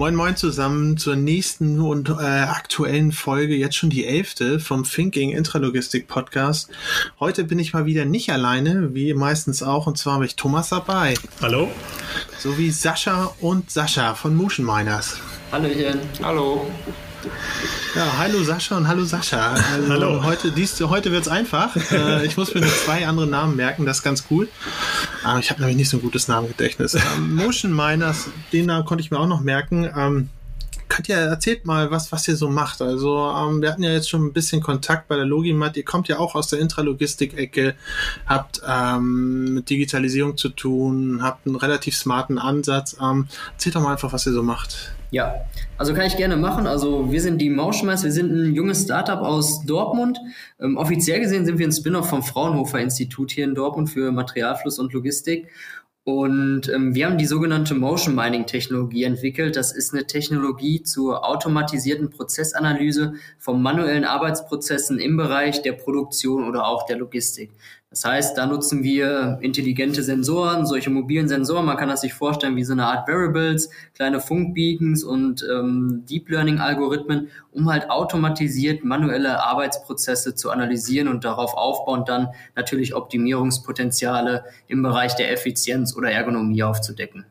Moin 0.00 0.14
Moin 0.14 0.34
zusammen 0.34 0.96
zur 0.96 1.14
nächsten 1.14 1.78
und 1.78 2.08
äh, 2.08 2.14
aktuellen 2.14 3.12
Folge, 3.12 3.54
jetzt 3.54 3.76
schon 3.76 3.90
die 3.90 4.06
elfte 4.06 4.58
vom 4.58 4.84
Thinking 4.84 5.32
Intralogistik 5.32 6.08
Podcast. 6.08 6.70
Heute 7.20 7.44
bin 7.44 7.58
ich 7.58 7.74
mal 7.74 7.84
wieder 7.84 8.06
nicht 8.06 8.32
alleine, 8.32 8.94
wie 8.94 9.12
meistens 9.12 9.62
auch, 9.62 9.86
und 9.86 9.98
zwar 9.98 10.14
habe 10.14 10.24
ich 10.24 10.36
Thomas 10.36 10.70
dabei. 10.70 11.12
Hallo. 11.42 11.70
Sowie 12.38 12.70
Sascha 12.70 13.34
und 13.40 13.70
Sascha 13.70 14.14
von 14.14 14.34
Motion 14.34 14.64
Miners. 14.64 15.18
Hallöchen. 15.52 16.00
Hallo. 16.22 16.66
Ja, 17.94 18.18
hallo 18.18 18.42
Sascha 18.42 18.76
und 18.76 18.88
hallo 18.88 19.04
Sascha. 19.04 19.52
Also 19.52 19.88
hallo. 19.88 20.22
Heute, 20.22 20.52
dies, 20.52 20.80
heute 20.80 21.12
wird's 21.12 21.28
einfach. 21.28 21.76
Äh, 21.90 22.24
ich 22.24 22.36
muss 22.36 22.54
mir 22.54 22.60
nur 22.60 22.70
zwei 22.70 23.06
andere 23.06 23.26
Namen 23.26 23.56
merken, 23.56 23.84
das 23.84 23.98
ist 23.98 24.02
ganz 24.02 24.24
cool. 24.30 24.48
Aber 25.24 25.38
ich 25.38 25.50
habe 25.50 25.60
nämlich 25.60 25.76
nicht 25.76 25.88
so 25.88 25.98
ein 25.98 26.02
gutes 26.02 26.28
Namengedächtnis. 26.28 26.94
Ähm, 26.94 27.34
Motion 27.34 27.74
Miners, 27.74 28.28
den 28.52 28.66
Namen 28.66 28.84
konnte 28.84 29.02
ich 29.02 29.10
mir 29.10 29.18
auch 29.18 29.26
noch 29.26 29.40
merken. 29.40 29.90
Ähm, 29.96 30.30
könnt 30.88 31.08
ihr 31.08 31.16
erzählt 31.16 31.66
mal, 31.66 31.90
was, 31.90 32.12
was 32.12 32.26
ihr 32.28 32.36
so 32.36 32.48
macht. 32.48 32.80
Also, 32.80 33.30
ähm, 33.30 33.60
wir 33.60 33.70
hatten 33.70 33.82
ja 33.82 33.92
jetzt 33.92 34.08
schon 34.08 34.24
ein 34.26 34.32
bisschen 34.32 34.62
Kontakt 34.62 35.08
bei 35.08 35.16
der 35.16 35.24
Logimat. 35.24 35.76
Ihr 35.76 35.84
kommt 35.84 36.08
ja 36.08 36.18
auch 36.18 36.34
aus 36.34 36.48
der 36.48 36.58
Intralogistik-Ecke, 36.60 37.74
habt 38.26 38.62
ähm, 38.66 39.54
mit 39.54 39.70
Digitalisierung 39.70 40.36
zu 40.36 40.48
tun, 40.50 41.20
habt 41.22 41.46
einen 41.46 41.56
relativ 41.56 41.96
smarten 41.96 42.38
Ansatz. 42.38 42.96
Ähm, 43.00 43.28
erzählt 43.52 43.76
doch 43.76 43.82
mal 43.82 43.92
einfach, 43.92 44.12
was 44.12 44.26
ihr 44.26 44.32
so 44.32 44.42
macht. 44.42 44.92
Ja, 45.10 45.44
also 45.76 45.92
kann 45.92 46.06
ich 46.06 46.16
gerne 46.16 46.36
machen. 46.36 46.66
Also 46.66 47.10
wir 47.10 47.20
sind 47.20 47.38
die 47.38 47.50
Mauschmeiß, 47.50 48.04
wir 48.04 48.12
sind 48.12 48.30
ein 48.30 48.54
junges 48.54 48.84
Startup 48.84 49.20
aus 49.20 49.64
Dortmund. 49.66 50.20
Ähm, 50.60 50.76
offiziell 50.76 51.20
gesehen 51.20 51.44
sind 51.44 51.58
wir 51.58 51.66
ein 51.66 51.72
Spin-off 51.72 52.08
vom 52.08 52.22
Fraunhofer 52.22 52.78
Institut 52.78 53.32
hier 53.32 53.44
in 53.44 53.56
Dortmund 53.56 53.90
für 53.90 54.12
Materialfluss 54.12 54.78
und 54.78 54.92
Logistik. 54.92 55.48
Und 56.04 56.68
ähm, 56.68 56.94
wir 56.94 57.06
haben 57.06 57.18
die 57.18 57.26
sogenannte 57.26 57.74
Motion 57.74 58.14
Mining 58.14 58.46
Technologie 58.46 59.04
entwickelt. 59.04 59.56
Das 59.56 59.72
ist 59.72 59.92
eine 59.92 60.06
Technologie 60.06 60.82
zur 60.82 61.28
automatisierten 61.28 62.08
Prozessanalyse 62.10 63.14
von 63.38 63.60
manuellen 63.60 64.04
Arbeitsprozessen 64.04 64.98
im 64.98 65.16
Bereich 65.16 65.60
der 65.62 65.72
Produktion 65.72 66.48
oder 66.48 66.66
auch 66.66 66.86
der 66.86 66.96
Logistik. 66.96 67.50
Das 67.90 68.04
heißt, 68.04 68.38
da 68.38 68.46
nutzen 68.46 68.84
wir 68.84 69.38
intelligente 69.40 70.04
Sensoren, 70.04 70.64
solche 70.64 70.90
mobilen 70.90 71.26
Sensoren. 71.26 71.66
Man 71.66 71.76
kann 71.76 71.88
das 71.88 72.02
sich 72.02 72.14
vorstellen 72.14 72.54
wie 72.54 72.62
so 72.62 72.72
eine 72.72 72.86
Art 72.86 73.08
Variables, 73.08 73.68
kleine 73.94 74.20
Funkbeacons 74.20 75.02
und 75.02 75.44
ähm, 75.50 76.04
Deep 76.08 76.28
Learning 76.28 76.60
Algorithmen, 76.60 77.30
um 77.50 77.68
halt 77.68 77.90
automatisiert 77.90 78.84
manuelle 78.84 79.42
Arbeitsprozesse 79.42 80.36
zu 80.36 80.50
analysieren 80.50 81.08
und 81.08 81.24
darauf 81.24 81.54
aufbauend 81.54 82.08
dann 82.08 82.28
natürlich 82.54 82.94
Optimierungspotenziale 82.94 84.44
im 84.68 84.84
Bereich 84.84 85.16
der 85.16 85.32
Effizienz 85.32 85.96
oder 85.96 86.12
Ergonomie 86.12 86.62
aufzudecken. 86.62 87.26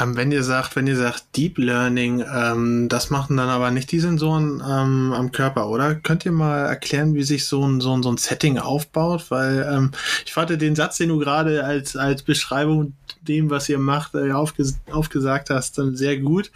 Ähm, 0.00 0.16
wenn 0.16 0.32
ihr 0.32 0.42
sagt, 0.42 0.76
wenn 0.76 0.86
ihr 0.86 0.96
sagt 0.96 1.36
Deep 1.36 1.58
Learning, 1.58 2.24
ähm, 2.32 2.88
das 2.88 3.10
machen 3.10 3.36
dann 3.36 3.48
aber 3.48 3.70
nicht 3.70 3.90
die 3.90 4.00
Sensoren 4.00 4.62
ähm, 4.66 5.12
am 5.12 5.32
Körper, 5.32 5.68
oder? 5.68 5.94
Könnt 5.94 6.24
ihr 6.24 6.32
mal 6.32 6.66
erklären, 6.66 7.14
wie 7.14 7.22
sich 7.22 7.46
so 7.46 7.66
ein, 7.66 7.80
so 7.80 7.96
ein, 7.96 8.02
so 8.02 8.10
ein 8.10 8.16
Setting 8.16 8.58
aufbaut? 8.58 9.26
Weil 9.30 9.68
ähm, 9.70 9.92
ich 10.24 10.32
fand 10.32 10.48
den 10.48 10.76
Satz, 10.76 10.98
den 10.98 11.08
du 11.08 11.18
gerade 11.18 11.64
als, 11.64 11.96
als 11.96 12.22
Beschreibung 12.22 12.94
dem, 13.22 13.50
was 13.50 13.68
ihr 13.68 13.78
macht, 13.78 14.14
äh, 14.14 14.32
aufges 14.32 14.78
aufgesagt 14.90 15.50
hast, 15.50 15.78
dann 15.78 15.96
sehr 15.96 16.18
gut. 16.18 16.50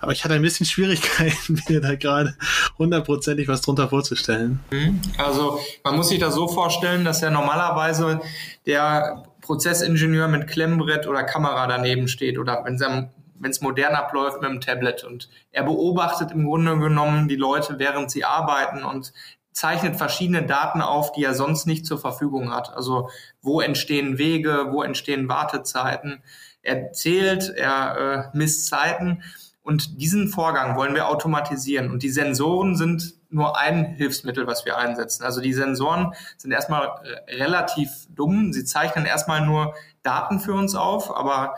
Aber 0.00 0.12
ich 0.12 0.24
hatte 0.24 0.34
ein 0.34 0.42
bisschen 0.42 0.66
Schwierigkeiten, 0.66 1.62
mir 1.68 1.80
da 1.80 1.94
gerade 1.94 2.36
hundertprozentig 2.78 3.48
was 3.48 3.60
drunter 3.60 3.88
vorzustellen. 3.88 4.60
Mhm. 4.70 5.00
Also 5.16 5.60
man 5.84 5.96
muss 5.96 6.08
sich 6.08 6.18
das 6.18 6.34
so 6.34 6.48
vorstellen, 6.48 7.04
dass 7.04 7.20
ja 7.20 7.30
normalerweise 7.30 8.20
der 8.66 9.25
Prozessingenieur 9.46 10.26
mit 10.26 10.48
Klemmbrett 10.48 11.06
oder 11.06 11.22
Kamera 11.22 11.68
daneben 11.68 12.08
steht 12.08 12.36
oder 12.36 12.64
wenn 12.64 13.50
es 13.50 13.60
modern 13.60 13.94
abläuft 13.94 14.42
mit 14.42 14.50
dem 14.50 14.60
Tablet 14.60 15.04
und 15.04 15.28
er 15.52 15.62
beobachtet 15.62 16.32
im 16.32 16.44
Grunde 16.44 16.76
genommen 16.78 17.28
die 17.28 17.36
Leute, 17.36 17.78
während 17.78 18.10
sie 18.10 18.24
arbeiten 18.24 18.82
und 18.82 19.12
zeichnet 19.52 19.94
verschiedene 19.94 20.44
Daten 20.44 20.82
auf, 20.82 21.12
die 21.12 21.22
er 21.22 21.34
sonst 21.34 21.66
nicht 21.66 21.86
zur 21.86 21.98
Verfügung 21.98 22.52
hat. 22.52 22.74
Also 22.74 23.08
wo 23.40 23.60
entstehen 23.60 24.18
Wege, 24.18 24.66
wo 24.70 24.82
entstehen 24.82 25.28
Wartezeiten. 25.28 26.24
Er 26.62 26.92
zählt, 26.92 27.54
er 27.56 28.32
äh, 28.32 28.36
misst 28.36 28.66
Zeiten 28.66 29.22
und 29.62 30.00
diesen 30.00 30.28
Vorgang 30.28 30.76
wollen 30.76 30.96
wir 30.96 31.08
automatisieren. 31.08 31.92
Und 31.92 32.02
die 32.02 32.10
Sensoren 32.10 32.74
sind 32.74 33.14
nur 33.30 33.58
ein 33.58 33.84
Hilfsmittel, 33.84 34.46
was 34.46 34.64
wir 34.64 34.76
einsetzen. 34.76 35.24
Also 35.24 35.40
die 35.40 35.52
Sensoren 35.52 36.14
sind 36.36 36.52
erstmal 36.52 37.00
äh, 37.26 37.34
relativ 37.36 37.90
dumm. 38.10 38.52
Sie 38.52 38.64
zeichnen 38.64 39.06
erstmal 39.06 39.44
nur 39.44 39.74
Daten 40.02 40.40
für 40.40 40.54
uns 40.54 40.74
auf, 40.74 41.14
aber 41.14 41.54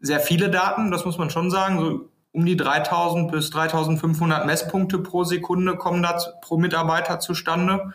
sehr 0.00 0.20
viele 0.20 0.50
Daten, 0.50 0.90
das 0.90 1.04
muss 1.04 1.18
man 1.18 1.30
schon 1.30 1.50
sagen. 1.50 1.78
So 1.78 2.08
um 2.32 2.44
die 2.44 2.56
3000 2.56 3.32
bis 3.32 3.50
3500 3.50 4.44
Messpunkte 4.44 4.98
pro 4.98 5.24
Sekunde 5.24 5.76
kommen 5.76 6.02
da 6.02 6.18
pro 6.42 6.58
Mitarbeiter 6.58 7.18
zustande. 7.18 7.92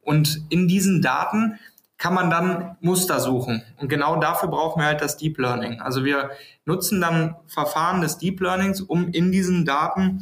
Und 0.00 0.46
in 0.48 0.66
diesen 0.66 1.02
Daten 1.02 1.58
kann 1.98 2.14
man 2.14 2.30
dann 2.30 2.76
Muster 2.80 3.20
suchen. 3.20 3.62
Und 3.76 3.88
genau 3.88 4.16
dafür 4.16 4.48
brauchen 4.48 4.80
wir 4.80 4.86
halt 4.86 5.02
das 5.02 5.18
Deep 5.18 5.38
Learning. 5.38 5.80
Also 5.80 6.04
wir 6.04 6.30
nutzen 6.64 7.00
dann 7.00 7.36
Verfahren 7.46 8.00
des 8.00 8.18
Deep 8.18 8.40
Learnings, 8.40 8.80
um 8.80 9.10
in 9.10 9.30
diesen 9.30 9.64
Daten 9.64 10.20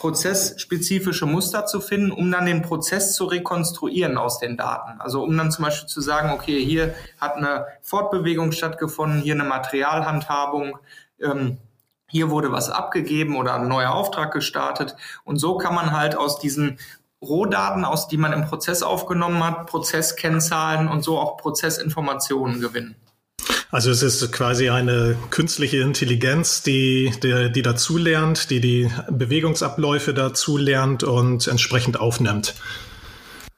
prozessspezifische 0.00 1.26
Muster 1.26 1.66
zu 1.66 1.78
finden, 1.82 2.10
um 2.10 2.30
dann 2.30 2.46
den 2.46 2.62
Prozess 2.62 3.12
zu 3.12 3.26
rekonstruieren 3.26 4.16
aus 4.16 4.38
den 4.38 4.56
Daten. 4.56 4.98
Also 4.98 5.22
um 5.22 5.36
dann 5.36 5.52
zum 5.52 5.66
Beispiel 5.66 5.90
zu 5.90 6.00
sagen, 6.00 6.30
okay, 6.30 6.64
hier 6.64 6.94
hat 7.20 7.34
eine 7.36 7.66
Fortbewegung 7.82 8.52
stattgefunden, 8.52 9.20
hier 9.20 9.34
eine 9.34 9.44
Materialhandhabung, 9.44 10.78
ähm, 11.20 11.58
hier 12.08 12.30
wurde 12.30 12.50
was 12.50 12.70
abgegeben 12.70 13.36
oder 13.36 13.56
ein 13.56 13.68
neuer 13.68 13.92
Auftrag 13.92 14.32
gestartet. 14.32 14.96
Und 15.24 15.36
so 15.36 15.58
kann 15.58 15.74
man 15.74 15.92
halt 15.92 16.16
aus 16.16 16.38
diesen 16.38 16.78
Rohdaten, 17.20 17.84
aus 17.84 18.08
die 18.08 18.16
man 18.16 18.32
im 18.32 18.46
Prozess 18.46 18.82
aufgenommen 18.82 19.44
hat, 19.44 19.66
Prozesskennzahlen 19.66 20.88
und 20.88 21.04
so 21.04 21.18
auch 21.18 21.36
Prozessinformationen 21.36 22.62
gewinnen. 22.62 22.96
Also 23.70 23.90
es 23.90 24.02
ist 24.02 24.32
quasi 24.32 24.68
eine 24.70 25.16
künstliche 25.30 25.78
Intelligenz, 25.78 26.62
die, 26.62 27.12
die, 27.22 27.52
die 27.52 27.62
dazulernt, 27.62 28.50
die 28.50 28.60
die 28.60 28.90
Bewegungsabläufe 29.08 30.12
dazulernt 30.12 31.04
und 31.04 31.46
entsprechend 31.46 32.00
aufnimmt. 32.00 32.54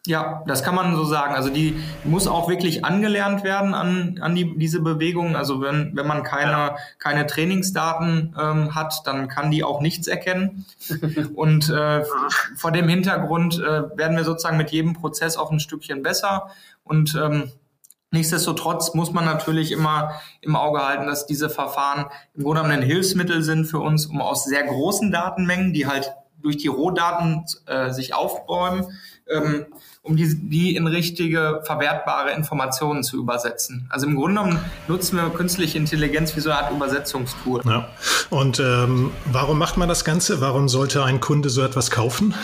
Ja, 0.05 0.43
das 0.49 0.65
kann 0.65 0.75
man 0.75 0.97
so 0.97 1.05
sagen. 1.05 1.33
Also 1.35 1.49
die 1.49 1.81
muss 2.03 2.27
auch 2.27 2.49
wirklich 2.49 2.85
angelernt 2.85 3.45
werden 3.45 3.73
an, 3.73 4.19
an 4.21 4.35
die, 4.35 4.59
diese 4.59 4.81
Bewegung. 4.81 5.37
Also 5.37 5.61
wenn, 5.61 5.95
wenn 5.95 6.09
man 6.09 6.25
keine, 6.25 6.75
keine 6.99 7.25
Trainingsdaten 7.25 8.35
ähm, 8.37 8.75
hat, 8.75 9.03
dann 9.05 9.29
kann 9.29 9.53
die 9.53 9.63
auch 9.63 9.81
nichts 9.81 10.09
erkennen. 10.09 10.67
Und 11.37 11.71
äh, 11.71 12.03
vor 12.57 12.73
dem 12.73 12.89
Hintergrund 12.89 13.61
äh, 13.61 13.97
werden 13.97 14.17
wir 14.17 14.25
sozusagen 14.25 14.57
mit 14.57 14.73
jedem 14.73 14.95
Prozess 14.95 15.37
auch 15.37 15.53
ein 15.53 15.61
Stückchen 15.61 16.03
besser. 16.03 16.51
Und 16.83 17.15
ähm, 17.15 17.53
Nichtsdestotrotz 18.13 18.95
muss 18.95 19.13
man 19.13 19.25
natürlich 19.25 19.73
immer 19.73 20.13
im 20.43 20.55
Auge 20.55 20.87
halten, 20.87 21.07
dass 21.07 21.27
diese 21.27 21.49
Verfahren 21.49 22.07
im 22.35 22.45
Grunde 22.45 22.63
genommen 22.63 22.81
ein 22.81 22.87
Hilfsmittel 22.87 23.43
sind 23.43 23.65
für 23.65 23.79
uns, 23.79 24.07
um 24.07 24.21
aus 24.21 24.45
sehr 24.45 24.65
großen 24.65 25.11
Datenmengen, 25.11 25.73
die 25.73 25.87
halt 25.87 26.13
durch 26.43 26.59
die 26.59 26.69
Rohdaten 26.69 27.45
äh, 27.67 27.91
sich 27.91 28.15
aufbäumen, 28.15 28.87
ähm, 29.31 29.67
um 30.03 30.17
die, 30.17 30.49
die 30.49 30.77
in 30.77 30.87
richtige, 30.87 31.63
verwertbare 31.65 32.33
Informationen 32.33 33.03
zu 33.03 33.17
übersetzen. 33.17 33.87
Also 33.91 34.07
im 34.07 34.17
Grunde 34.17 34.41
genommen 34.41 34.59
nutzen 34.89 35.17
wir 35.17 35.31
künstliche 35.31 35.79
Intelligenz 35.79 36.37
wie 36.37 36.41
so 36.41 36.51
eine 36.51 36.59
Art 36.59 36.73
Übersetzungstool. 36.73 37.63
Ja. 37.65 37.89
Und 38.31 38.59
ähm, 38.61 39.13
warum 39.31 39.59
macht 39.59 39.77
man 39.77 39.89
das 39.89 40.05
Ganze? 40.05 40.41
Warum 40.41 40.69
sollte 40.69 41.05
ein 41.05 41.21
Kunde 41.21 41.49
so 41.49 41.63
etwas 41.63 41.91
kaufen? 41.91 42.35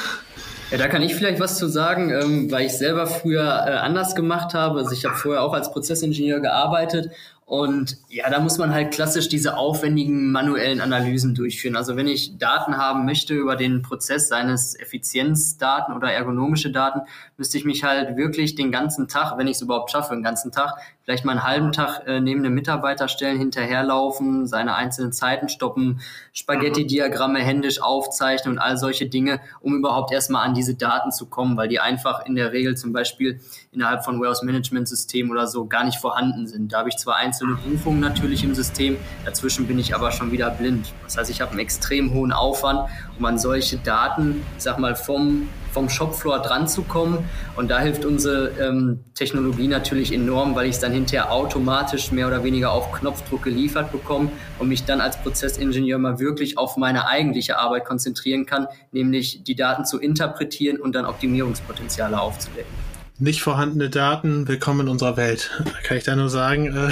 Ja, 0.71 0.77
da 0.77 0.87
kann 0.89 1.03
ich 1.03 1.15
vielleicht 1.15 1.41
was 1.41 1.57
zu 1.57 1.67
sagen, 1.67 2.11
ähm, 2.11 2.51
weil 2.51 2.67
ich 2.67 2.77
selber 2.77 3.07
früher 3.07 3.43
äh, 3.43 3.71
anders 3.71 4.15
gemacht 4.15 4.53
habe. 4.53 4.81
Also 4.81 4.93
ich 4.93 5.07
habe 5.07 5.17
vorher 5.17 5.43
auch 5.43 5.55
als 5.55 5.73
Prozessingenieur 5.73 6.41
gearbeitet 6.41 7.11
und 7.49 7.97
ja, 8.11 8.29
da 8.29 8.41
muss 8.41 8.59
man 8.59 8.75
halt 8.75 8.91
klassisch 8.91 9.31
diese 9.31 9.57
aufwendigen 9.57 10.31
manuellen 10.33 10.83
Analysen 10.83 11.35
durchführen. 11.35 11.77
Also 11.77 11.97
wenn 11.97 12.07
ich 12.07 12.37
Daten 12.37 12.77
haben 12.77 13.07
möchte 13.07 13.33
über 13.33 13.57
den 13.57 13.81
Prozess 13.81 14.29
seines 14.29 14.79
Effizienzdaten 14.79 15.97
oder 15.97 16.13
ergonomische 16.13 16.71
Daten, 16.71 17.09
müsste 17.39 17.57
ich 17.57 17.65
mich 17.65 17.85
halt 17.85 18.19
wirklich 18.19 18.55
den 18.55 18.71
ganzen 18.71 19.09
Tag, 19.09 19.39
wenn 19.39 19.47
ich 19.47 19.57
es 19.57 19.63
überhaupt 19.63 19.91
schaffe, 19.91 20.13
den 20.13 20.23
ganzen 20.23 20.53
Tag, 20.53 20.75
vielleicht 21.05 21.25
mal 21.25 21.33
einen 21.33 21.43
halben 21.43 21.73
Tag 21.73 22.07
äh, 22.07 22.21
neben 22.21 22.45
einem 22.45 22.53
Mitarbeiter 22.53 23.09
stellen, 23.09 23.39
hinterherlaufen, 23.39 24.47
seine 24.47 24.75
einzelnen 24.75 25.15
Zeiten 25.15 25.49
stoppen, 25.49 26.03
Spaghetti-Diagramme 26.35 27.39
händisch 27.39 27.81
aufzeichnen 27.81 28.57
und 28.57 28.59
all 28.59 28.77
solche 28.77 29.07
Dinge, 29.07 29.41
um 29.61 29.75
überhaupt 29.75 30.13
erstmal 30.13 30.47
an 30.47 30.53
diese 30.53 30.75
Daten 30.75 31.13
zu 31.13 31.25
kommen, 31.25 31.57
weil 31.57 31.69
die 31.69 31.81
einfach 31.81 32.27
in 32.27 32.35
der 32.35 32.53
Regel 32.53 32.77
zum 32.77 32.93
Beispiel 32.93 33.41
innerhalb 33.73 34.05
von 34.05 34.21
Warehouse 34.21 34.43
Management 34.43 34.87
Systemen 34.87 35.31
oder 35.31 35.47
so 35.47 35.67
gar 35.67 35.85
nicht 35.85 35.99
vorhanden 35.99 36.47
sind. 36.47 36.75
Da 36.75 36.81
habe 36.81 36.91
ich 36.91 36.99
zwar 36.99 37.17
ein 37.17 37.33
einzelne 37.39 37.57
Buchungen 37.57 38.01
natürlich 38.01 38.43
im 38.43 38.55
System. 38.55 38.97
Dazwischen 39.25 39.67
bin 39.67 39.79
ich 39.79 39.95
aber 39.95 40.11
schon 40.11 40.33
wieder 40.33 40.51
blind. 40.51 40.93
Das 41.05 41.17
heißt, 41.17 41.31
ich 41.31 41.41
habe 41.41 41.53
einen 41.53 41.61
extrem 41.61 42.13
hohen 42.13 42.33
Aufwand, 42.33 42.91
um 43.19 43.25
an 43.25 43.39
solche 43.39 43.77
Daten, 43.79 44.45
sag 44.59 44.79
mal, 44.79 44.97
vom 44.97 45.49
vom 45.71 45.91
Shopfloor 45.91 46.41
dran 46.41 46.67
zu 46.67 46.83
kommen. 46.83 47.29
Und 47.55 47.71
da 47.71 47.79
hilft 47.79 48.07
unsere 48.07 48.49
ähm, 48.59 49.05
Technologie 49.15 49.69
natürlich 49.69 50.13
enorm, 50.13 50.55
weil 50.57 50.65
ich 50.65 50.77
es 50.77 50.81
dann 50.81 50.93
hinterher 50.93 51.31
automatisch 51.31 52.11
mehr 52.11 52.27
oder 52.27 52.43
weniger 52.43 52.73
auf 52.73 52.91
Knopfdruck 52.91 53.43
geliefert 53.43 53.93
bekomme 53.93 54.31
und 54.59 54.69
mich 54.69 54.85
dann 54.87 55.03
als 55.03 55.19
Prozessingenieur 55.19 55.99
mal 55.99 56.19
wirklich 56.19 56.57
auf 56.57 56.79
meine 56.79 57.07
eigentliche 57.07 57.59
Arbeit 57.59 57.85
konzentrieren 57.85 58.47
kann, 58.47 58.67
nämlich 58.93 59.45
die 59.45 59.55
Daten 59.55 59.85
zu 59.85 60.01
interpretieren 60.01 60.79
und 60.79 60.95
dann 60.95 61.05
Optimierungspotenziale 61.05 62.19
aufzudecken 62.19 62.88
nicht 63.21 63.43
vorhandene 63.43 63.91
Daten, 63.91 64.47
willkommen 64.47 64.83
in 64.83 64.89
unserer 64.89 65.17
Welt. 65.17 65.51
Kann 65.83 65.97
ich 65.97 66.05
da 66.05 66.15
nur 66.15 66.29
sagen, 66.29 66.67
äh, 66.77 66.91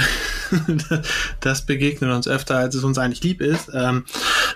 das 1.40 1.62
begegnet 1.62 2.10
uns 2.10 2.26
öfter, 2.26 2.56
als 2.56 2.74
es 2.74 2.82
uns 2.82 2.98
eigentlich 2.98 3.22
lieb 3.22 3.40
ist. 3.40 3.70
Ähm, 3.72 4.04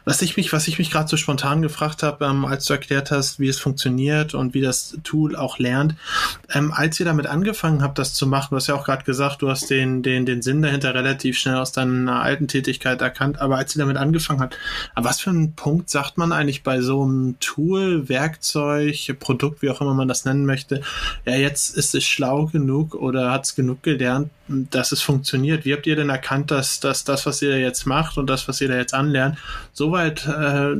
was 0.04 0.20
ich 0.20 0.36
mich, 0.36 0.52
was 0.52 0.66
ich 0.66 0.80
mich 0.80 0.90
gerade 0.90 1.08
so 1.08 1.16
spontan 1.16 1.62
gefragt 1.62 2.02
habe, 2.02 2.24
ähm, 2.24 2.44
als 2.44 2.64
du 2.64 2.72
erklärt 2.72 3.12
hast, 3.12 3.38
wie 3.38 3.46
es 3.46 3.60
funktioniert 3.60 4.34
und 4.34 4.52
wie 4.52 4.62
das 4.62 4.98
Tool 5.04 5.36
auch 5.36 5.60
lernt, 5.60 5.94
ähm, 6.52 6.72
als 6.72 6.98
ihr 6.98 7.06
damit 7.06 7.26
angefangen 7.26 7.82
habt, 7.82 8.00
das 8.00 8.14
zu 8.14 8.26
machen, 8.26 8.48
du 8.50 8.56
hast 8.56 8.66
ja 8.66 8.74
auch 8.74 8.84
gerade 8.84 9.04
gesagt, 9.04 9.42
du 9.42 9.48
hast 9.48 9.70
den, 9.70 10.02
den, 10.02 10.26
den 10.26 10.42
Sinn 10.42 10.62
dahinter 10.62 10.92
relativ 10.94 11.38
schnell 11.38 11.56
aus 11.56 11.70
deiner 11.70 12.20
alten 12.20 12.48
Tätigkeit 12.48 13.00
erkannt, 13.00 13.40
aber 13.40 13.58
als 13.58 13.76
ihr 13.76 13.80
damit 13.80 13.96
angefangen 13.96 14.40
habt, 14.40 14.58
was 14.96 15.20
für 15.20 15.30
einen 15.30 15.54
Punkt 15.54 15.88
sagt 15.88 16.18
man 16.18 16.32
eigentlich 16.32 16.64
bei 16.64 16.80
so 16.80 17.04
einem 17.04 17.38
Tool, 17.38 18.08
Werkzeug, 18.08 19.16
Produkt, 19.20 19.62
wie 19.62 19.70
auch 19.70 19.80
immer 19.80 19.94
man 19.94 20.08
das 20.08 20.24
nennen 20.24 20.46
möchte, 20.46 20.80
ja, 21.24 21.36
jetzt 21.36 21.59
jetzt 21.60 21.76
ist 21.76 21.94
es 21.94 22.04
schlau 22.04 22.46
genug 22.46 22.94
oder 22.94 23.30
hat 23.30 23.44
es 23.44 23.54
genug 23.54 23.82
gelernt, 23.82 24.30
dass 24.48 24.92
es 24.92 25.02
funktioniert. 25.02 25.64
Wie 25.64 25.72
habt 25.72 25.86
ihr 25.86 25.94
denn 25.94 26.08
erkannt, 26.08 26.50
dass, 26.50 26.80
dass 26.80 27.04
das, 27.04 27.26
was 27.26 27.42
ihr 27.42 27.58
jetzt 27.58 27.86
macht 27.86 28.16
und 28.16 28.28
das, 28.28 28.48
was 28.48 28.60
ihr 28.60 28.68
da 28.68 28.76
jetzt 28.76 28.94
anlernt, 28.94 29.36
so 29.72 29.92
weit 29.92 30.26
äh, 30.26 30.74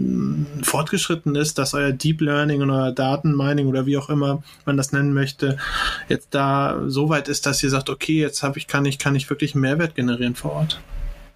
fortgeschritten 0.63 1.35
ist, 1.37 1.59
dass 1.59 1.75
euer 1.75 1.93
Deep 1.93 2.21
Learning 2.21 2.63
und 2.63 2.71
euer 2.71 2.93
Datenmining 2.93 3.67
oder 3.67 3.87
wie 3.87 3.99
auch 3.99 4.09
immer 4.09 4.43
man 4.65 4.77
das 4.77 4.93
nennen 4.93 5.13
möchte, 5.13 5.59
jetzt 6.09 6.29
da 6.31 6.81
so 6.87 7.09
weit 7.09 7.29
ist, 7.29 7.47
dass 7.47 7.63
ihr 7.63 7.71
sagt, 7.71 7.91
okay, 7.91 8.21
jetzt 8.21 8.43
habe 8.43 8.59
ich, 8.59 8.67
kann 8.67 8.85
ich, 8.87 8.99
kann 8.99 9.15
ich 9.15 9.29
wirklich 9.29 9.55
einen 9.55 9.63
Mehrwert 9.63 9.95
generieren 9.95 10.35
vor 10.35 10.53
Ort? 10.53 10.81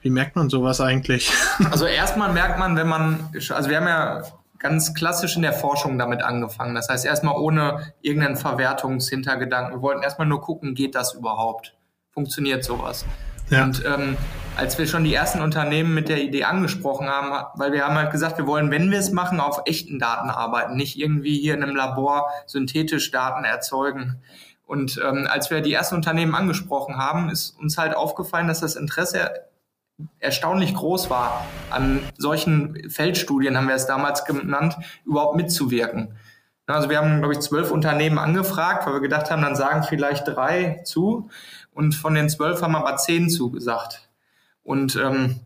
Wie 0.01 0.11
merkt 0.11 0.37
man 0.37 0.51
sowas 0.51 0.81
eigentlich? 0.81 1.31
Also 1.71 1.87
erstmal 1.87 2.33
merkt 2.33 2.59
man, 2.59 2.77
wenn 2.77 2.89
man, 2.89 3.31
also 3.51 3.71
wir 3.71 3.77
haben 3.77 3.87
ja 3.87 4.23
ganz 4.65 4.95
klassisch 4.95 5.37
in 5.37 5.43
der 5.43 5.53
Forschung 5.53 5.99
damit 5.99 6.23
angefangen. 6.23 6.75
Das 6.75 6.89
heißt, 6.89 7.05
erstmal 7.05 7.37
ohne 7.37 7.93
irgendeinen 8.01 8.37
Verwertungshintergedanken. 8.37 9.75
Wir 9.75 9.83
wollten 9.83 10.03
erstmal 10.03 10.27
nur 10.27 10.41
gucken, 10.41 10.75
geht 10.75 10.95
das 10.95 11.13
überhaupt? 11.13 11.77
Funktioniert 12.13 12.65
sowas? 12.65 13.05
Ja. 13.51 13.65
Und 13.65 13.85
ähm, 13.85 14.17
als 14.57 14.79
wir 14.79 14.87
schon 14.87 15.05
die 15.05 15.13
ersten 15.13 15.43
Unternehmen 15.43 15.93
mit 15.93 16.09
der 16.09 16.23
Idee 16.23 16.45
angesprochen 16.45 17.09
haben, 17.09 17.45
weil 17.57 17.73
wir 17.73 17.85
haben 17.85 17.95
halt 17.95 18.11
gesagt, 18.11 18.39
wir 18.39 18.47
wollen, 18.47 18.71
wenn 18.71 18.91
wir 18.91 18.99
es 18.99 19.13
machen, 19.13 19.39
auf 19.39 19.61
echten 19.67 19.99
Daten 19.99 20.31
arbeiten, 20.31 20.77
nicht 20.77 20.99
irgendwie 20.99 21.39
hier 21.39 21.53
in 21.53 21.63
einem 21.63 21.77
Labor 21.77 22.31
synthetisch 22.47 23.11
Daten 23.11 23.45
erzeugen. 23.45 24.23
Und 24.65 24.99
ähm, 25.05 25.29
als 25.31 25.51
wir 25.51 25.61
die 25.61 25.75
ersten 25.75 25.95
Unternehmen 25.95 26.35
angesprochen 26.35 26.97
haben, 26.97 27.29
ist 27.29 27.51
uns 27.61 27.77
halt 27.77 27.95
aufgefallen, 27.95 28.49
dass 28.49 28.61
das 28.61 28.77
Interesse 28.77 29.31
erstaunlich 30.19 30.75
groß 30.75 31.11
war, 31.11 31.47
an 31.71 32.01
solchen 32.19 32.91
Feldstudien, 32.91 33.57
haben 33.57 33.69
wir 33.69 33.75
es 33.75 33.87
damals 33.87 34.25
genannt, 34.25 34.77
überhaupt 35.05 35.37
mitzuwirken. 35.37 36.17
Also 36.67 36.89
wir 36.89 36.99
haben, 36.99 37.19
glaube 37.19 37.35
ich, 37.35 37.41
zwölf 37.41 37.71
Unternehmen 37.71 38.19
angefragt, 38.19 38.87
weil 38.87 38.95
wir 38.95 39.01
gedacht 39.01 39.31
haben, 39.31 39.43
dann 39.43 39.55
sagen 39.55 39.83
vielleicht 39.83 40.27
drei 40.27 40.81
zu. 40.85 41.29
Und 41.73 41.95
von 41.95 42.15
den 42.15 42.31
zwölf 42.31 42.63
haben 42.63 42.75
aber 42.75 42.97
zehn 42.97 43.29
zugesagt. 43.29 44.09
Und 44.63 44.97
ähm, 44.97 45.41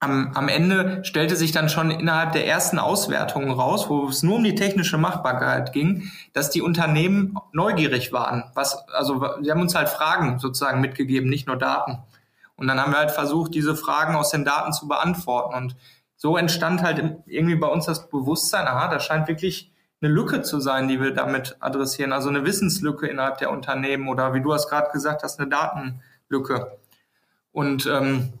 am, 0.00 0.32
am 0.34 0.48
Ende 0.48 1.04
stellte 1.04 1.36
sich 1.36 1.52
dann 1.52 1.68
schon 1.68 1.90
innerhalb 1.90 2.32
der 2.32 2.46
ersten 2.46 2.78
Auswertungen 2.78 3.52
raus, 3.52 3.88
wo 3.88 4.08
es 4.08 4.22
nur 4.22 4.36
um 4.36 4.44
die 4.44 4.56
technische 4.56 4.98
Machbarkeit 4.98 5.72
ging, 5.72 6.10
dass 6.32 6.50
die 6.50 6.60
Unternehmen 6.60 7.38
neugierig 7.52 8.12
waren. 8.12 8.44
Was, 8.54 8.86
also 8.88 9.24
sie 9.42 9.50
haben 9.50 9.60
uns 9.60 9.74
halt 9.74 9.88
Fragen 9.88 10.40
sozusagen 10.40 10.80
mitgegeben, 10.80 11.30
nicht 11.30 11.46
nur 11.46 11.56
Daten. 11.56 11.98
Und 12.56 12.68
dann 12.68 12.80
haben 12.80 12.92
wir 12.92 12.98
halt 12.98 13.10
versucht, 13.10 13.54
diese 13.54 13.74
Fragen 13.74 14.14
aus 14.14 14.30
den 14.30 14.44
Daten 14.44 14.72
zu 14.72 14.86
beantworten. 14.86 15.54
Und 15.54 15.76
so 16.16 16.36
entstand 16.36 16.82
halt 16.82 17.18
irgendwie 17.26 17.56
bei 17.56 17.66
uns 17.66 17.86
das 17.86 18.08
Bewusstsein, 18.08 18.66
aha, 18.66 18.88
da 18.88 19.00
scheint 19.00 19.28
wirklich 19.28 19.72
eine 20.00 20.12
Lücke 20.12 20.42
zu 20.42 20.60
sein, 20.60 20.88
die 20.88 21.00
wir 21.00 21.12
damit 21.12 21.56
adressieren. 21.60 22.12
Also 22.12 22.28
eine 22.28 22.44
Wissenslücke 22.44 23.06
innerhalb 23.06 23.38
der 23.38 23.50
Unternehmen 23.50 24.08
oder 24.08 24.34
wie 24.34 24.40
du 24.40 24.52
hast 24.52 24.68
gerade 24.68 24.90
gesagt 24.92 25.22
hast, 25.22 25.40
eine 25.40 25.48
Datenlücke. 25.48 26.78
Und 27.52 27.86
ähm, 27.86 28.32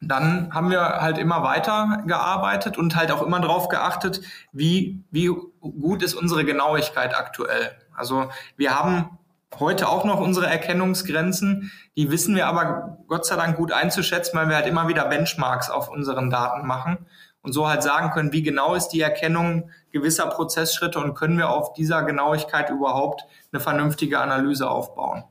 dann 0.00 0.52
haben 0.54 0.70
wir 0.70 0.80
halt 0.80 1.18
immer 1.18 1.42
weiter 1.42 2.02
gearbeitet 2.06 2.78
und 2.78 2.96
halt 2.96 3.12
auch 3.12 3.22
immer 3.22 3.40
darauf 3.40 3.68
geachtet, 3.68 4.22
wie, 4.52 5.04
wie 5.10 5.30
gut 5.60 6.02
ist 6.02 6.14
unsere 6.14 6.44
Genauigkeit 6.44 7.14
aktuell. 7.14 7.72
Also 7.94 8.30
wir 8.56 8.78
haben 8.78 9.18
heute 9.58 9.88
auch 9.88 10.04
noch 10.04 10.20
unsere 10.20 10.46
Erkennungsgrenzen. 10.46 11.72
Die 11.96 12.10
wissen 12.10 12.36
wir 12.36 12.46
aber 12.46 12.98
Gott 13.08 13.26
sei 13.26 13.36
Dank 13.36 13.56
gut 13.56 13.72
einzuschätzen, 13.72 14.38
weil 14.38 14.48
wir 14.48 14.56
halt 14.56 14.66
immer 14.66 14.88
wieder 14.88 15.06
Benchmarks 15.06 15.70
auf 15.70 15.88
unseren 15.88 16.30
Daten 16.30 16.66
machen 16.66 17.06
und 17.42 17.52
so 17.52 17.68
halt 17.68 17.82
sagen 17.82 18.10
können, 18.10 18.32
wie 18.32 18.42
genau 18.42 18.74
ist 18.74 18.88
die 18.88 19.00
Erkennung 19.00 19.70
gewisser 19.90 20.26
Prozessschritte 20.26 20.98
und 21.00 21.14
können 21.14 21.38
wir 21.38 21.50
auf 21.50 21.72
dieser 21.72 22.02
Genauigkeit 22.02 22.70
überhaupt 22.70 23.24
eine 23.52 23.60
vernünftige 23.60 24.20
Analyse 24.20 24.68
aufbauen. 24.68 25.24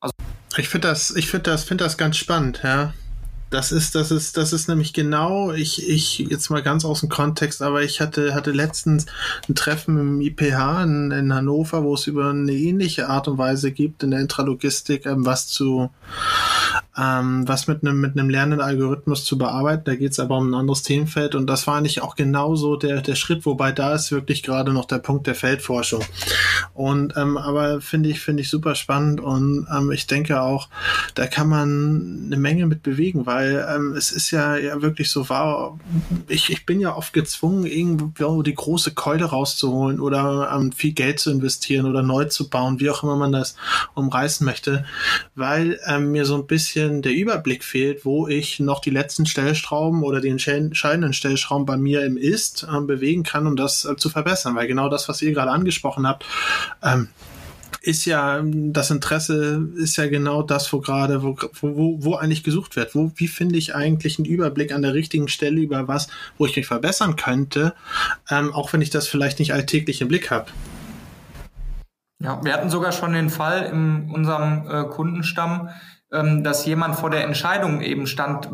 Also 0.00 0.12
ich 0.56 0.68
finde 0.68 0.88
das, 0.88 1.10
ich 1.10 1.30
finde 1.30 1.50
das, 1.50 1.64
finde 1.64 1.84
das 1.84 1.96
ganz 1.96 2.16
spannend, 2.16 2.60
ja. 2.62 2.92
Das 3.50 3.72
ist, 3.72 3.96
das 3.96 4.12
ist, 4.12 4.36
das 4.36 4.52
ist 4.52 4.68
nämlich 4.68 4.92
genau, 4.92 5.52
ich, 5.52 5.88
ich, 5.88 6.20
jetzt 6.20 6.50
mal 6.50 6.62
ganz 6.62 6.84
aus 6.84 7.00
dem 7.00 7.08
Kontext, 7.08 7.62
aber 7.62 7.82
ich 7.82 8.00
hatte, 8.00 8.32
hatte 8.32 8.52
letztens 8.52 9.06
ein 9.48 9.56
Treffen 9.56 9.98
im 9.98 10.20
IPH 10.20 10.84
in, 10.84 11.10
in 11.10 11.34
Hannover, 11.34 11.82
wo 11.82 11.94
es 11.94 12.06
über 12.06 12.30
eine 12.30 12.52
ähnliche 12.52 13.08
Art 13.08 13.26
und 13.26 13.38
Weise 13.38 13.72
gibt, 13.72 14.04
in 14.04 14.12
der 14.12 14.20
Intralogistik, 14.20 15.04
ähm, 15.04 15.26
was 15.26 15.48
zu, 15.48 15.90
ähm, 17.00 17.48
was 17.48 17.66
mit 17.66 17.82
einem, 17.82 18.00
mit 18.00 18.18
einem 18.18 18.28
lernenden 18.28 18.60
Algorithmus 18.60 19.24
zu 19.24 19.38
bearbeiten. 19.38 19.84
Da 19.84 19.94
geht 19.94 20.12
es 20.12 20.20
aber 20.20 20.36
um 20.36 20.50
ein 20.50 20.54
anderes 20.54 20.82
Themenfeld 20.82 21.34
und 21.34 21.46
das 21.46 21.66
war 21.66 21.76
eigentlich 21.76 22.02
auch 22.02 22.14
genauso 22.14 22.76
der, 22.76 23.00
der 23.00 23.14
Schritt, 23.14 23.46
wobei 23.46 23.72
da 23.72 23.94
ist 23.94 24.12
wirklich 24.12 24.42
gerade 24.42 24.72
noch 24.72 24.84
der 24.84 24.98
Punkt 24.98 25.26
der 25.26 25.34
Feldforschung. 25.34 26.04
Und, 26.74 27.16
ähm, 27.16 27.38
aber 27.38 27.80
finde 27.80 28.10
ich, 28.10 28.20
finde 28.20 28.42
ich 28.42 28.50
super 28.50 28.74
spannend 28.74 29.20
und 29.20 29.66
ähm, 29.74 29.90
ich 29.92 30.06
denke 30.06 30.42
auch, 30.42 30.68
da 31.14 31.26
kann 31.26 31.48
man 31.48 32.24
eine 32.26 32.36
Menge 32.36 32.66
mit 32.66 32.82
bewegen, 32.82 33.24
weil 33.24 33.66
ähm, 33.74 33.94
es 33.96 34.12
ist 34.12 34.30
ja, 34.30 34.56
ja 34.56 34.82
wirklich 34.82 35.10
so 35.10 35.28
wahr. 35.28 35.78
Ich, 36.28 36.50
ich 36.50 36.66
bin 36.66 36.80
ja 36.80 36.94
oft 36.94 37.12
gezwungen, 37.12 37.64
irgendwo 37.64 38.42
die 38.42 38.54
große 38.54 38.92
Keule 38.92 39.24
rauszuholen 39.24 40.00
oder 40.00 40.50
ähm, 40.54 40.72
viel 40.72 40.92
Geld 40.92 41.20
zu 41.20 41.30
investieren 41.30 41.86
oder 41.86 42.02
neu 42.02 42.26
zu 42.26 42.50
bauen, 42.50 42.80
wie 42.80 42.90
auch 42.90 43.02
immer 43.02 43.16
man 43.16 43.32
das 43.32 43.56
umreißen 43.94 44.44
möchte, 44.44 44.84
weil 45.34 45.78
ähm, 45.86 46.10
mir 46.10 46.24
so 46.24 46.34
ein 46.34 46.46
bisschen 46.46 46.89
der 46.90 47.12
Überblick 47.12 47.64
fehlt, 47.64 48.04
wo 48.04 48.28
ich 48.28 48.60
noch 48.60 48.80
die 48.80 48.90
letzten 48.90 49.26
Stellschrauben 49.26 50.02
oder 50.02 50.20
die 50.20 50.28
entscheidenden 50.28 51.12
Stellschrauben 51.12 51.66
bei 51.66 51.76
mir 51.76 52.04
im 52.04 52.16
Ist 52.16 52.66
ähm, 52.70 52.86
bewegen 52.86 53.22
kann, 53.22 53.46
um 53.46 53.56
das 53.56 53.84
äh, 53.84 53.96
zu 53.96 54.10
verbessern. 54.10 54.56
Weil 54.56 54.66
genau 54.66 54.88
das, 54.88 55.08
was 55.08 55.22
ihr 55.22 55.32
gerade 55.32 55.50
angesprochen 55.50 56.06
habt, 56.06 56.24
ähm, 56.82 57.08
ist 57.82 58.04
ja, 58.04 58.42
das 58.44 58.90
Interesse 58.90 59.68
ist 59.76 59.96
ja 59.96 60.06
genau 60.06 60.42
das, 60.42 60.72
wo 60.72 60.80
gerade, 60.80 61.22
wo, 61.22 61.36
wo, 61.60 61.96
wo 62.04 62.14
eigentlich 62.16 62.42
gesucht 62.42 62.76
wird. 62.76 62.94
Wo, 62.94 63.10
wie 63.16 63.28
finde 63.28 63.56
ich 63.56 63.74
eigentlich 63.74 64.18
einen 64.18 64.26
Überblick 64.26 64.72
an 64.72 64.82
der 64.82 64.94
richtigen 64.94 65.28
Stelle 65.28 65.60
über 65.60 65.88
was, 65.88 66.08
wo 66.36 66.46
ich 66.46 66.56
mich 66.56 66.66
verbessern 66.66 67.16
könnte, 67.16 67.74
ähm, 68.28 68.52
auch 68.52 68.72
wenn 68.72 68.82
ich 68.82 68.90
das 68.90 69.08
vielleicht 69.08 69.38
nicht 69.38 69.54
alltäglich 69.54 70.02
im 70.02 70.08
Blick 70.08 70.30
habe. 70.30 70.46
Ja, 72.22 72.38
wir 72.44 72.52
hatten 72.52 72.68
sogar 72.68 72.92
schon 72.92 73.14
den 73.14 73.30
Fall 73.30 73.64
in 73.72 74.10
unserem 74.10 74.68
äh, 74.68 74.84
Kundenstamm, 74.84 75.70
ähm, 75.70 75.74
dass 76.10 76.66
jemand 76.66 76.96
vor 76.96 77.10
der 77.10 77.24
Entscheidung 77.24 77.80
eben 77.80 78.06
stand, 78.06 78.48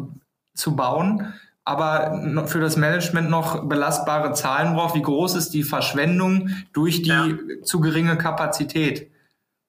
zu 0.55 0.75
bauen, 0.75 1.35
aber 1.65 2.47
für 2.47 2.61
das 2.61 2.77
Management 2.77 3.29
noch 3.29 3.65
belastbare 3.69 4.33
Zahlen 4.33 4.75
braucht. 4.75 4.95
Wie 4.95 5.03
groß 5.03 5.35
ist 5.35 5.51
die 5.51 5.65
Verschwendung 5.65 6.51
durch 6.73 7.03
die 7.03 7.09
ja. 7.09 7.27
zu 7.63 7.81
geringe 7.81 8.17
Kapazität? 8.17 9.11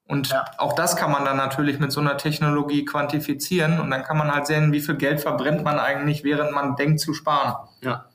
Und 0.08 0.30
ja. 0.30 0.46
auch 0.58 0.74
das 0.74 0.96
kann 0.96 1.12
man 1.12 1.26
dann 1.26 1.38
natürlich 1.38 1.80
mit 1.80 1.92
so 1.92 2.00
einer 2.00 2.18
Technologie 2.18 2.86
quantifizieren 2.86 3.80
und 3.80 3.90
dann 3.92 4.04
kann 4.04 4.18
man 4.18 4.34
halt 4.34 4.48
sehen, 4.48 4.72
wie 4.72 4.80
viel 4.80 4.96
Geld 4.96 5.20
verbrennt 5.20 5.64
man 5.64 5.80
eigentlich, 5.80 6.24
während 6.24 6.54
man 6.54 6.76
denkt 6.78 7.02
zu 7.02 7.14
sparen. 7.14 7.56
Ja. 7.82 8.06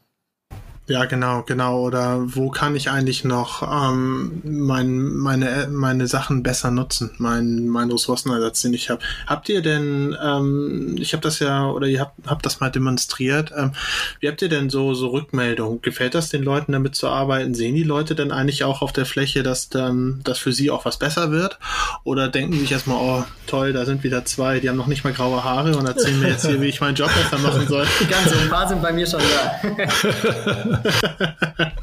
Ja, 0.89 1.05
genau, 1.05 1.45
genau. 1.45 1.81
Oder 1.81 2.19
wo 2.35 2.51
kann 2.51 2.75
ich 2.75 2.91
eigentlich 2.91 3.23
noch 3.23 3.62
ähm, 3.62 4.43
mein, 4.45 5.01
meine, 5.15 5.69
meine 5.71 6.09
Sachen 6.09 6.43
besser 6.43 6.73
nutzen, 6.73 7.12
mein, 7.19 7.69
mein 7.69 7.91
Ressourcenersatz, 7.91 8.62
den 8.62 8.75
ich 8.75 8.91
habe. 8.91 9.01
Habt 9.29 9.49
ihr 9.49 9.62
denn, 9.62 10.17
ähm, 10.21 10.97
ich 10.99 11.12
habe 11.12 11.23
das 11.23 11.39
ja, 11.39 11.71
oder 11.71 11.87
ihr 11.87 12.01
habt, 12.01 12.27
habt 12.27 12.45
das 12.45 12.59
mal 12.59 12.71
demonstriert, 12.71 13.53
ähm, 13.57 13.73
wie 14.19 14.27
habt 14.27 14.43
ihr 14.43 14.49
denn 14.49 14.71
so, 14.71 14.93
so 14.93 15.09
Rückmeldung? 15.09 15.81
Gefällt 15.83 16.17
das 16.17 16.31
den 16.31 16.43
Leuten 16.43 16.73
damit 16.73 16.97
zu 16.97 17.09
arbeiten? 17.09 17.55
Sehen 17.55 17.77
die 17.77 17.85
Leute 17.85 18.17
denn 18.17 18.33
eigentlich 18.33 18.65
auch 18.65 18.83
auf 18.83 18.93
der 18.93 19.07
Fläche, 19.07 19.45
dass 19.45 19.69
dann, 19.69 20.21
dass 20.25 20.39
für 20.39 20.53
sie 20.53 20.73
auch 20.73 20.85
was 20.85 20.99
besser 20.99 21.31
wird? 21.31 21.61
Oder 22.03 22.29
denken 22.29 22.53
die 22.53 22.59
sich 22.59 22.73
erstmal, 22.73 22.99
oh, 22.99 23.25
toll, 23.47 23.73
da 23.73 23.85
sind 23.85 24.03
wieder 24.03 24.25
zwei, 24.25 24.59
die 24.59 24.69
haben 24.69 24.77
noch 24.77 24.89
nicht 24.89 25.05
mal 25.05 25.12
graue 25.12 25.45
Haare 25.45 25.77
und 25.77 25.87
erzählen 25.87 26.19
mir 26.19 26.31
jetzt 26.31 26.45
hier, 26.45 26.61
wie 26.61 26.67
ich 26.67 26.81
meinen 26.81 26.97
Job 26.97 27.11
besser 27.15 27.41
machen 27.41 27.69
soll. 27.69 27.87
Ganz 28.11 28.33
so, 28.33 28.37
ein 28.37 28.51
paar 28.51 28.69
sind 28.69 28.83
bei 28.83 28.93
mir 28.93 29.07
schon 29.07 29.21
da. 29.21 30.82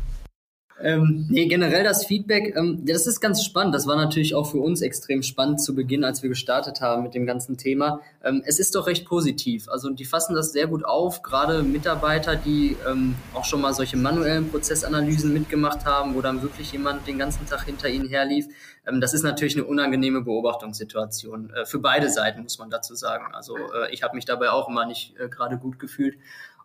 Ähm, 0.82 1.26
nee, 1.30 1.48
generell 1.48 1.84
das 1.84 2.06
Feedback, 2.06 2.56
ähm, 2.56 2.86
das 2.86 3.06
ist 3.06 3.20
ganz 3.20 3.44
spannend. 3.44 3.76
Das 3.76 3.86
war 3.86 3.98
natürlich 3.98 4.34
auch 4.34 4.50
für 4.50 4.60
uns 4.60 4.82
extrem 4.82 5.24
spannend 5.24 5.62
zu 5.62 5.76
Beginn, 5.76 6.04
als 6.04 6.24
wir 6.24 6.30
gestartet 6.30 6.80
haben 6.80 7.04
mit 7.04 7.14
dem 7.14 7.26
ganzen 7.26 7.58
Thema. 7.58 8.00
Ähm, 8.24 8.42
es 8.46 8.60
ist 8.60 8.76
doch 8.76 8.88
recht 8.88 9.06
positiv. 9.06 9.68
Also 9.68 9.90
die 9.90 10.06
fassen 10.06 10.36
das 10.36 10.54
sehr 10.54 10.68
gut 10.68 10.86
auf, 10.86 11.22
gerade 11.22 11.64
Mitarbeiter, 11.64 12.36
die 12.38 12.78
ähm, 12.90 13.16
auch 13.34 13.44
schon 13.44 13.62
mal 13.62 13.74
solche 13.74 13.98
manuellen 13.98 14.50
Prozessanalysen 14.50 15.34
mitgemacht 15.34 15.86
haben, 15.86 16.16
wo 16.16 16.22
dann 16.22 16.42
wirklich 16.42 16.72
jemand 16.72 17.06
den 17.08 17.18
ganzen 17.18 17.46
Tag 17.46 17.66
hinter 17.66 17.90
ihnen 17.90 18.08
herlief. 18.08 18.48
Ähm, 18.88 19.02
das 19.02 19.14
ist 19.14 19.24
natürlich 19.24 19.56
eine 19.56 19.66
unangenehme 19.66 20.22
Beobachtungssituation. 20.22 21.52
Äh, 21.54 21.66
für 21.66 21.80
beide 21.80 22.10
Seiten 22.10 22.44
muss 22.44 22.58
man 22.58 22.70
dazu 22.70 22.96
sagen. 22.96 23.34
Also 23.34 23.58
äh, 23.58 23.92
ich 23.92 24.02
habe 24.02 24.16
mich 24.16 24.24
dabei 24.24 24.50
auch 24.52 24.70
immer 24.70 24.86
nicht 24.86 25.18
äh, 25.20 25.28
gerade 25.28 25.58
gut 25.58 25.78
gefühlt. 25.78 26.16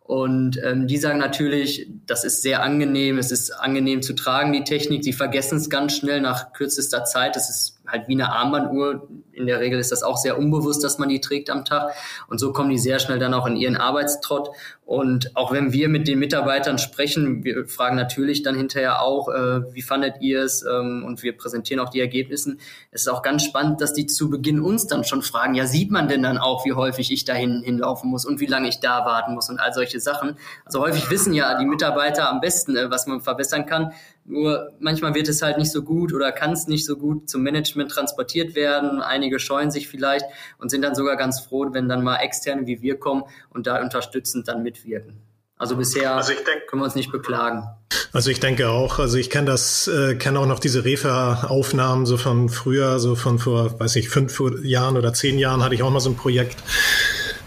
Und 0.05 0.61
ähm, 0.63 0.87
die 0.87 0.99
sagen 0.99 1.19
natürlich, 1.19 1.89
das 2.05 2.25
ist 2.25 2.43
sehr 2.43 2.63
angenehm, 2.63 3.17
es 3.17 3.33
ist 3.33 3.51
angenehm 3.51 4.03
zu 4.03 4.13
tragen, 4.13 4.53
die 4.53 4.63
Technik. 4.63 5.03
Sie 5.03 5.15
vergessen 5.15 5.57
es 5.57 5.71
ganz 5.71 5.97
schnell 5.97 6.21
nach 6.21 6.53
kürzester 6.53 7.05
Zeit. 7.05 7.37
Das 7.37 7.49
ist 7.49 7.81
halt 7.95 8.09
wie 8.09 8.15
eine 8.15 8.33
Armbanduhr. 8.33 9.09
In 9.33 9.47
der 9.47 9.61
Regel 9.61 9.81
ist 9.81 9.91
das 9.91 10.03
auch 10.03 10.17
sehr 10.17 10.39
unbewusst, 10.39 10.85
dass 10.85 10.99
man 10.99 11.09
die 11.09 11.21
trägt 11.21 11.51
am 11.51 11.65
Tag. 11.65 11.93
Und 12.29 12.39
so 12.39 12.53
kommen 12.53 12.71
die 12.71 12.79
sehr 12.79 12.99
schnell 12.99 13.19
dann 13.19 13.35
auch 13.35 13.47
in 13.47 13.57
ihren 13.57 13.77
Arbeitstrott. 13.77 14.51
Und 14.87 15.35
auch 15.35 15.51
wenn 15.51 15.73
wir 15.73 15.89
mit 15.89 16.07
den 16.07 16.19
Mitarbeitern 16.19 16.79
sprechen, 16.79 17.43
wir 17.43 17.67
fragen 17.67 17.97
natürlich 17.97 18.43
dann 18.43 18.55
hinterher 18.55 19.01
auch, 19.01 19.29
äh, 19.29 19.75
wie 19.75 19.81
fandet 19.81 20.17
ihr 20.21 20.43
es? 20.43 20.63
Ähm, 20.63 21.05
und 21.07 21.23
wir 21.23 21.37
präsentieren 21.37 21.81
auch 21.85 21.89
die 21.89 22.01
Ergebnisse. 22.01 22.57
Es 22.91 23.03
ist 23.03 23.09
auch 23.09 23.23
ganz 23.23 23.45
spannend, 23.45 23.81
dass 23.81 23.95
die 23.95 24.07
zu 24.07 24.29
Beginn 24.29 24.61
uns 24.61 24.87
dann 24.87 25.05
schon 25.05 25.23
fragen, 25.23 25.55
ja, 25.55 25.67
sieht 25.67 25.91
man 25.91 26.09
denn 26.09 26.23
dann 26.23 26.37
auch, 26.37 26.67
wie 26.67 26.75
häufig 26.75 27.11
ich 27.11 27.25
dahin 27.25 27.63
hinlaufen 27.65 28.11
muss 28.11 28.27
und 28.27 28.41
wie 28.41 28.47
lange 28.47 28.69
ich 28.69 28.81
da 28.81 29.07
warten 29.07 29.35
muss 29.35 29.49
und 29.49 29.59
all 29.59 29.73
solche 29.73 30.01
Sachen. 30.01 30.37
Also 30.67 30.81
häufig 30.81 31.11
wissen 31.11 31.33
ja 31.33 31.59
die 31.59 31.67
Mitarbeiter 31.67 32.31
am 32.31 32.41
besten, 32.41 32.77
äh, 32.77 32.91
was 32.91 33.07
man 33.07 33.23
verbessern 33.23 33.65
kann. 33.65 33.93
Nur 34.27 34.73
manchmal 34.81 35.15
wird 35.15 35.29
es 35.29 35.43
halt 35.43 35.59
nicht 35.59 35.71
so 35.71 35.83
gut 35.83 36.15
oder 36.15 36.33
kann 36.33 36.53
es 36.53 36.67
nicht 36.67 36.87
so 36.87 36.97
gut 36.97 37.29
zum 37.29 37.43
Management 37.43 37.91
transportiert 37.91 38.55
werden. 38.55 39.03
Einige 39.03 39.39
scheuen 39.39 39.71
sich 39.71 39.87
vielleicht 39.87 40.25
und 40.59 40.71
sind 40.71 40.83
dann 40.83 40.95
sogar 40.95 41.17
ganz 41.17 41.41
froh, 41.41 41.69
wenn 41.73 41.89
dann 41.89 42.03
mal 42.03 42.17
Externe 42.17 42.67
wie 42.67 42.81
wir 42.81 42.99
kommen 42.99 43.25
und 43.51 43.67
da 43.67 43.83
unterstützend 43.83 44.49
dann 44.49 44.63
mitwirken. 44.63 45.21
Also 45.57 45.77
bisher 45.77 46.17
also 46.17 46.33
denk, 46.33 46.67
können 46.67 46.83
wir 46.83 46.87
uns 46.87 46.95
nicht 46.97 47.13
beklagen. 47.13 47.65
Also 48.13 48.31
ich 48.31 48.41
denke 48.41 48.71
auch, 48.71 48.99
also 48.99 49.19
ich 49.19 49.31
kenne 49.31 49.47
das, 49.47 49.89
äh, 49.89 50.17
kenne 50.17 50.41
auch 50.41 50.47
noch 50.47 50.59
diese 50.59 50.85
Refa-Aufnahmen 50.85 52.07
so 52.07 52.17
von 52.17 52.49
früher, 52.49 52.99
so 52.99 53.15
von 53.15 53.39
vor, 53.39 53.79
weiß 53.79 53.97
ich, 53.97 54.09
fünf 54.09 54.41
Jahren 54.63 54.97
oder 54.97 55.13
zehn 55.13 55.39
Jahren 55.39 55.63
hatte 55.63 55.75
ich 55.75 55.83
auch 55.83 55.91
mal 55.91 56.01
so 56.01 56.11
ein 56.11 56.17
Projekt 56.17 56.57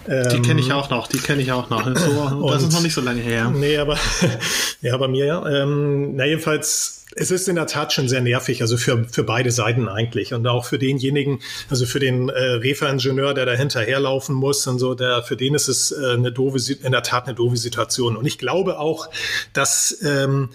die 0.08 0.42
kenne 0.42 0.60
ich 0.60 0.68
ähm, 0.68 0.74
auch 0.74 0.90
noch, 0.90 1.08
die 1.08 1.18
kenne 1.18 1.42
ich 1.42 1.52
auch 1.52 1.70
noch. 1.70 1.86
So, 1.86 2.50
das 2.50 2.64
ist 2.64 2.74
noch 2.74 2.82
nicht 2.82 2.94
so 2.94 3.02
lange 3.02 3.22
her. 3.22 3.52
Nee, 3.54 3.78
aber 3.78 3.98
ja, 4.82 4.96
bei 4.98 5.08
mir 5.08 5.26
ja. 5.26 5.46
Ähm, 5.48 6.16
na 6.16 6.26
jedenfalls, 6.26 7.06
es 7.16 7.32
ist 7.32 7.48
in 7.50 7.56
der 7.56 7.68
Tat 7.68 7.94
schon 7.94 8.08
sehr 8.08 8.22
nervig, 8.22 8.62
also 8.62 8.78
für, 8.78 9.06
für 9.06 9.24
beide 9.24 9.52
Seiten 9.52 9.90
eigentlich. 9.90 10.34
Und 10.34 10.48
auch 10.48 10.66
für 10.66 10.80
denjenigen, 10.80 11.40
also 11.70 11.86
für 11.86 12.00
den 12.00 12.30
äh, 12.30 12.40
Refa-Ingenieur, 12.40 13.34
der 13.34 13.46
da 13.46 13.54
hinterherlaufen 13.54 14.36
muss 14.36 14.66
und 14.68 14.80
so, 14.80 14.94
der, 14.94 15.24
für 15.24 15.36
den 15.36 15.56
ist 15.56 15.68
es 15.68 15.92
äh, 15.92 16.14
eine 16.14 16.32
doofe, 16.32 16.58
in 16.74 16.92
der 16.92 17.04
Tat 17.04 17.26
eine 17.26 17.36
doofe 17.36 17.58
Situation. 17.58 18.16
Und 18.16 18.26
ich 18.26 18.38
glaube 18.38 18.80
auch, 18.80 19.10
dass 19.54 19.98
ähm, 20.04 20.50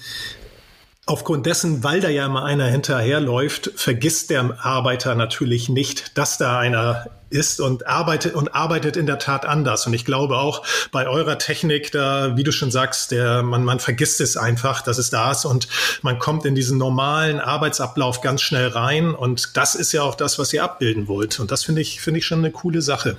Aufgrund 1.13 1.45
dessen, 1.45 1.85
weil 1.85 2.01
da 2.01 2.09
ja 2.09 2.25
immer 2.25 2.43
einer 2.43 2.65
hinterherläuft, 2.65 3.73
vergisst 3.77 4.31
der 4.31 4.57
Arbeiter 4.63 5.15
natürlich 5.15 5.69
nicht, 5.69 6.17
dass 6.17 6.39
da 6.39 6.59
einer 6.59 7.05
ist 7.29 7.61
und 7.61 7.87
arbeitet 7.87 8.35
und 8.35 8.55
arbeitet 8.55 8.97
in 8.97 9.05
der 9.05 9.19
Tat 9.19 9.45
anders. 9.45 9.87
Und 9.87 9.93
ich 9.93 10.07
glaube 10.07 10.39
auch 10.39 10.63
bei 10.91 11.07
eurer 11.07 11.37
Technik, 11.37 11.93
da, 11.93 12.35
wie 12.39 12.45
du 12.45 12.51
schon 12.51 12.71
sagst, 12.71 13.11
der, 13.11 13.43
man, 13.43 13.63
man 13.63 13.79
vergisst 13.79 14.23
es 14.23 14.39
einfach, 14.39 14.81
dass 14.81 14.97
es 14.97 15.11
da 15.11 15.33
ist 15.33 15.45
und 15.45 15.69
man 16.01 16.19
kommt 16.19 16.47
in 16.47 16.55
diesen 16.55 16.79
normalen 16.79 17.41
Arbeitsablauf 17.41 18.23
ganz 18.23 18.41
schnell 18.41 18.69
rein. 18.69 19.15
Und 19.15 19.59
das 19.59 19.75
ist 19.75 19.93
ja 19.93 20.01
auch 20.01 20.15
das, 20.15 20.39
was 20.39 20.51
ihr 20.55 20.65
abbilden 20.65 21.09
wollt. 21.09 21.41
Und 21.41 21.51
das 21.51 21.63
finde 21.63 21.83
ich, 21.83 22.01
finde 22.01 22.21
ich 22.21 22.27
schon 22.27 22.39
eine 22.39 22.53
coole 22.53 22.81
Sache. 22.81 23.19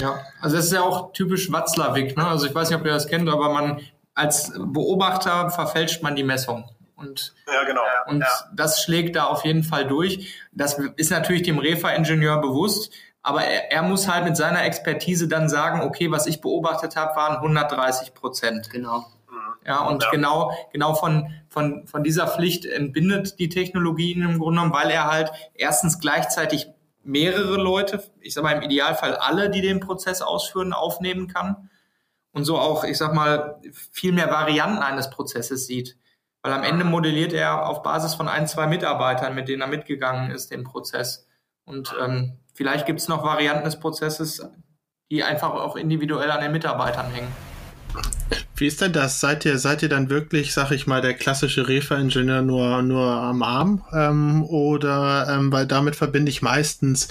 Ja, 0.00 0.20
also 0.40 0.54
das 0.54 0.66
ist 0.66 0.72
ja 0.72 0.82
auch 0.82 1.12
typisch 1.12 1.50
Watzlawick. 1.50 2.16
Ne? 2.16 2.28
Also 2.28 2.46
ich 2.46 2.54
weiß 2.54 2.70
nicht, 2.70 2.78
ob 2.78 2.86
ihr 2.86 2.92
das 2.92 3.08
kennt, 3.08 3.28
aber 3.28 3.52
man 3.52 3.80
als 4.14 4.52
Beobachter 4.56 5.50
verfälscht 5.50 6.00
man 6.04 6.14
die 6.14 6.22
Messung. 6.22 6.70
Und, 6.96 7.34
ja, 7.52 7.64
genau. 7.64 7.82
und 8.06 8.20
ja. 8.20 8.28
das 8.54 8.82
schlägt 8.82 9.16
da 9.16 9.24
auf 9.24 9.44
jeden 9.44 9.64
Fall 9.64 9.86
durch. 9.86 10.34
Das 10.52 10.78
ist 10.96 11.10
natürlich 11.10 11.42
dem 11.42 11.58
Refa-Ingenieur 11.58 12.40
bewusst, 12.40 12.92
aber 13.22 13.42
er, 13.42 13.72
er, 13.72 13.82
muss 13.82 14.06
halt 14.06 14.24
mit 14.24 14.36
seiner 14.36 14.64
Expertise 14.64 15.26
dann 15.26 15.48
sagen, 15.48 15.80
okay, 15.80 16.10
was 16.10 16.26
ich 16.26 16.40
beobachtet 16.40 16.94
habe, 16.94 17.16
waren 17.16 17.36
130 17.36 18.14
Prozent. 18.14 18.70
Genau. 18.70 18.98
Mhm. 19.28 19.66
Ja, 19.66 19.80
und 19.80 20.02
ja. 20.02 20.10
genau, 20.10 20.52
genau 20.72 20.94
von, 20.94 21.32
von, 21.48 21.86
von 21.86 22.04
dieser 22.04 22.28
Pflicht 22.28 22.64
entbindet 22.64 23.38
die 23.38 23.48
Technologie 23.48 24.12
im 24.12 24.38
Grunde 24.38 24.60
genommen, 24.60 24.72
weil 24.72 24.90
er 24.90 25.10
halt 25.10 25.32
erstens 25.54 25.98
gleichzeitig 25.98 26.68
mehrere 27.02 27.56
Leute, 27.56 28.02
ich 28.20 28.34
sag 28.34 28.44
mal 28.44 28.52
im 28.56 28.62
Idealfall 28.62 29.16
alle, 29.16 29.50
die 29.50 29.60
den 29.60 29.80
Prozess 29.80 30.22
ausführen, 30.22 30.72
aufnehmen 30.72 31.28
kann 31.28 31.70
und 32.32 32.44
so 32.44 32.58
auch, 32.58 32.84
ich 32.84 32.98
sag 32.98 33.14
mal, 33.14 33.60
viel 33.92 34.12
mehr 34.12 34.30
Varianten 34.30 34.82
eines 34.82 35.10
Prozesses 35.10 35.66
sieht. 35.66 35.96
Weil 36.44 36.52
am 36.52 36.62
Ende 36.62 36.84
modelliert 36.84 37.32
er 37.32 37.66
auf 37.66 37.82
Basis 37.82 38.14
von 38.14 38.28
ein, 38.28 38.46
zwei 38.46 38.66
Mitarbeitern, 38.66 39.34
mit 39.34 39.48
denen 39.48 39.62
er 39.62 39.66
mitgegangen 39.66 40.30
ist, 40.30 40.50
den 40.50 40.62
Prozess. 40.62 41.26
Und 41.64 41.94
ähm, 41.98 42.36
vielleicht 42.52 42.84
gibt 42.84 43.00
es 43.00 43.08
noch 43.08 43.24
Varianten 43.24 43.64
des 43.64 43.80
Prozesses, 43.80 44.46
die 45.10 45.24
einfach 45.24 45.52
auch 45.52 45.74
individuell 45.74 46.30
an 46.30 46.42
den 46.42 46.52
Mitarbeitern 46.52 47.10
hängen. 47.10 47.32
Wie 48.56 48.66
ist 48.66 48.82
denn 48.82 48.92
das? 48.92 49.20
Seid 49.20 49.46
ihr, 49.46 49.58
seid 49.58 49.82
ihr 49.82 49.88
dann 49.88 50.10
wirklich, 50.10 50.52
sag 50.52 50.70
ich 50.70 50.86
mal, 50.86 51.00
der 51.00 51.14
klassische 51.14 51.66
Refa-Ingenieur 51.66 52.42
nur, 52.42 52.82
nur 52.82 53.10
am 53.10 53.42
Arm? 53.42 53.82
Ähm, 53.94 54.44
oder, 54.44 55.26
ähm, 55.30 55.50
weil 55.50 55.66
damit 55.66 55.96
verbinde 55.96 56.30
ich 56.30 56.42
meistens, 56.42 57.08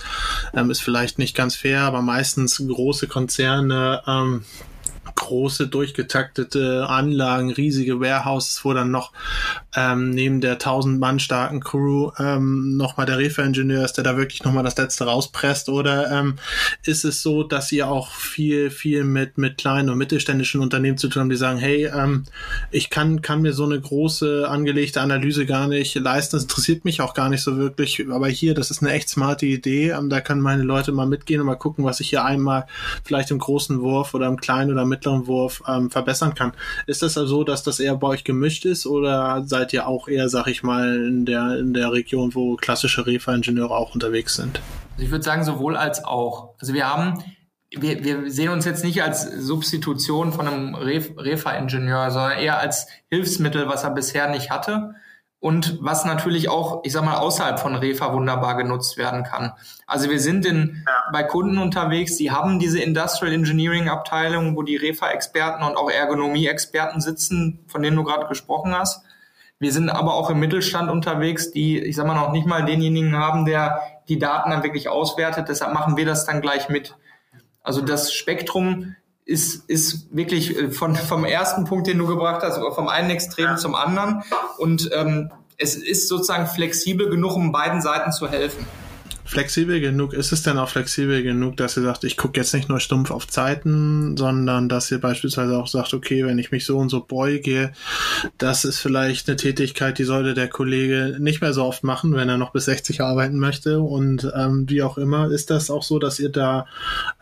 ähm, 0.53 0.69
ist 0.69 0.83
vielleicht 0.83 1.17
nicht 1.17 1.35
ganz 1.35 1.55
fair, 1.55 1.81
aber 1.81 2.03
meistens 2.03 2.63
große 2.63 3.07
Konzerne, 3.07 4.03
ähm, 4.05 4.45
große, 5.15 5.67
durchgetaktete 5.67 6.87
Anlagen, 6.87 7.51
riesige 7.51 7.99
Warehouses, 7.99 8.63
wo 8.65 8.73
dann 8.73 8.91
noch 8.91 9.11
ähm, 9.75 10.11
neben 10.11 10.41
der 10.41 10.53
1000 10.53 10.99
Mann 10.99 11.19
starken 11.19 11.59
Crew 11.61 12.11
ähm, 12.19 12.77
nochmal 12.77 13.05
der 13.05 13.17
Refa-Ingenieur 13.17 13.85
ist, 13.85 13.93
der 13.93 14.03
da 14.03 14.17
wirklich 14.17 14.43
nochmal 14.43 14.63
das 14.63 14.77
Letzte 14.77 15.05
rauspresst? 15.05 15.69
Oder 15.69 16.11
ähm, 16.11 16.35
ist 16.83 17.05
es 17.05 17.21
so, 17.21 17.43
dass 17.43 17.71
ihr 17.71 17.87
auch 17.87 18.11
viel, 18.11 18.69
viel 18.69 19.03
mit, 19.03 19.37
mit 19.37 19.57
kleinen 19.57 19.89
und 19.89 19.97
mittelständischen 19.97 20.61
Unternehmen 20.61 20.97
zu 20.97 21.07
tun 21.07 21.23
habt, 21.23 21.31
die 21.31 21.37
sagen, 21.37 21.59
hey, 21.59 21.85
ähm, 21.85 22.25
ich 22.71 22.89
kann, 22.89 23.21
kann 23.21 23.41
mir 23.41 23.53
so 23.53 23.65
eine 23.65 23.79
große 23.79 24.47
angelegte 24.49 25.01
Analyse 25.01 25.45
gar 25.45 25.67
nicht 25.67 25.95
leisten, 25.95 26.35
das 26.35 26.43
interessiert 26.43 26.85
mich 26.85 27.01
auch 27.01 27.13
gar 27.13 27.29
nicht 27.29 27.41
so 27.41 27.57
wirklich, 27.57 28.05
aber 28.09 28.27
hier, 28.27 28.53
das 28.53 28.71
ist 28.71 28.81
eine 28.81 28.91
echt 28.91 29.09
smarte 29.09 29.45
Idee, 29.45 29.91
ähm, 29.91 30.09
da 30.09 30.21
können 30.21 30.41
meine 30.41 30.63
Leute 30.63 30.91
mal 30.91 31.05
mitgehen 31.05 31.39
und 31.39 31.47
mal 31.47 31.55
gucken, 31.55 31.85
was 31.85 31.99
ich 31.99 32.09
hier 32.09 32.25
einmal 32.25 32.65
vielleicht 33.03 33.31
im 33.31 33.39
großen 33.39 33.81
Wurf 33.81 34.13
oder 34.13 34.27
im 34.27 34.37
kleinen 34.37 34.71
oder 34.71 34.85
mittleren 34.85 35.02
Wurf 35.05 35.63
ähm, 35.67 35.89
verbessern 35.89 36.35
kann. 36.35 36.53
Ist 36.87 37.01
das 37.01 37.17
also 37.17 37.37
so, 37.37 37.43
dass 37.43 37.63
das 37.63 37.79
eher 37.79 37.95
bei 37.95 38.07
euch 38.07 38.23
gemischt 38.23 38.65
ist 38.65 38.85
oder 38.85 39.43
seid 39.45 39.73
ihr 39.73 39.87
auch 39.87 40.07
eher, 40.07 40.29
sag 40.29 40.47
ich 40.47 40.63
mal, 40.63 40.95
in 40.95 41.25
der, 41.25 41.59
in 41.59 41.73
der 41.73 41.91
Region, 41.91 42.35
wo 42.35 42.55
klassische 42.55 43.05
Refa-Ingenieure 43.05 43.75
auch 43.75 43.93
unterwegs 43.93 44.35
sind? 44.35 44.61
Also 44.93 45.05
ich 45.05 45.11
würde 45.11 45.23
sagen, 45.23 45.43
sowohl 45.43 45.75
als 45.75 46.03
auch. 46.03 46.55
Also 46.59 46.73
wir 46.73 46.87
haben, 46.87 47.23
wir, 47.71 48.03
wir 48.03 48.31
sehen 48.31 48.49
uns 48.49 48.65
jetzt 48.65 48.83
nicht 48.83 49.01
als 49.03 49.23
Substitution 49.23 50.33
von 50.33 50.47
einem 50.47 50.75
Refa-Ingenieur, 50.75 52.11
sondern 52.11 52.37
eher 52.37 52.59
als 52.59 52.87
Hilfsmittel, 53.09 53.67
was 53.67 53.83
er 53.83 53.91
bisher 53.91 54.29
nicht 54.29 54.51
hatte 54.51 54.95
und 55.43 55.77
was 55.81 56.05
natürlich 56.05 56.47
auch, 56.47 56.85
ich 56.85 56.93
sag 56.93 57.03
mal, 57.03 57.17
außerhalb 57.17 57.59
von 57.59 57.75
Refa 57.75 58.13
wunderbar 58.13 58.55
genutzt 58.55 58.95
werden 58.95 59.25
kann. 59.25 59.51
Also 59.85 60.09
wir 60.09 60.21
sind 60.21 60.45
in, 60.45 60.85
ja. 60.87 60.93
bei 61.11 61.23
Kunden 61.23 61.57
unterwegs, 61.57 62.15
die 62.15 62.31
haben 62.31 62.59
diese 62.59 62.79
Industrial 62.79 63.33
Engineering 63.33 63.89
Abteilung, 63.89 64.55
wo 64.55 64.63
die 64.63 64.77
Refa-Experten 64.77 65.61
und 65.61 65.75
auch 65.75 65.91
Ergonomie-Experten 65.91 67.01
sitzen, 67.01 67.59
von 67.67 67.83
denen 67.83 67.97
du 67.97 68.05
gerade 68.05 68.27
gesprochen 68.27 68.73
hast. 68.73 69.03
Wir 69.59 69.73
sind 69.73 69.89
aber 69.89 70.13
auch 70.13 70.29
im 70.29 70.39
Mittelstand 70.39 70.89
unterwegs, 70.89 71.51
die, 71.51 71.77
ich 71.77 71.97
sag 71.97 72.07
mal, 72.07 72.15
noch 72.15 72.31
nicht 72.31 72.47
mal 72.47 72.63
denjenigen 72.63 73.17
haben, 73.17 73.43
der 73.43 73.81
die 74.07 74.19
Daten 74.19 74.49
dann 74.49 74.63
wirklich 74.63 74.87
auswertet. 74.87 75.49
Deshalb 75.49 75.73
machen 75.73 75.97
wir 75.97 76.05
das 76.05 76.25
dann 76.25 76.39
gleich 76.39 76.69
mit. 76.69 76.95
Also 77.63 77.81
das 77.81 78.13
Spektrum 78.13 78.95
ist, 79.25 79.69
ist 79.69 80.15
wirklich 80.15 80.57
äh, 80.57 80.71
von, 80.71 80.95
vom 80.95 81.25
ersten 81.25 81.65
Punkt, 81.65 81.87
den 81.87 81.97
du 81.97 82.07
gebracht 82.07 82.41
hast, 82.43 82.59
vom 82.75 82.87
einen 82.87 83.09
Extrem 83.09 83.57
zum 83.57 83.75
anderen. 83.75 84.23
Und 84.57 84.89
ähm, 84.93 85.31
es 85.57 85.75
ist 85.75 86.07
sozusagen 86.07 86.47
flexibel 86.47 87.09
genug, 87.09 87.35
um 87.35 87.51
beiden 87.51 87.81
Seiten 87.81 88.11
zu 88.11 88.29
helfen. 88.29 88.65
Flexibel 89.25 89.79
genug? 89.79 90.13
Ist 90.13 90.31
es 90.31 90.43
denn 90.43 90.57
auch 90.57 90.69
flexibel 90.69 91.23
genug, 91.23 91.57
dass 91.57 91.77
ihr 91.77 91.83
sagt, 91.83 92.03
ich 92.03 92.17
gucke 92.17 92.39
jetzt 92.39 92.53
nicht 92.53 92.69
nur 92.69 92.79
stumpf 92.79 93.11
auf 93.11 93.27
Zeiten, 93.27 94.17
sondern 94.17 94.69
dass 94.69 94.91
ihr 94.91 94.99
beispielsweise 94.99 95.57
auch 95.57 95.67
sagt, 95.67 95.93
okay, 95.93 96.25
wenn 96.25 96.39
ich 96.39 96.51
mich 96.51 96.65
so 96.65 96.77
und 96.77 96.89
so 96.89 97.01
beuge, 97.01 97.71
das 98.37 98.65
ist 98.65 98.79
vielleicht 98.79 99.27
eine 99.27 99.37
Tätigkeit, 99.37 99.97
die 99.97 100.03
sollte 100.03 100.33
der 100.33 100.47
Kollege 100.47 101.17
nicht 101.19 101.41
mehr 101.41 101.53
so 101.53 101.63
oft 101.63 101.83
machen, 101.83 102.13
wenn 102.15 102.29
er 102.29 102.37
noch 102.37 102.51
bis 102.51 102.65
60 102.65 103.01
arbeiten 103.01 103.39
möchte 103.39 103.79
und 103.79 104.29
ähm, 104.35 104.65
wie 104.69 104.83
auch 104.83 104.97
immer. 104.97 105.31
Ist 105.31 105.49
das 105.49 105.69
auch 105.69 105.83
so, 105.83 105.99
dass 105.99 106.19
ihr 106.19 106.29
da 106.29 106.65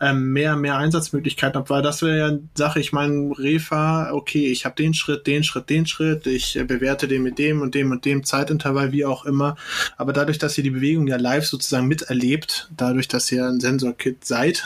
ähm, 0.00 0.32
mehr, 0.32 0.56
mehr 0.56 0.76
Einsatzmöglichkeiten 0.78 1.58
habt? 1.58 1.70
Weil 1.70 1.82
das 1.82 2.02
wäre 2.02 2.18
ja 2.18 2.38
Sache, 2.54 2.80
ich 2.80 2.92
meine, 2.92 3.32
Refa, 3.38 4.12
okay, 4.12 4.46
ich 4.46 4.64
habe 4.64 4.74
den 4.74 4.94
Schritt, 4.94 5.26
den 5.26 5.44
Schritt, 5.44 5.70
den 5.70 5.86
Schritt, 5.86 6.26
ich 6.26 6.56
äh, 6.56 6.64
bewerte 6.64 7.06
den 7.08 7.22
mit 7.22 7.38
dem 7.38 7.60
und 7.60 7.74
dem 7.74 7.90
und 7.90 8.04
dem 8.04 8.24
Zeitintervall, 8.24 8.92
wie 8.92 9.04
auch 9.04 9.24
immer. 9.24 9.56
Aber 9.96 10.12
dadurch, 10.12 10.38
dass 10.38 10.58
ihr 10.58 10.64
die 10.64 10.70
Bewegung 10.70 11.06
ja 11.06 11.16
live 11.16 11.46
sozusagen 11.46 11.91
miterlebt, 11.92 12.68
dadurch, 12.74 13.06
dass 13.06 13.30
ihr 13.30 13.46
ein 13.46 13.60
Sensor-Kit 13.60 14.24
seid, 14.24 14.64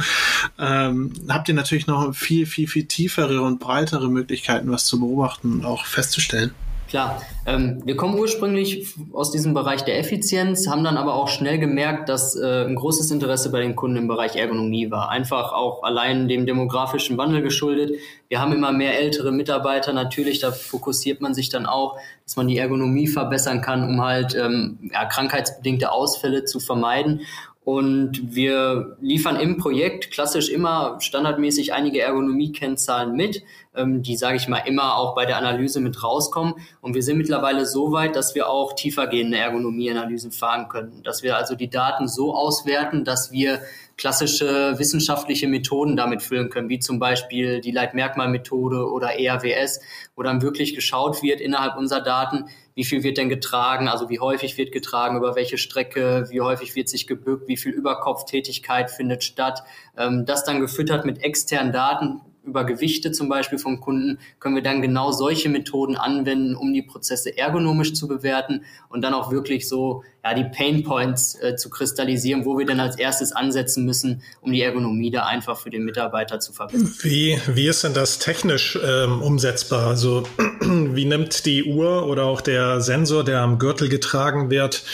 ähm, 0.58 1.12
habt 1.28 1.48
ihr 1.48 1.54
natürlich 1.54 1.86
noch 1.86 2.14
viel, 2.14 2.46
viel, 2.46 2.66
viel 2.66 2.86
tiefere 2.86 3.42
und 3.42 3.60
breitere 3.60 4.08
Möglichkeiten, 4.08 4.70
was 4.70 4.86
zu 4.86 4.98
beobachten 4.98 5.52
und 5.52 5.64
auch 5.66 5.84
festzustellen. 5.84 6.54
Klar, 6.92 7.22
ähm, 7.46 7.80
wir 7.86 7.96
kommen 7.96 8.18
ursprünglich 8.18 8.94
aus 9.14 9.30
diesem 9.30 9.54
Bereich 9.54 9.80
der 9.80 9.98
Effizienz, 9.98 10.68
haben 10.68 10.84
dann 10.84 10.98
aber 10.98 11.14
auch 11.14 11.28
schnell 11.28 11.58
gemerkt, 11.58 12.10
dass 12.10 12.36
äh, 12.36 12.66
ein 12.66 12.74
großes 12.74 13.10
Interesse 13.10 13.50
bei 13.50 13.60
den 13.60 13.74
Kunden 13.76 13.96
im 13.96 14.08
Bereich 14.08 14.36
Ergonomie 14.36 14.90
war. 14.90 15.08
Einfach 15.08 15.54
auch 15.54 15.84
allein 15.84 16.28
dem 16.28 16.44
demografischen 16.44 17.16
Wandel 17.16 17.40
geschuldet. 17.40 17.98
Wir 18.28 18.42
haben 18.42 18.52
immer 18.52 18.72
mehr 18.72 19.00
ältere 19.00 19.32
Mitarbeiter 19.32 19.94
natürlich, 19.94 20.40
da 20.40 20.52
fokussiert 20.52 21.22
man 21.22 21.32
sich 21.32 21.48
dann 21.48 21.64
auch, 21.64 21.96
dass 22.24 22.36
man 22.36 22.46
die 22.46 22.58
Ergonomie 22.58 23.06
verbessern 23.06 23.62
kann, 23.62 23.88
um 23.88 24.02
halt 24.02 24.34
ähm, 24.34 24.90
ja, 24.92 25.06
krankheitsbedingte 25.06 25.92
Ausfälle 25.92 26.44
zu 26.44 26.60
vermeiden. 26.60 27.22
Und 27.64 28.34
wir 28.34 28.98
liefern 29.00 29.36
im 29.36 29.56
Projekt 29.56 30.10
klassisch 30.10 30.50
immer 30.50 30.96
standardmäßig 31.00 31.72
einige 31.72 32.02
Ergonomie-Kennzahlen 32.02 33.14
mit, 33.14 33.44
ähm, 33.74 34.02
die, 34.02 34.16
sage 34.16 34.36
ich 34.36 34.48
mal, 34.48 34.58
immer 34.58 34.96
auch 34.96 35.14
bei 35.14 35.26
der 35.26 35.36
Analyse 35.36 35.80
mit 35.80 36.02
rauskommen. 36.02 36.54
Und 36.80 36.94
wir 36.94 37.02
sind 37.02 37.18
mittlerweile 37.18 37.66
so 37.66 37.92
weit, 37.92 38.16
dass 38.16 38.34
wir 38.34 38.48
auch 38.48 38.74
tiefergehende 38.74 39.38
Ergonomie-Analysen 39.38 40.32
fahren 40.32 40.68
können. 40.68 41.02
Dass 41.02 41.22
wir 41.22 41.36
also 41.36 41.54
die 41.54 41.70
Daten 41.70 42.08
so 42.08 42.34
auswerten, 42.34 43.04
dass 43.04 43.32
wir 43.32 43.60
klassische 43.96 44.78
wissenschaftliche 44.78 45.46
Methoden 45.46 45.96
damit 45.96 46.22
füllen 46.22 46.50
können, 46.50 46.68
wie 46.68 46.78
zum 46.78 46.98
Beispiel 46.98 47.60
die 47.60 47.70
Leitmerkmalmethode 47.70 48.90
oder 48.90 49.18
ERWS, 49.18 49.80
wo 50.16 50.22
dann 50.22 50.42
wirklich 50.42 50.74
geschaut 50.74 51.22
wird 51.22 51.40
innerhalb 51.40 51.76
unserer 51.76 52.00
Daten, 52.00 52.46
wie 52.74 52.84
viel 52.84 53.02
wird 53.02 53.18
denn 53.18 53.28
getragen, 53.28 53.88
also 53.88 54.08
wie 54.08 54.18
häufig 54.18 54.56
wird 54.56 54.72
getragen, 54.72 55.16
über 55.16 55.36
welche 55.36 55.58
Strecke, 55.58 56.26
wie 56.30 56.40
häufig 56.40 56.74
wird 56.74 56.88
sich 56.88 57.06
gebückt, 57.06 57.48
wie 57.48 57.56
viel 57.56 57.72
Überkopftätigkeit 57.72 58.90
findet 58.90 59.24
statt. 59.24 59.62
Ähm, 59.96 60.24
das 60.26 60.44
dann 60.44 60.60
gefüttert 60.60 61.04
mit 61.04 61.22
externen 61.22 61.72
Daten, 61.72 62.22
über 62.44 62.64
Gewichte 62.64 63.12
zum 63.12 63.28
Beispiel 63.28 63.58
vom 63.58 63.80
Kunden, 63.80 64.18
können 64.40 64.54
wir 64.54 64.62
dann 64.62 64.82
genau 64.82 65.12
solche 65.12 65.48
Methoden 65.48 65.96
anwenden, 65.96 66.56
um 66.56 66.72
die 66.72 66.82
Prozesse 66.82 67.36
ergonomisch 67.36 67.94
zu 67.94 68.08
bewerten 68.08 68.62
und 68.88 69.02
dann 69.02 69.14
auch 69.14 69.30
wirklich 69.30 69.68
so 69.68 70.02
ja, 70.24 70.34
die 70.34 70.44
Pain 70.44 70.84
Points 70.84 71.36
äh, 71.42 71.56
zu 71.56 71.68
kristallisieren, 71.68 72.44
wo 72.44 72.56
wir 72.56 72.64
dann 72.64 72.78
als 72.78 72.96
erstes 72.96 73.32
ansetzen 73.32 73.84
müssen, 73.84 74.22
um 74.40 74.52
die 74.52 74.62
Ergonomie 74.62 75.10
da 75.10 75.24
einfach 75.24 75.58
für 75.58 75.70
den 75.70 75.84
Mitarbeiter 75.84 76.38
zu 76.38 76.52
verbessern. 76.52 76.94
Wie, 77.02 77.40
wie 77.48 77.66
ist 77.66 77.82
denn 77.82 77.92
das 77.92 78.20
technisch 78.20 78.78
ähm, 78.84 79.20
umsetzbar? 79.20 79.88
Also 79.88 80.22
wie 80.60 81.04
nimmt 81.04 81.44
die 81.44 81.64
Uhr 81.64 82.06
oder 82.06 82.26
auch 82.26 82.40
der 82.40 82.80
Sensor, 82.80 83.24
der 83.24 83.40
am 83.40 83.58
Gürtel 83.58 83.88
getragen 83.88 84.48
wird, 84.48 84.84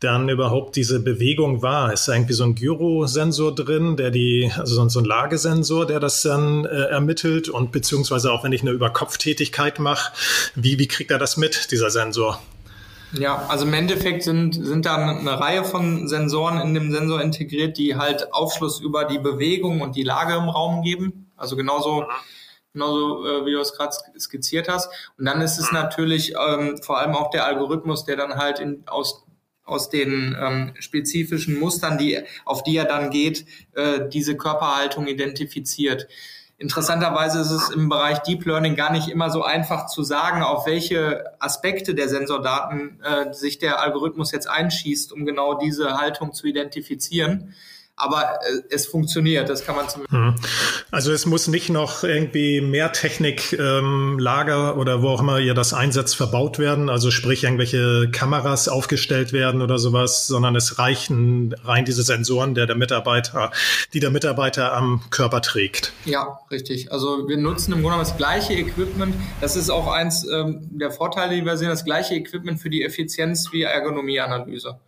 dann 0.00 0.30
überhaupt 0.30 0.76
diese 0.76 1.00
Bewegung 1.00 1.60
wahr? 1.60 1.92
Ist 1.92 2.08
da 2.08 2.14
irgendwie 2.14 2.32
so 2.32 2.44
ein 2.44 2.54
Gyrosensor 2.54 3.54
drin, 3.54 3.98
der 3.98 4.10
die, 4.10 4.50
also 4.56 4.88
so 4.88 5.00
ein 5.00 5.04
Lagesensor, 5.04 5.86
der 5.86 6.00
das 6.00 6.22
dann 6.22 6.64
äh, 6.64 6.84
ermittelt 6.84 7.50
und 7.50 7.72
beziehungsweise 7.72 8.32
auch 8.32 8.42
wenn 8.42 8.52
ich 8.52 8.62
eine 8.62 8.70
Überkopftätigkeit 8.70 9.80
mache, 9.80 10.12
wie, 10.54 10.78
wie 10.78 10.88
kriegt 10.88 11.10
er 11.10 11.18
das 11.18 11.36
mit, 11.36 11.72
dieser 11.72 11.90
Sensor? 11.90 12.40
Ja, 13.12 13.46
also 13.48 13.64
im 13.66 13.72
Endeffekt 13.72 14.22
sind, 14.22 14.54
sind 14.54 14.84
da 14.84 14.96
eine 14.96 15.40
Reihe 15.40 15.64
von 15.64 16.08
Sensoren 16.08 16.60
in 16.60 16.74
dem 16.74 16.92
Sensor 16.92 17.22
integriert, 17.22 17.78
die 17.78 17.96
halt 17.96 18.32
Aufschluss 18.32 18.80
über 18.80 19.04
die 19.04 19.18
Bewegung 19.18 19.80
und 19.80 19.96
die 19.96 20.02
Lage 20.02 20.34
im 20.34 20.48
Raum 20.48 20.82
geben. 20.82 21.30
Also 21.36 21.56
genauso, 21.56 22.04
genauso 22.72 23.26
äh, 23.26 23.46
wie 23.46 23.52
du 23.52 23.60
es 23.60 23.72
gerade 23.72 23.96
skizziert 24.18 24.68
hast. 24.68 24.90
Und 25.18 25.24
dann 25.24 25.40
ist 25.40 25.58
es 25.58 25.72
natürlich 25.72 26.34
ähm, 26.34 26.78
vor 26.82 26.98
allem 26.98 27.14
auch 27.14 27.30
der 27.30 27.46
Algorithmus, 27.46 28.04
der 28.04 28.16
dann 28.16 28.36
halt 28.36 28.58
in, 28.58 28.82
aus 28.86 29.24
aus 29.68 29.90
den 29.90 30.34
ähm, 30.40 30.72
spezifischen 30.78 31.58
Mustern, 31.58 31.98
die 31.98 32.18
auf 32.44 32.62
die 32.62 32.76
er 32.76 32.86
dann 32.86 33.10
geht, 33.10 33.44
äh, 33.74 34.08
diese 34.08 34.36
Körperhaltung 34.36 35.06
identifiziert. 35.06 36.08
Interessanterweise 36.60 37.38
ist 37.38 37.52
es 37.52 37.70
im 37.70 37.88
Bereich 37.88 38.18
Deep 38.18 38.44
Learning 38.44 38.74
gar 38.74 38.90
nicht 38.90 39.08
immer 39.08 39.30
so 39.30 39.44
einfach 39.44 39.86
zu 39.86 40.02
sagen, 40.02 40.42
auf 40.42 40.66
welche 40.66 41.24
Aspekte 41.38 41.94
der 41.94 42.08
Sensordaten 42.08 43.00
äh, 43.00 43.32
sich 43.32 43.58
der 43.58 43.80
Algorithmus 43.80 44.32
jetzt 44.32 44.48
einschießt, 44.50 45.12
um 45.12 45.24
genau 45.24 45.54
diese 45.54 45.98
Haltung 45.98 46.32
zu 46.32 46.48
identifizieren 46.48 47.54
aber 47.98 48.22
äh, 48.22 48.62
es 48.70 48.86
funktioniert, 48.86 49.48
das 49.48 49.64
kann 49.64 49.76
man 49.76 49.88
zumindest. 49.88 50.12
Hm. 50.12 50.34
Also 50.90 51.12
es 51.12 51.26
muss 51.26 51.48
nicht 51.48 51.68
noch 51.68 52.04
irgendwie 52.04 52.60
mehr 52.60 52.92
Technik, 52.92 53.52
ähm, 53.52 54.18
Lager 54.18 54.76
oder 54.76 55.02
wo 55.02 55.08
auch 55.08 55.20
immer 55.20 55.38
ihr 55.38 55.54
das 55.54 55.74
einsetzt, 55.74 56.16
verbaut 56.16 56.58
werden, 56.58 56.88
also 56.88 57.10
sprich 57.10 57.44
irgendwelche 57.44 58.10
Kameras 58.10 58.68
aufgestellt 58.68 59.32
werden 59.32 59.62
oder 59.62 59.78
sowas, 59.78 60.26
sondern 60.26 60.56
es 60.56 60.78
reichen 60.78 61.54
rein 61.64 61.84
diese 61.84 62.02
Sensoren, 62.02 62.54
der 62.54 62.66
der 62.66 62.76
Mitarbeiter, 62.76 63.50
die 63.92 64.00
der 64.00 64.10
Mitarbeiter 64.10 64.72
am 64.74 65.02
Körper 65.10 65.42
trägt. 65.42 65.92
Ja, 66.04 66.38
richtig. 66.50 66.92
Also 66.92 67.28
wir 67.28 67.36
nutzen 67.36 67.72
im 67.72 67.82
Grunde 67.82 67.98
das 67.98 68.16
gleiche 68.16 68.54
Equipment. 68.54 69.14
Das 69.40 69.56
ist 69.56 69.70
auch 69.70 69.88
eins 69.88 70.26
ähm, 70.28 70.68
der 70.70 70.90
Vorteile, 70.90 71.34
die 71.34 71.44
wir 71.44 71.56
sehen, 71.56 71.68
das 71.68 71.84
gleiche 71.84 72.14
Equipment 72.14 72.60
für 72.60 72.70
die 72.70 72.84
Effizienz 72.84 73.52
wie 73.52 73.62
Ergonomieanalyse. 73.62 74.78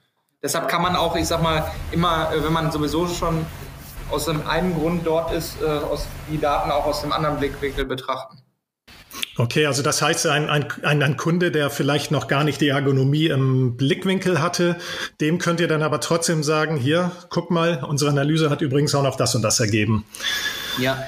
Deshalb 0.42 0.68
kann 0.68 0.80
man 0.80 0.96
auch, 0.96 1.16
ich 1.16 1.26
sag 1.26 1.42
mal, 1.42 1.70
immer, 1.92 2.32
äh, 2.32 2.42
wenn 2.42 2.52
man 2.52 2.72
sowieso 2.72 3.06
schon 3.06 3.44
aus 4.10 4.24
dem 4.24 4.46
einen 4.48 4.74
Grund 4.74 5.06
dort 5.06 5.32
ist, 5.32 5.60
äh, 5.60 5.66
aus 5.66 6.06
die 6.30 6.40
Daten 6.40 6.70
auch 6.70 6.86
aus 6.86 7.02
dem 7.02 7.12
anderen 7.12 7.38
Blickwinkel 7.38 7.84
betrachten. 7.84 8.38
Okay, 9.36 9.66
also 9.66 9.82
das 9.82 10.02
heißt, 10.02 10.26
ein, 10.26 10.48
ein, 10.50 11.02
ein, 11.02 11.16
Kunde, 11.16 11.50
der 11.50 11.70
vielleicht 11.70 12.10
noch 12.10 12.26
gar 12.26 12.44
nicht 12.44 12.60
die 12.60 12.68
Ergonomie 12.68 13.26
im 13.26 13.76
Blickwinkel 13.76 14.40
hatte, 14.40 14.76
dem 15.20 15.38
könnt 15.38 15.60
ihr 15.60 15.68
dann 15.68 15.82
aber 15.82 16.00
trotzdem 16.00 16.42
sagen, 16.42 16.76
hier, 16.76 17.12
guck 17.28 17.50
mal, 17.50 17.84
unsere 17.86 18.10
Analyse 18.10 18.50
hat 18.50 18.60
übrigens 18.60 18.94
auch 18.94 19.02
noch 19.02 19.16
das 19.16 19.34
und 19.34 19.42
das 19.42 19.60
ergeben. 19.60 20.04
Ja, 20.78 21.02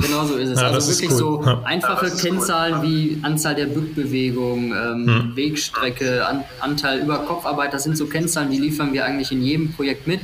Genau 0.00 0.24
so 0.24 0.36
ist 0.36 0.50
es. 0.50 0.60
Ja, 0.60 0.68
also 0.68 0.90
wirklich 0.90 1.10
cool. 1.10 1.16
so 1.16 1.44
ja. 1.44 1.62
einfache 1.64 2.08
ja, 2.08 2.14
Kennzahlen 2.14 2.76
cool. 2.78 2.82
wie 2.82 3.18
Anzahl 3.22 3.54
der 3.54 3.66
Bückbewegungen, 3.66 4.72
ähm, 4.72 5.06
hm. 5.06 5.36
Wegstrecke, 5.36 6.26
An 6.26 6.44
Anteil 6.60 7.00
über 7.00 7.18
Kopfarbeit, 7.18 7.72
das 7.74 7.84
sind 7.84 7.96
so 7.96 8.06
Kennzahlen, 8.06 8.50
die 8.50 8.58
liefern 8.58 8.92
wir 8.92 9.04
eigentlich 9.04 9.32
in 9.32 9.42
jedem 9.42 9.72
Projekt 9.72 10.06
mit. 10.06 10.20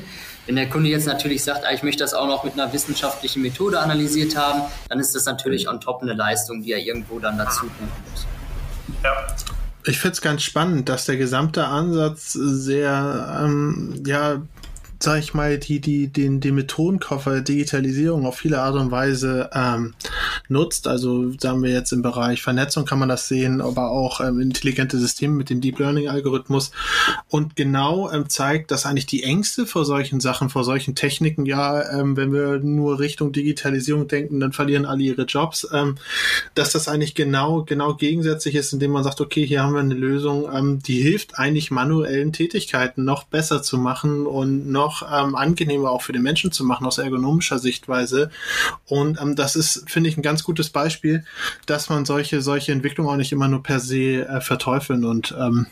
Wenn 0.46 0.56
der 0.56 0.68
Kunde 0.68 0.88
jetzt 0.88 1.06
natürlich 1.06 1.42
sagt, 1.42 1.64
ah, 1.66 1.72
ich 1.72 1.82
möchte 1.82 2.04
das 2.04 2.14
auch 2.14 2.28
noch 2.28 2.44
mit 2.44 2.54
einer 2.54 2.72
wissenschaftlichen 2.72 3.42
Methode 3.42 3.80
analysiert 3.80 4.36
haben, 4.36 4.62
dann 4.88 5.00
ist 5.00 5.14
das 5.14 5.24
natürlich 5.24 5.68
on 5.68 5.80
top 5.80 6.02
eine 6.02 6.12
Leistung, 6.12 6.62
die 6.62 6.72
er 6.72 6.78
irgendwo 6.78 7.18
dann 7.18 7.36
dazu 7.36 7.66
buchen 7.66 7.88
muss. 8.12 8.26
Ja. 9.02 9.12
Ich 9.88 9.98
finde 9.98 10.14
es 10.14 10.20
ganz 10.20 10.42
spannend, 10.42 10.88
dass 10.88 11.04
der 11.06 11.16
gesamte 11.16 11.64
Ansatz 11.66 12.32
sehr 12.32 13.40
ähm, 13.40 14.02
ja, 14.04 14.42
sag 15.00 15.18
ich 15.18 15.34
mal, 15.34 15.58
die, 15.58 15.80
die, 15.80 16.08
den, 16.08 16.40
den 16.40 16.54
Methodenkoffer 16.54 17.40
Digitalisierung 17.40 18.26
auf 18.26 18.38
viele 18.38 18.60
Art 18.60 18.76
und 18.76 18.90
Weise 18.90 19.50
ähm, 19.52 19.94
nutzt. 20.48 20.88
Also 20.88 21.32
sagen 21.38 21.62
wir 21.62 21.70
jetzt 21.70 21.92
im 21.92 22.02
Bereich 22.02 22.42
Vernetzung 22.42 22.84
kann 22.84 22.98
man 22.98 23.08
das 23.08 23.28
sehen, 23.28 23.60
aber 23.60 23.90
auch 23.90 24.20
ähm, 24.20 24.40
intelligente 24.40 24.98
Systeme 24.98 25.34
mit 25.34 25.50
dem 25.50 25.60
Deep 25.60 25.78
Learning 25.78 26.08
Algorithmus 26.08 26.70
und 27.28 27.56
genau 27.56 28.10
ähm, 28.10 28.28
zeigt, 28.28 28.70
dass 28.70 28.86
eigentlich 28.86 29.06
die 29.06 29.22
Ängste 29.22 29.66
vor 29.66 29.84
solchen 29.84 30.20
Sachen, 30.20 30.48
vor 30.48 30.64
solchen 30.64 30.94
Techniken, 30.94 31.46
ja, 31.46 31.88
ähm, 31.90 32.16
wenn 32.16 32.32
wir 32.32 32.58
nur 32.58 32.98
Richtung 32.98 33.32
Digitalisierung 33.32 34.08
denken, 34.08 34.40
dann 34.40 34.52
verlieren 34.52 34.86
alle 34.86 35.02
ihre 35.02 35.22
Jobs, 35.22 35.68
ähm, 35.72 35.96
dass 36.54 36.72
das 36.72 36.88
eigentlich 36.88 37.14
genau, 37.14 37.64
genau 37.64 37.94
gegensätzlich 37.94 38.54
ist, 38.54 38.72
indem 38.72 38.92
man 38.92 39.04
sagt, 39.04 39.20
okay, 39.20 39.46
hier 39.46 39.62
haben 39.62 39.74
wir 39.74 39.80
eine 39.80 39.94
Lösung, 39.94 40.48
ähm, 40.52 40.80
die 40.82 41.00
hilft 41.02 41.38
eigentlich 41.38 41.70
manuellen 41.70 42.32
Tätigkeiten 42.32 43.04
noch 43.04 43.24
besser 43.24 43.62
zu 43.62 43.78
machen 43.78 44.26
und 44.26 44.70
noch 44.70 44.85
noch 44.86 45.02
ähm, 45.02 45.34
angenehmer 45.34 45.90
auch 45.90 46.02
für 46.02 46.12
den 46.12 46.22
Menschen 46.22 46.52
zu 46.52 46.64
machen 46.64 46.86
aus 46.86 46.98
ergonomischer 46.98 47.58
Sichtweise. 47.58 48.30
Und 48.86 49.20
ähm, 49.20 49.34
das 49.34 49.56
ist, 49.56 49.90
finde 49.90 50.08
ich, 50.08 50.16
ein 50.16 50.22
ganz 50.22 50.44
gutes 50.44 50.70
Beispiel, 50.70 51.24
dass 51.66 51.88
man 51.88 52.04
solche, 52.04 52.40
solche 52.40 52.72
Entwicklungen 52.72 53.10
auch 53.10 53.16
nicht 53.16 53.32
immer 53.32 53.48
nur 53.48 53.62
per 53.62 53.80
se 53.80 54.26
äh, 54.26 54.40
verteufeln 54.40 55.04
und 55.04 55.34
ähm, 55.38 55.66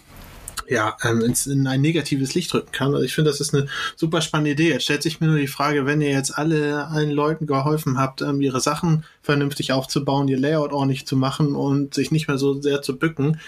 ja, 0.67 0.97
ähm, 1.05 1.21
ins, 1.21 1.47
in 1.47 1.67
ein 1.67 1.83
negatives 1.83 2.35
Licht 2.35 2.53
drücken 2.53 2.73
kann. 2.73 2.95
Also 2.95 3.05
ich 3.05 3.15
finde, 3.15 3.31
das 3.31 3.41
ist 3.41 3.55
eine 3.55 3.67
super 3.97 4.23
spannende 4.23 4.53
Idee. 4.53 4.71
Jetzt 4.71 4.85
stellt 4.85 5.03
sich 5.03 5.21
mir 5.21 5.27
nur 5.27 5.37
die 5.37 5.47
Frage, 5.47 5.85
wenn 5.85 6.01
ihr 6.01 6.11
jetzt 6.11 6.37
alle 6.39 6.87
allen 6.87 7.11
Leuten 7.11 7.47
geholfen 7.47 7.99
habt, 7.99 8.23
ähm, 8.23 8.41
ihre 8.41 8.61
Sachen 8.61 9.05
vernünftig 9.23 9.73
aufzubauen, 9.73 10.27
ihr 10.29 10.39
Layout 10.39 10.73
ordentlich 10.73 11.07
zu 11.07 11.17
machen 11.17 11.55
und 11.55 11.93
sich 11.93 12.11
nicht 12.11 12.29
mehr 12.29 12.39
so 12.39 12.61
sehr 12.63 12.81
zu 12.81 12.99
bücken, 12.99 13.41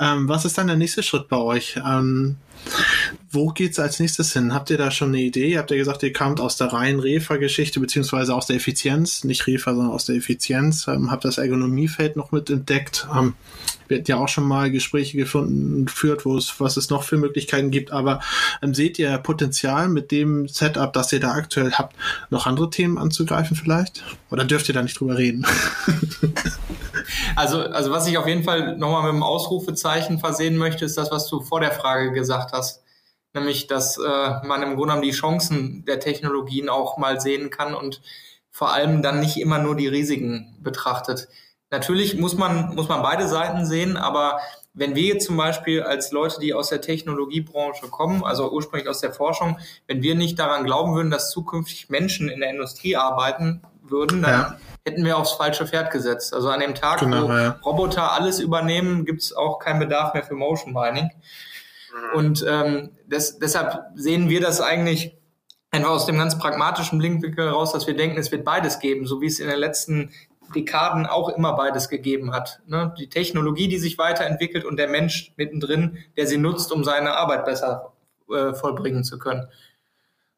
ähm, 0.00 0.28
was 0.28 0.46
ist 0.46 0.56
dann 0.56 0.66
der 0.66 0.76
nächste 0.76 1.02
Schritt 1.02 1.28
bei 1.28 1.36
euch? 1.36 1.78
Ähm, 1.86 2.36
wo 3.30 3.48
geht's 3.48 3.78
als 3.78 3.98
nächstes 3.98 4.34
hin? 4.34 4.52
Habt 4.52 4.68
ihr 4.70 4.76
da 4.76 4.90
schon 4.90 5.08
eine 5.08 5.22
Idee? 5.22 5.56
Habt 5.56 5.70
ihr 5.70 5.78
gesagt, 5.78 6.02
ihr 6.02 6.12
kamt 6.12 6.38
aus 6.38 6.56
der 6.56 6.72
reinen 6.72 7.00
Refa-Geschichte, 7.00 7.80
beziehungsweise 7.80 8.34
aus 8.34 8.46
der 8.46 8.56
Effizienz, 8.56 9.24
nicht 9.24 9.46
Refa, 9.46 9.74
sondern 9.74 9.92
aus 9.92 10.04
der 10.04 10.16
Effizienz, 10.16 10.86
ähm, 10.86 11.10
habt 11.10 11.24
das 11.24 11.38
Ergonomiefeld 11.38 12.16
noch 12.16 12.30
mit 12.30 12.50
entdeckt. 12.50 13.08
Ähm, 13.16 13.34
wir 13.88 13.98
hatten 13.98 14.10
ja 14.10 14.18
auch 14.18 14.28
schon 14.28 14.44
mal 14.44 14.70
Gespräche 14.70 15.16
gefunden, 15.16 15.86
geführt, 15.86 16.24
wo 16.24 16.36
es, 16.36 16.60
was 16.60 16.76
es 16.76 16.90
noch 16.90 17.02
für 17.04 17.16
Möglichkeiten 17.16 17.70
gibt, 17.70 17.90
aber 17.90 18.20
ähm, 18.62 18.74
seht 18.74 18.98
ihr 18.98 19.16
Potenzial 19.18 19.88
mit 19.88 20.10
dem 20.10 20.46
Setup, 20.46 20.92
das 20.92 21.12
ihr 21.12 21.20
da 21.20 21.32
aktuell 21.32 21.72
habt, 21.72 21.96
noch 22.30 22.46
andere 22.46 22.70
Themen 22.70 22.98
anzugreifen 22.98 23.56
vielleicht? 23.56 24.04
Oder 24.30 24.44
dürft 24.44 24.68
ihr 24.68 24.74
da 24.74 24.82
nicht 24.82 25.00
drüber 25.00 25.16
reden? 25.16 25.46
Also, 27.36 27.60
also 27.60 27.90
was 27.90 28.06
ich 28.06 28.18
auf 28.18 28.26
jeden 28.26 28.44
Fall 28.44 28.76
nochmal 28.76 29.02
mit 29.04 29.12
dem 29.14 29.22
Ausrufezeichen 29.22 30.18
versehen 30.18 30.56
möchte, 30.56 30.84
ist 30.84 30.96
das, 30.96 31.10
was 31.10 31.28
du 31.28 31.40
vor 31.40 31.60
der 31.60 31.72
Frage 31.72 32.12
gesagt 32.12 32.51
hast. 32.52 32.82
Nämlich, 33.34 33.66
dass 33.66 33.96
äh, 33.96 34.00
man 34.44 34.62
im 34.62 34.76
Grunde 34.76 34.94
genommen 34.94 35.02
die 35.02 35.10
Chancen 35.10 35.84
der 35.86 36.00
Technologien 36.00 36.68
auch 36.68 36.98
mal 36.98 37.20
sehen 37.20 37.50
kann 37.50 37.74
und 37.74 38.02
vor 38.50 38.72
allem 38.72 39.00
dann 39.02 39.20
nicht 39.20 39.38
immer 39.38 39.58
nur 39.58 39.74
die 39.74 39.88
Risiken 39.88 40.58
betrachtet. 40.60 41.28
Natürlich 41.70 42.18
muss 42.18 42.36
man, 42.36 42.74
muss 42.74 42.88
man 42.88 43.02
beide 43.02 43.26
Seiten 43.26 43.64
sehen, 43.64 43.96
aber 43.96 44.38
wenn 44.74 44.94
wir 44.94 45.02
jetzt 45.02 45.26
zum 45.26 45.36
Beispiel 45.36 45.82
als 45.82 46.12
Leute, 46.12 46.40
die 46.40 46.54
aus 46.54 46.68
der 46.68 46.80
Technologiebranche 46.80 47.88
kommen, 47.88 48.24
also 48.24 48.50
ursprünglich 48.50 48.88
aus 48.88 49.00
der 49.00 49.12
Forschung, 49.12 49.58
wenn 49.86 50.02
wir 50.02 50.14
nicht 50.14 50.38
daran 50.38 50.64
glauben 50.64 50.94
würden, 50.94 51.10
dass 51.10 51.30
zukünftig 51.30 51.90
Menschen 51.90 52.28
in 52.28 52.40
der 52.40 52.50
Industrie 52.50 52.96
arbeiten 52.96 53.62
würden, 53.82 54.22
dann 54.22 54.30
ja. 54.30 54.56
hätten 54.86 55.04
wir 55.04 55.18
aufs 55.18 55.32
falsche 55.32 55.66
Pferd 55.66 55.90
gesetzt. 55.90 56.32
Also 56.32 56.48
an 56.48 56.60
dem 56.60 56.74
Tag, 56.74 57.00
genau, 57.00 57.28
wo 57.28 57.32
ja. 57.32 57.58
Roboter 57.64 58.12
alles 58.12 58.40
übernehmen, 58.40 59.04
gibt 59.04 59.22
es 59.22 59.34
auch 59.34 59.58
keinen 59.58 59.78
Bedarf 59.78 60.14
mehr 60.14 60.24
für 60.24 60.34
Motion 60.34 60.72
Mining. 60.72 61.10
Mhm. 61.92 62.18
Und 62.18 62.44
ähm, 62.48 62.90
das, 63.08 63.38
deshalb 63.38 63.84
sehen 63.94 64.28
wir 64.28 64.40
das 64.40 64.60
eigentlich 64.60 65.16
einfach 65.70 65.90
aus 65.90 66.06
dem 66.06 66.18
ganz 66.18 66.38
pragmatischen 66.38 66.98
Blickwinkel 66.98 67.46
heraus, 67.46 67.72
dass 67.72 67.86
wir 67.86 67.96
denken, 67.96 68.18
es 68.18 68.30
wird 68.30 68.44
beides 68.44 68.78
geben, 68.78 69.06
so 69.06 69.20
wie 69.20 69.26
es 69.26 69.40
in 69.40 69.48
den 69.48 69.58
letzten 69.58 70.10
Dekaden 70.54 71.06
auch 71.06 71.30
immer 71.30 71.54
beides 71.54 71.88
gegeben 71.88 72.32
hat. 72.32 72.60
Ne? 72.66 72.94
Die 72.98 73.08
Technologie, 73.08 73.68
die 73.68 73.78
sich 73.78 73.96
weiterentwickelt 73.98 74.64
und 74.64 74.76
der 74.76 74.88
Mensch 74.88 75.32
mittendrin, 75.36 75.98
der 76.16 76.26
sie 76.26 76.36
nutzt, 76.36 76.72
um 76.72 76.84
seine 76.84 77.16
Arbeit 77.16 77.46
besser 77.46 77.92
äh, 78.30 78.52
vollbringen 78.52 79.02
zu 79.02 79.18
können. 79.18 79.48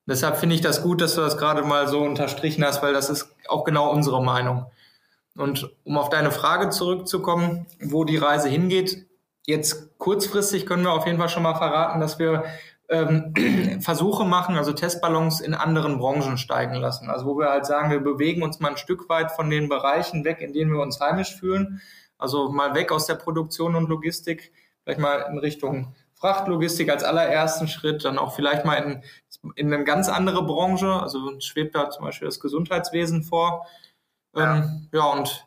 Deshalb 0.06 0.36
finde 0.36 0.54
ich 0.54 0.60
das 0.60 0.82
gut, 0.82 1.00
dass 1.00 1.14
du 1.14 1.22
das 1.22 1.38
gerade 1.38 1.62
mal 1.62 1.88
so 1.88 2.00
unterstrichen 2.00 2.64
hast, 2.64 2.82
weil 2.82 2.92
das 2.92 3.08
ist 3.08 3.34
auch 3.48 3.64
genau 3.64 3.90
unsere 3.90 4.22
Meinung. 4.22 4.66
Und 5.36 5.70
um 5.82 5.98
auf 5.98 6.10
deine 6.10 6.30
Frage 6.30 6.70
zurückzukommen, 6.70 7.66
wo 7.80 8.04
die 8.04 8.18
Reise 8.18 8.48
hingeht, 8.48 9.06
jetzt 9.46 9.98
kurzfristig 9.98 10.66
können 10.66 10.84
wir 10.84 10.92
auf 10.92 11.06
jeden 11.06 11.18
Fall 11.18 11.28
schon 11.28 11.42
mal 11.42 11.54
verraten, 11.54 12.00
dass 12.00 12.18
wir 12.18 12.44
ähm, 12.88 13.32
Versuche 13.80 14.24
machen, 14.24 14.56
also 14.56 14.72
Testballons 14.72 15.40
in 15.40 15.54
anderen 15.54 15.98
Branchen 15.98 16.38
steigen 16.38 16.74
lassen. 16.74 17.10
Also 17.10 17.26
wo 17.26 17.38
wir 17.38 17.50
halt 17.50 17.66
sagen, 17.66 17.90
wir 17.90 18.00
bewegen 18.00 18.42
uns 18.42 18.60
mal 18.60 18.70
ein 18.70 18.76
Stück 18.76 19.08
weit 19.08 19.32
von 19.32 19.50
den 19.50 19.68
Bereichen 19.68 20.24
weg, 20.24 20.40
in 20.40 20.52
denen 20.52 20.72
wir 20.72 20.80
uns 20.80 21.00
heimisch 21.00 21.34
fühlen. 21.34 21.80
Also 22.18 22.50
mal 22.50 22.74
weg 22.74 22.92
aus 22.92 23.06
der 23.06 23.16
Produktion 23.16 23.74
und 23.74 23.88
Logistik, 23.88 24.52
vielleicht 24.82 25.00
mal 25.00 25.26
in 25.30 25.38
Richtung 25.38 25.94
Frachtlogistik 26.14 26.90
als 26.90 27.04
allerersten 27.04 27.68
Schritt, 27.68 28.04
dann 28.04 28.18
auch 28.18 28.34
vielleicht 28.34 28.64
mal 28.64 28.76
in, 28.76 29.02
in 29.56 29.72
eine 29.72 29.84
ganz 29.84 30.08
andere 30.08 30.44
Branche. 30.46 30.90
Also 30.90 31.38
schwebt 31.40 31.74
da 31.74 31.90
zum 31.90 32.04
Beispiel 32.04 32.26
das 32.26 32.40
Gesundheitswesen 32.40 33.22
vor. 33.22 33.66
Ja, 34.34 34.56
ähm, 34.56 34.88
ja 34.92 35.04
und 35.04 35.46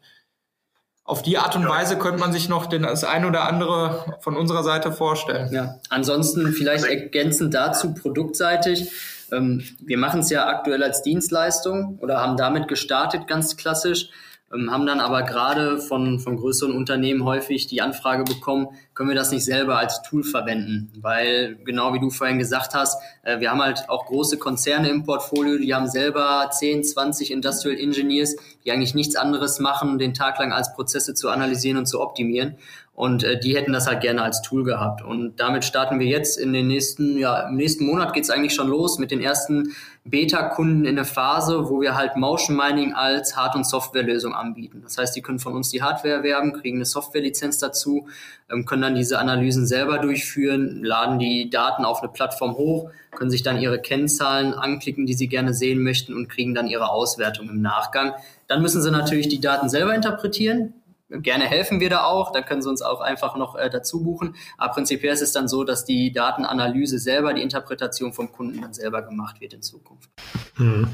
auf 1.07 1.21
die 1.21 1.37
Art 1.37 1.55
und 1.55 1.67
Weise 1.67 1.97
könnte 1.97 2.19
man 2.19 2.33
sich 2.33 2.49
noch 2.49 2.65
den, 2.65 2.83
das 2.83 3.05
ein 3.05 3.23
oder 3.23 3.47
andere 3.47 4.17
von 4.19 4.35
unserer 4.35 4.61
Seite 4.61 4.91
vorstellen. 4.91 5.51
Ja, 5.53 5.79
ansonsten 5.89 6.51
vielleicht 6.51 6.85
ergänzend 6.85 7.53
dazu 7.53 7.93
produktseitig. 7.93 8.91
Ähm, 9.31 9.63
wir 9.79 9.97
machen 9.97 10.19
es 10.19 10.29
ja 10.29 10.47
aktuell 10.47 10.83
als 10.83 11.03
Dienstleistung 11.03 11.97
oder 12.01 12.21
haben 12.21 12.35
damit 12.35 12.67
gestartet, 12.67 13.25
ganz 13.25 13.55
klassisch 13.55 14.09
ähm, 14.53 14.71
haben 14.71 14.85
dann 14.85 14.99
aber 14.99 15.23
gerade 15.23 15.79
von, 15.79 16.19
von 16.19 16.37
größeren 16.37 16.73
Unternehmen 16.73 17.23
häufig 17.23 17.67
die 17.67 17.81
Anfrage 17.81 18.23
bekommen, 18.23 18.67
können 18.93 19.09
wir 19.09 19.15
das 19.15 19.31
nicht 19.31 19.43
selber 19.43 19.77
als 19.77 20.01
Tool 20.03 20.23
verwenden? 20.23 20.91
Weil, 21.01 21.57
genau 21.65 21.93
wie 21.93 21.99
du 21.99 22.09
vorhin 22.09 22.39
gesagt 22.39 22.73
hast, 22.73 23.01
äh, 23.23 23.39
wir 23.39 23.51
haben 23.51 23.61
halt 23.61 23.89
auch 23.89 24.05
große 24.05 24.37
Konzerne 24.37 24.89
im 24.89 25.03
Portfolio, 25.03 25.57
die 25.57 25.73
haben 25.73 25.87
selber 25.87 26.49
10, 26.51 26.83
20 26.83 27.31
Industrial 27.31 27.77
Engineers, 27.77 28.35
die 28.63 28.71
eigentlich 28.71 28.95
nichts 28.95 29.15
anderes 29.15 29.59
machen, 29.59 29.99
den 29.99 30.13
Tag 30.13 30.39
lang 30.39 30.53
als 30.53 30.73
Prozesse 30.73 31.13
zu 31.13 31.29
analysieren 31.29 31.77
und 31.77 31.85
zu 31.85 31.99
optimieren. 31.99 32.55
Und 32.97 33.23
äh, 33.23 33.39
die 33.39 33.55
hätten 33.55 33.73
das 33.73 33.85
halt 33.85 34.01
gerne 34.01 34.23
als 34.23 34.41
Tool 34.41 34.63
gehabt. 34.63 35.03
Und 35.03 35.39
damit 35.39 35.65
starten 35.65 35.99
wir 35.99 36.07
jetzt 36.07 36.39
in 36.39 36.51
den 36.51 36.67
nächsten, 36.67 37.19
ja, 37.19 37.41
im 37.47 37.55
nächsten 37.55 37.85
Monat 37.85 38.13
geht's 38.13 38.31
eigentlich 38.31 38.55
schon 38.55 38.69
los 38.69 38.97
mit 38.97 39.11
den 39.11 39.21
ersten 39.21 39.75
Beta-Kunden 40.09 40.85
in 40.85 40.95
der 40.95 41.05
Phase, 41.05 41.69
wo 41.69 41.81
wir 41.81 41.95
halt 41.95 42.15
Motion 42.15 42.55
Mining 42.55 42.93
als 42.93 43.35
Hard- 43.35 43.55
und 43.55 43.65
Softwarelösung 43.65 44.33
anbieten. 44.33 44.81
Das 44.83 44.97
heißt, 44.97 45.15
die 45.15 45.21
können 45.21 45.39
von 45.39 45.53
uns 45.53 45.69
die 45.69 45.81
Hardware 45.81 46.15
erwerben, 46.15 46.53
kriegen 46.53 46.77
eine 46.77 46.85
Softwarelizenz 46.85 47.59
dazu, 47.59 48.07
ähm, 48.49 48.65
können 48.65 48.81
dann 48.81 48.95
diese 48.95 49.19
Analysen 49.19 49.65
selber 49.65 49.99
durchführen, 49.99 50.83
laden 50.83 51.19
die 51.19 51.49
Daten 51.49 51.85
auf 51.85 52.01
eine 52.01 52.11
Plattform 52.11 52.55
hoch, 52.55 52.89
können 53.11 53.31
sich 53.31 53.43
dann 53.43 53.59
ihre 53.59 53.81
Kennzahlen 53.81 54.53
anklicken, 54.53 55.05
die 55.05 55.13
sie 55.13 55.27
gerne 55.27 55.53
sehen 55.53 55.83
möchten 55.83 56.13
und 56.13 56.29
kriegen 56.29 56.53
dann 56.55 56.67
ihre 56.67 56.89
Auswertung 56.89 57.49
im 57.49 57.61
Nachgang. 57.61 58.13
Dann 58.47 58.61
müssen 58.61 58.81
sie 58.81 58.91
natürlich 58.91 59.27
die 59.27 59.41
Daten 59.41 59.69
selber 59.69 59.93
interpretieren 59.93 60.73
gerne 61.09 61.45
helfen 61.45 61.79
wir 61.79 61.89
da 61.89 62.03
auch, 62.03 62.31
da 62.31 62.41
können 62.41 62.61
Sie 62.61 62.69
uns 62.69 62.81
auch 62.81 63.01
einfach 63.01 63.35
noch 63.35 63.55
äh, 63.55 63.69
dazu 63.69 64.03
buchen. 64.03 64.35
Aber 64.57 64.73
prinzipiell 64.73 65.13
ist 65.13 65.21
es 65.21 65.31
dann 65.31 65.47
so, 65.47 65.63
dass 65.63 65.85
die 65.85 66.11
Datenanalyse 66.11 66.99
selber, 66.99 67.33
die 67.33 67.41
Interpretation 67.41 68.13
vom 68.13 68.31
Kunden 68.31 68.61
dann 68.61 68.73
selber 68.73 69.01
gemacht 69.01 69.39
wird 69.41 69.53
in 69.53 69.61
Zukunft. 69.61 70.09
Mhm. 70.57 70.87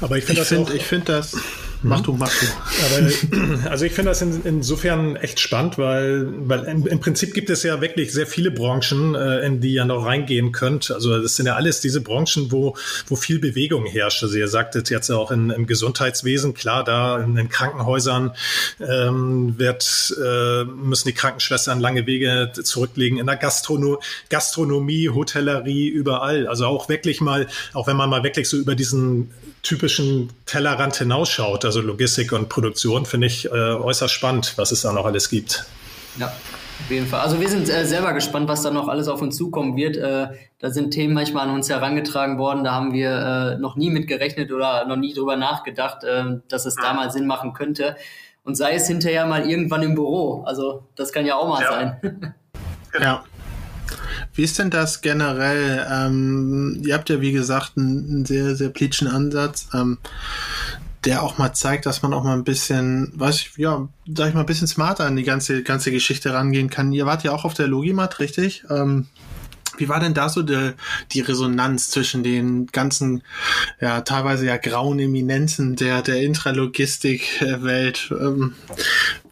Aber 0.00 0.18
ich 0.18 0.24
finde 0.24 0.40
das, 0.42 0.48
find, 0.48 0.70
ich 0.70 0.84
finde 0.84 1.06
das, 1.06 1.36
mach 1.84 2.00
du, 2.00 2.14
mach 2.14 2.30
du. 2.30 2.46
Aber, 2.86 3.70
also 3.70 3.84
ich 3.84 3.92
finde 3.92 4.10
das 4.10 4.22
in, 4.22 4.42
insofern 4.44 5.16
echt 5.16 5.38
spannend, 5.38 5.78
weil, 5.78 6.26
weil 6.48 6.64
im, 6.64 6.86
im, 6.86 7.00
Prinzip 7.00 7.34
gibt 7.34 7.50
es 7.50 7.62
ja 7.62 7.80
wirklich 7.80 8.12
sehr 8.12 8.26
viele 8.26 8.50
Branchen, 8.50 9.14
äh, 9.14 9.46
in 9.46 9.60
die 9.60 9.74
ihr 9.74 9.84
noch 9.84 10.04
reingehen 10.04 10.52
könnt. 10.52 10.90
Also 10.90 11.20
das 11.20 11.36
sind 11.36 11.46
ja 11.46 11.54
alles 11.54 11.80
diese 11.80 12.00
Branchen, 12.00 12.50
wo, 12.50 12.76
wo 13.06 13.16
viel 13.16 13.38
Bewegung 13.38 13.86
herrscht. 13.86 14.22
Also 14.22 14.36
ihr 14.36 14.48
sagtet 14.48 14.90
jetzt 14.90 15.10
auch 15.10 15.30
in, 15.30 15.50
im 15.50 15.66
Gesundheitswesen, 15.66 16.54
klar, 16.54 16.84
da 16.84 17.18
in 17.20 17.34
den 17.34 17.48
Krankenhäusern 17.48 18.32
ähm, 18.80 19.58
wird, 19.58 20.14
äh, 20.22 20.64
müssen 20.64 21.08
die 21.08 21.14
Krankenschwestern 21.14 21.80
lange 21.80 22.06
Wege 22.06 22.50
zurücklegen. 22.52 23.18
In 23.18 23.26
der 23.26 23.36
Gastrono 23.36 24.00
Gastronomie, 24.30 25.10
Hotellerie, 25.10 25.88
überall. 25.88 26.46
Also 26.46 26.66
auch 26.66 26.88
wirklich 26.88 27.20
mal, 27.20 27.46
auch 27.72 27.86
wenn 27.86 27.96
man 27.96 28.10
mal 28.10 28.22
wirklich 28.24 28.48
so 28.48 28.56
über 28.56 28.74
diesen 28.74 29.30
typischen 29.64 30.30
Tellerrand 30.46 30.94
hinausschaut, 30.94 31.64
also 31.64 31.80
Logistik 31.80 32.32
und 32.32 32.48
Produktion, 32.48 33.06
finde 33.06 33.26
ich 33.26 33.46
äh, 33.46 33.50
äußerst 33.50 34.14
spannend, 34.14 34.54
was 34.56 34.70
es 34.70 34.82
da 34.82 34.92
noch 34.92 35.06
alles 35.06 35.28
gibt. 35.28 35.64
Ja, 36.18 36.26
auf 36.28 36.90
jeden 36.90 37.06
Fall. 37.06 37.20
Also 37.20 37.40
wir 37.40 37.48
sind 37.48 37.68
äh, 37.68 37.84
selber 37.84 38.12
gespannt, 38.12 38.48
was 38.48 38.62
da 38.62 38.70
noch 38.70 38.88
alles 38.88 39.08
auf 39.08 39.20
uns 39.20 39.36
zukommen 39.36 39.76
wird. 39.76 39.96
Äh, 39.96 40.28
da 40.60 40.70
sind 40.70 40.92
Themen 40.92 41.14
manchmal 41.14 41.48
an 41.48 41.54
uns 41.54 41.68
herangetragen 41.68 42.38
worden, 42.38 42.62
da 42.62 42.72
haben 42.72 42.92
wir 42.92 43.56
äh, 43.56 43.58
noch 43.58 43.74
nie 43.74 43.90
mit 43.90 44.06
gerechnet 44.06 44.52
oder 44.52 44.86
noch 44.86 44.96
nie 44.96 45.14
drüber 45.14 45.36
nachgedacht, 45.36 46.04
äh, 46.04 46.24
dass 46.48 46.66
es 46.66 46.76
da 46.76 46.92
mal 46.92 47.10
Sinn 47.10 47.26
machen 47.26 47.54
könnte. 47.54 47.96
Und 48.44 48.56
sei 48.56 48.74
es 48.74 48.86
hinterher 48.86 49.24
mal 49.26 49.48
irgendwann 49.48 49.82
im 49.82 49.94
Büro. 49.94 50.42
Also 50.44 50.86
das 50.96 51.12
kann 51.12 51.24
ja 51.24 51.34
auch 51.36 51.48
mal 51.48 51.62
ja. 51.62 51.70
sein. 51.70 52.34
ja. 53.00 53.24
Wie 54.34 54.42
ist 54.42 54.58
denn 54.58 54.70
das 54.70 55.00
generell? 55.00 55.86
Ähm, 55.90 56.82
ihr 56.84 56.94
habt 56.94 57.08
ja, 57.08 57.20
wie 57.20 57.32
gesagt, 57.32 57.72
einen, 57.76 58.08
einen 58.08 58.26
sehr, 58.26 58.56
sehr 58.56 58.68
plitschen 58.68 59.06
Ansatz, 59.06 59.68
ähm, 59.72 59.98
der 61.04 61.22
auch 61.22 61.38
mal 61.38 61.52
zeigt, 61.52 61.86
dass 61.86 62.02
man 62.02 62.12
auch 62.12 62.24
mal 62.24 62.34
ein 62.34 62.44
bisschen, 62.44 63.12
weiß 63.14 63.36
ich, 63.36 63.52
ja, 63.56 63.88
sag 64.12 64.28
ich 64.28 64.34
mal, 64.34 64.40
ein 64.40 64.46
bisschen 64.46 64.66
smarter 64.66 65.04
an 65.04 65.16
die 65.16 65.22
ganze, 65.22 65.62
ganze 65.62 65.92
Geschichte 65.92 66.32
rangehen 66.32 66.70
kann. 66.70 66.92
Ihr 66.92 67.06
wart 67.06 67.22
ja 67.22 67.32
auch 67.32 67.44
auf 67.44 67.54
der 67.54 67.68
Logimat, 67.68 68.18
richtig? 68.18 68.64
Ähm, 68.70 69.06
wie 69.76 69.88
war 69.88 70.00
denn 70.00 70.14
da 70.14 70.28
so 70.28 70.42
die, 70.42 70.72
die 71.12 71.20
Resonanz 71.20 71.90
zwischen 71.90 72.22
den 72.22 72.66
ganzen, 72.66 73.22
ja, 73.80 74.00
teilweise 74.00 74.46
ja 74.46 74.56
grauen 74.56 74.98
Eminenzen 74.98 75.76
der, 75.76 76.02
der 76.02 76.22
Intralogistik-Welt? 76.22 78.10
Ähm, 78.10 78.54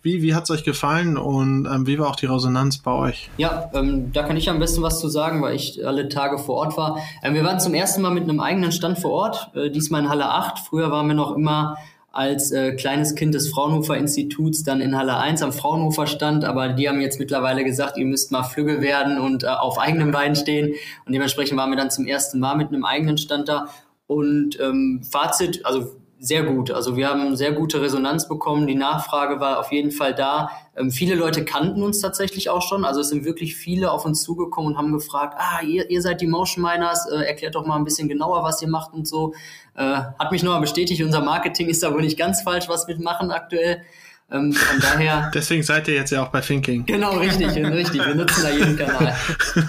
wie, 0.02 0.22
wie 0.22 0.34
hat 0.34 0.44
es 0.44 0.50
euch 0.50 0.64
gefallen 0.64 1.16
und 1.16 1.66
ähm, 1.66 1.86
wie 1.86 1.98
war 1.98 2.08
auch 2.08 2.16
die 2.16 2.26
Resonanz 2.26 2.78
bei 2.78 2.92
euch? 2.92 3.30
Ja, 3.38 3.70
ähm, 3.72 4.12
da 4.12 4.24
kann 4.24 4.36
ich 4.36 4.50
am 4.50 4.58
besten 4.58 4.82
was 4.82 5.00
zu 5.00 5.08
sagen, 5.08 5.42
weil 5.42 5.54
ich 5.54 5.86
alle 5.86 6.08
Tage 6.08 6.38
vor 6.38 6.56
Ort 6.56 6.76
war. 6.76 6.98
Ähm, 7.22 7.34
wir 7.34 7.44
waren 7.44 7.60
zum 7.60 7.72
ersten 7.72 8.02
Mal 8.02 8.10
mit 8.10 8.24
einem 8.24 8.40
eigenen 8.40 8.72
Stand 8.72 8.98
vor 8.98 9.12
Ort, 9.12 9.50
äh, 9.54 9.70
diesmal 9.70 10.02
in 10.02 10.08
Halle 10.08 10.28
8. 10.28 10.58
Früher 10.58 10.90
waren 10.90 11.06
wir 11.06 11.14
noch 11.14 11.36
immer 11.36 11.76
als 12.12 12.50
äh, 12.52 12.72
kleines 12.72 13.14
Kind 13.14 13.34
des 13.34 13.48
Fraunhofer 13.48 13.96
Instituts 13.96 14.64
dann 14.64 14.80
in 14.80 14.96
Halle 14.96 15.16
1 15.16 15.42
am 15.42 15.52
Fraunhofer 15.52 16.06
stand, 16.06 16.44
aber 16.44 16.68
die 16.68 16.88
haben 16.88 17.00
jetzt 17.00 17.18
mittlerweile 17.18 17.64
gesagt, 17.64 17.96
ihr 17.96 18.04
müsst 18.04 18.30
mal 18.30 18.42
Flügge 18.42 18.82
werden 18.82 19.18
und 19.18 19.44
äh, 19.44 19.46
auf 19.46 19.78
eigenen 19.78 20.10
Beinen 20.10 20.36
stehen 20.36 20.74
und 21.06 21.12
dementsprechend 21.14 21.56
waren 21.56 21.70
wir 21.70 21.76
dann 21.78 21.90
zum 21.90 22.06
ersten 22.06 22.38
Mal 22.38 22.56
mit 22.56 22.68
einem 22.68 22.84
eigenen 22.84 23.16
Stand 23.16 23.48
da 23.48 23.68
und 24.06 24.60
ähm, 24.60 25.02
Fazit, 25.10 25.64
also 25.64 26.01
sehr 26.24 26.44
gut. 26.44 26.70
Also 26.70 26.96
wir 26.96 27.08
haben 27.08 27.34
sehr 27.34 27.50
gute 27.50 27.82
Resonanz 27.82 28.28
bekommen. 28.28 28.68
Die 28.68 28.76
Nachfrage 28.76 29.40
war 29.40 29.58
auf 29.58 29.72
jeden 29.72 29.90
Fall 29.90 30.14
da. 30.14 30.50
Ähm, 30.76 30.92
viele 30.92 31.16
Leute 31.16 31.44
kannten 31.44 31.82
uns 31.82 31.98
tatsächlich 31.98 32.48
auch 32.48 32.62
schon. 32.62 32.84
Also 32.84 33.00
es 33.00 33.08
sind 33.08 33.24
wirklich 33.24 33.56
viele 33.56 33.90
auf 33.90 34.04
uns 34.04 34.22
zugekommen 34.22 34.70
und 34.70 34.78
haben 34.78 34.92
gefragt, 34.92 35.34
ah, 35.36 35.60
ihr, 35.62 35.90
ihr 35.90 36.00
seid 36.00 36.20
die 36.20 36.28
Motion 36.28 36.62
Miners, 36.62 37.10
äh, 37.10 37.24
erklärt 37.24 37.56
doch 37.56 37.66
mal 37.66 37.74
ein 37.74 37.82
bisschen 37.82 38.08
genauer, 38.08 38.44
was 38.44 38.62
ihr 38.62 38.68
macht 38.68 38.92
und 38.92 39.08
so. 39.08 39.34
Äh, 39.74 39.82
hat 39.82 40.30
mich 40.30 40.44
nochmal 40.44 40.60
bestätigt, 40.60 41.02
unser 41.02 41.22
Marketing 41.22 41.68
ist 41.68 41.82
da 41.82 41.92
wohl 41.92 42.02
nicht 42.02 42.16
ganz 42.16 42.42
falsch, 42.42 42.68
was 42.68 42.86
wir 42.86 42.96
machen 43.00 43.32
aktuell. 43.32 43.82
Ähm, 44.30 44.52
von 44.52 44.80
daher. 44.80 45.28
Deswegen 45.34 45.64
seid 45.64 45.88
ihr 45.88 45.94
jetzt 45.94 46.12
ja 46.12 46.22
auch 46.24 46.28
bei 46.28 46.40
Thinking. 46.40 46.86
Genau, 46.86 47.18
richtig, 47.18 47.48
richtig. 47.56 48.06
Wir 48.06 48.14
nutzen 48.14 48.44
da 48.44 48.50
jeden 48.50 48.76
Kanal. 48.76 49.16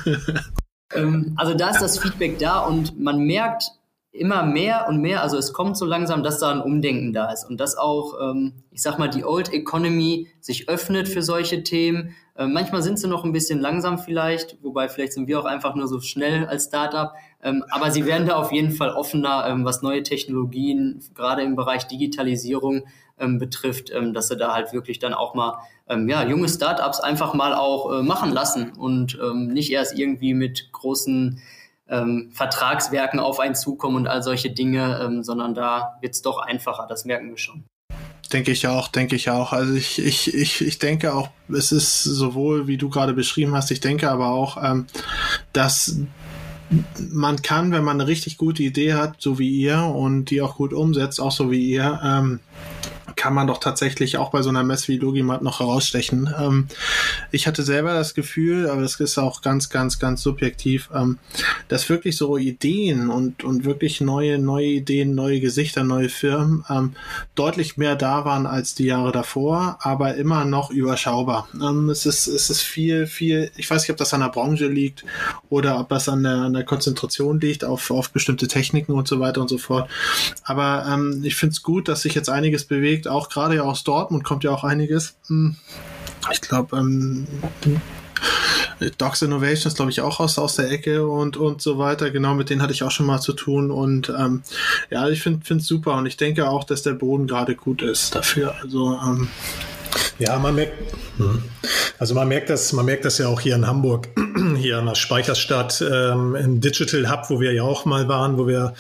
ähm, 0.94 1.34
also 1.36 1.56
da 1.56 1.72
ist 1.72 1.82
das 1.82 1.98
Feedback 1.98 2.38
da 2.38 2.60
und 2.60 3.00
man 3.00 3.26
merkt, 3.26 3.72
immer 4.14 4.44
mehr 4.44 4.86
und 4.88 5.02
mehr, 5.02 5.24
also 5.24 5.38
es 5.38 5.54
kommt 5.54 5.76
so 5.76 5.86
langsam, 5.86 6.22
dass 6.22 6.38
da 6.38 6.52
ein 6.52 6.62
Umdenken 6.62 7.14
da 7.14 7.32
ist 7.32 7.50
und 7.50 7.60
dass 7.60 7.76
auch, 7.76 8.14
ähm, 8.22 8.54
ich 8.72 8.84
sag 8.84 9.00
mal, 9.00 9.10
die 9.10 9.26
Old 9.26 9.52
Economy 9.52 10.28
sich 10.40 10.70
öffnet 10.70 11.10
für 11.10 11.24
solche 11.24 11.64
Themen. 11.64 12.16
Äh, 12.36 12.46
manchmal 12.46 12.84
sind 12.84 13.00
sie 13.00 13.08
noch 13.08 13.24
ein 13.24 13.32
bisschen 13.32 13.60
langsam 13.60 13.98
vielleicht, 13.98 14.58
wobei 14.62 14.88
vielleicht 14.88 15.14
sind 15.14 15.28
wir 15.28 15.40
auch 15.40 15.46
einfach 15.46 15.74
nur 15.74 15.88
so 15.88 16.00
schnell 16.00 16.46
als 16.46 16.66
Startup, 16.66 17.14
ähm, 17.42 17.64
aber 17.72 17.90
sie 17.90 18.06
werden 18.06 18.28
da 18.28 18.36
auf 18.36 18.52
jeden 18.52 18.72
Fall 18.72 18.92
offener, 18.92 19.48
ähm, 19.48 19.66
was 19.66 19.82
neue 19.82 20.04
Technologien, 20.04 21.04
gerade 21.16 21.42
im 21.42 21.56
Bereich 21.56 21.88
Digitalisierung 21.88 22.84
ähm, 23.18 23.40
betrifft, 23.40 23.90
ähm, 23.92 24.14
dass 24.14 24.28
sie 24.28 24.38
da 24.38 24.54
halt 24.54 24.74
wirklich 24.74 25.00
dann 25.00 25.16
auch 25.16 25.34
mal 25.34 25.58
ähm, 25.90 26.08
ja, 26.08 26.24
junge 26.24 26.50
Startups 26.50 27.00
einfach 27.00 27.34
mal 27.34 27.56
auch 27.56 27.92
äh, 27.92 28.04
machen 28.04 28.32
lassen 28.32 28.74
und 28.74 29.18
ähm, 29.24 29.48
nicht 29.48 29.72
erst 29.72 29.98
irgendwie 29.98 30.36
mit 30.36 30.72
großen 30.72 31.40
ähm, 31.88 32.32
Vertragswerken 32.34 33.20
auf 33.20 33.40
einen 33.40 33.56
zukommen 33.56 33.98
und 33.98 34.08
all 34.08 34.24
solche 34.24 34.52
Dinge, 34.52 35.00
ähm, 35.04 35.24
sondern 35.24 35.54
da 35.54 35.98
wird 36.02 36.14
es 36.14 36.22
doch 36.22 36.38
einfacher, 36.40 36.86
das 36.88 37.06
merken 37.06 37.30
wir 37.30 37.38
schon. 37.38 37.66
Denke 38.32 38.52
ich 38.52 38.66
auch, 38.68 38.88
denke 38.88 39.16
ich 39.16 39.30
auch. 39.30 39.54
Also 39.54 39.74
ich, 39.74 40.00
ich, 40.00 40.34
ich, 40.34 40.62
ich 40.62 40.80
denke 40.80 41.14
auch, 41.14 41.30
es 41.50 41.72
ist 41.72 42.04
sowohl, 42.04 42.68
wie 42.68 42.78
du 42.78 42.90
gerade 42.90 43.14
beschrieben 43.14 43.54
hast, 43.54 43.70
ich 43.70 43.80
denke 43.80 44.10
aber 44.10 44.30
auch, 44.30 44.58
ähm, 44.64 44.88
dass 45.52 46.00
man 47.12 47.42
kann, 47.42 47.72
wenn 47.72 47.84
man 47.84 48.00
eine 48.00 48.08
richtig 48.08 48.38
gute 48.38 48.64
Idee 48.64 48.94
hat, 48.94 49.16
so 49.20 49.38
wie 49.38 49.50
ihr, 49.50 49.84
und 49.84 50.26
die 50.26 50.42
auch 50.42 50.56
gut 50.56 50.74
umsetzt, 50.74 51.20
auch 51.20 51.32
so 51.32 51.52
wie 51.52 51.70
ihr, 51.70 52.00
ähm, 52.04 52.40
kann 53.16 53.34
man 53.34 53.48
doch 53.48 53.60
tatsächlich 53.60 54.18
auch 54.18 54.32
bei 54.32 54.42
so 54.42 54.50
einer 54.50 54.64
Messe 54.64 54.90
wie 54.90 54.98
Logimat 54.98 55.42
noch 55.42 55.60
herausstechen. 55.60 56.34
Ähm, 56.40 56.68
ich 57.32 57.48
hatte 57.48 57.64
selber 57.64 57.94
das 57.94 58.14
Gefühl, 58.14 58.70
aber 58.70 58.82
das 58.82 59.00
ist 59.00 59.18
auch 59.18 59.42
ganz, 59.42 59.70
ganz, 59.70 60.00
ganz 60.00 60.22
subjektiv, 60.22 60.90
ähm, 60.94 61.18
dass 61.68 61.90
wirklich 61.90 62.18
so 62.18 62.38
Ideen 62.38 63.10
und, 63.10 63.44
und 63.44 63.66
wirklich 63.66 64.02
neue, 64.02 64.40
neue 64.40 64.68
Ideen, 64.68 65.16
neue 65.16 65.40
Gesichter, 65.40 65.84
neue 65.84 66.10
Firmen 66.10 66.64
ähm, 66.70 66.94
deutlich 67.36 67.78
mehr 67.78 67.96
da 67.96 68.26
waren 68.26 68.46
als 68.46 68.76
die 68.76 68.86
Jahre 68.86 69.12
davor, 69.12 69.78
aber 69.82 70.16
immer 70.16 70.46
noch 70.46 70.72
überschaubar. 70.72 71.48
Ähm, 71.56 71.90
es, 71.90 72.06
ist, 72.06 72.28
es 72.28 72.50
ist 72.50 72.62
viel, 72.62 73.08
viel, 73.08 73.52
ich 73.56 73.70
weiß 73.70 73.84
nicht, 73.84 73.92
ob 73.92 73.98
das 73.98 74.14
an 74.14 74.22
der 74.22 74.30
Branche 74.30 74.68
liegt 74.68 75.06
oder 75.50 75.80
ob 75.80 75.90
das 75.90 76.10
an 76.10 76.24
der, 76.24 76.34
an 76.34 76.54
der 76.54 76.64
Konzentration 76.64 77.40
liegt 77.40 77.64
auf, 77.64 77.92
auf 77.92 78.12
bestimmte 78.12 78.48
Techniken 78.48 78.94
und 78.94 79.08
so 79.08 79.20
weiter 79.20 79.42
und 79.42 79.50
so 79.50 79.58
fort. 79.58 79.90
Aber 80.44 80.86
ähm, 80.90 81.22
ich 81.24 81.36
finde 81.36 81.54
es 81.54 81.64
gut, 81.64 81.88
dass 81.88 82.02
sich 82.02 82.16
jetzt 82.16 82.30
einiges 82.30 82.66
bewegt, 82.66 83.03
auch 83.08 83.30
gerade 83.30 83.56
ja 83.56 83.64
aus 83.64 83.84
Dortmund 83.84 84.24
kommt 84.24 84.44
ja 84.44 84.52
auch 84.52 84.64
einiges. 84.64 85.16
Hm. 85.28 85.56
Ich 86.32 86.42
glaube, 86.42 86.78
ähm, 86.78 87.28
Docs 88.98 89.22
Innovation 89.22 89.70
ist, 89.70 89.76
glaube 89.76 89.92
ich, 89.92 90.02
auch 90.02 90.20
aus, 90.20 90.38
aus 90.38 90.56
der 90.56 90.72
Ecke 90.72 91.08
und, 91.08 91.38
und 91.38 91.62
so 91.62 91.78
weiter. 91.78 92.12
Genau, 92.12 92.34
mit 92.34 92.50
denen 92.50 92.62
hatte 92.62 92.74
ich 92.74 92.84
auch 92.84 92.92
schon 92.92 93.06
mal 93.06 93.20
zu 93.20 93.34
tun. 93.34 93.72
Und 93.72 94.10
ähm, 94.10 94.44
ja, 94.90 95.08
ich 95.10 95.22
finde 95.22 95.44
es 95.50 95.68
super 95.68 95.96
und 95.96 96.06
ich 96.06 96.18
denke 96.18 96.50
auch, 96.50 96.64
dass 96.64 96.82
der 96.84 96.94
Boden 96.94 97.28
gerade 97.28 97.56
gut 97.56 97.82
ist 97.82 98.16
dafür. 98.16 98.56
Also 98.62 98.94
ähm, 98.94 99.30
ja, 100.20 100.38
man 100.40 100.56
merkt, 100.56 100.74
hm. 101.18 101.44
also 102.00 102.16
man 102.16 102.28
merkt 102.28 102.50
das, 102.50 102.74
man 102.74 102.86
merkt 102.86 103.06
das 103.06 103.18
ja 103.18 103.28
auch 103.28 103.40
hier 103.40 103.56
in 103.56 103.68
Hamburg, 103.68 104.10
hier 104.58 104.80
an 104.80 104.86
der 104.86 104.96
Speicherstadt, 104.96 105.84
ähm, 105.88 106.36
im 106.36 106.62
Digital 106.62 107.12
Hub, 107.12 107.30
wo 107.30 107.40
wir 107.40 107.54
ja 107.54 107.64
auch 107.64 107.86
mal 107.86 108.08
waren, 108.08 108.38
wo 108.38 108.48
wir 108.48 108.74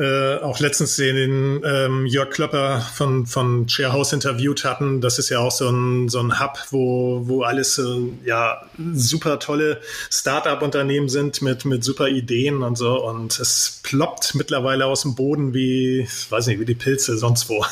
äh, 0.00 0.38
auch 0.38 0.60
letztens 0.60 0.96
den 0.96 1.60
ähm, 1.62 2.06
Jörg 2.06 2.30
Klöpper 2.30 2.80
von, 2.80 3.26
von 3.26 3.68
Sharehouse 3.68 4.14
interviewt 4.14 4.64
hatten. 4.64 5.02
Das 5.02 5.18
ist 5.18 5.28
ja 5.28 5.40
auch 5.40 5.50
so 5.50 5.68
ein, 5.68 6.08
so 6.08 6.20
ein 6.20 6.40
Hub, 6.40 6.58
wo, 6.70 7.28
wo 7.28 7.42
alles 7.42 7.78
äh, 7.78 7.84
ja 8.24 8.62
super 8.94 9.38
tolle 9.38 9.82
Start-up-Unternehmen 10.10 11.10
sind 11.10 11.42
mit, 11.42 11.66
mit 11.66 11.84
super 11.84 12.08
Ideen 12.08 12.62
und 12.62 12.78
so. 12.78 13.04
Und 13.04 13.38
es 13.38 13.80
ploppt 13.82 14.34
mittlerweile 14.34 14.86
aus 14.86 15.02
dem 15.02 15.14
Boden 15.14 15.52
wie, 15.52 16.08
weiß 16.30 16.46
nicht, 16.46 16.60
wie 16.60 16.64
die 16.64 16.74
Pilze 16.74 17.18
sonst 17.18 17.50
wo. 17.50 17.62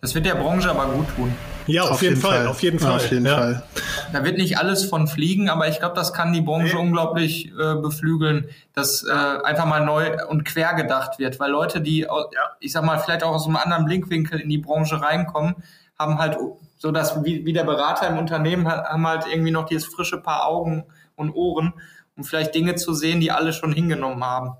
Das 0.00 0.14
wird 0.14 0.26
der 0.26 0.34
Branche 0.34 0.70
aber 0.70 0.92
gut 0.92 1.06
tun. 1.14 1.32
Ja, 1.66 1.82
auf, 1.82 1.90
auf 1.90 2.02
jeden, 2.02 2.14
jeden 2.14 2.26
Fall, 2.26 2.38
Fall, 2.38 2.46
auf 2.48 2.62
jeden 2.62 2.78
Fall. 2.78 2.96
Auf 2.96 3.10
jeden 3.10 3.26
ja. 3.26 3.36
Fall. 3.36 3.62
Da 4.12 4.24
wird 4.24 4.38
nicht 4.38 4.58
alles 4.58 4.84
von 4.84 5.06
fliegen, 5.06 5.48
aber 5.48 5.68
ich 5.68 5.78
glaube, 5.78 5.94
das 5.94 6.12
kann 6.12 6.32
die 6.32 6.40
Branche 6.40 6.76
nee. 6.76 6.82
unglaublich 6.82 7.52
äh, 7.52 7.74
beflügeln, 7.76 8.48
dass 8.74 9.04
äh, 9.04 9.12
einfach 9.12 9.66
mal 9.66 9.84
neu 9.84 10.16
und 10.28 10.44
quer 10.44 10.74
gedacht 10.74 11.18
wird, 11.18 11.38
weil 11.38 11.50
Leute, 11.50 11.80
die, 11.80 12.00
ja. 12.00 12.16
ich 12.58 12.72
sag 12.72 12.84
mal, 12.84 12.98
vielleicht 12.98 13.22
auch 13.22 13.32
aus 13.32 13.46
einem 13.46 13.56
anderen 13.56 13.84
Blinkwinkel 13.84 14.40
in 14.40 14.48
die 14.48 14.58
Branche 14.58 15.00
reinkommen, 15.00 15.54
haben 15.98 16.18
halt 16.18 16.36
so 16.80 16.90
dass 16.90 17.22
wie, 17.24 17.44
wie 17.44 17.52
der 17.52 17.64
Berater 17.64 18.08
im 18.08 18.16
Unternehmen 18.16 18.66
haben 18.66 19.06
halt 19.06 19.26
irgendwie 19.30 19.50
noch 19.50 19.66
dieses 19.66 19.84
frische 19.84 20.16
Paar 20.16 20.46
Augen 20.46 20.84
und 21.14 21.30
Ohren, 21.30 21.74
um 22.16 22.24
vielleicht 22.24 22.54
Dinge 22.54 22.74
zu 22.76 22.94
sehen, 22.94 23.20
die 23.20 23.30
alle 23.30 23.52
schon 23.52 23.72
hingenommen 23.72 24.24
haben. 24.24 24.52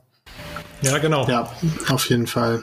Ja, 0.83 0.99
genau. 0.99 1.27
Ja, 1.27 1.49
auf 1.89 2.09
jeden 2.11 2.27
Fall. 2.27 2.63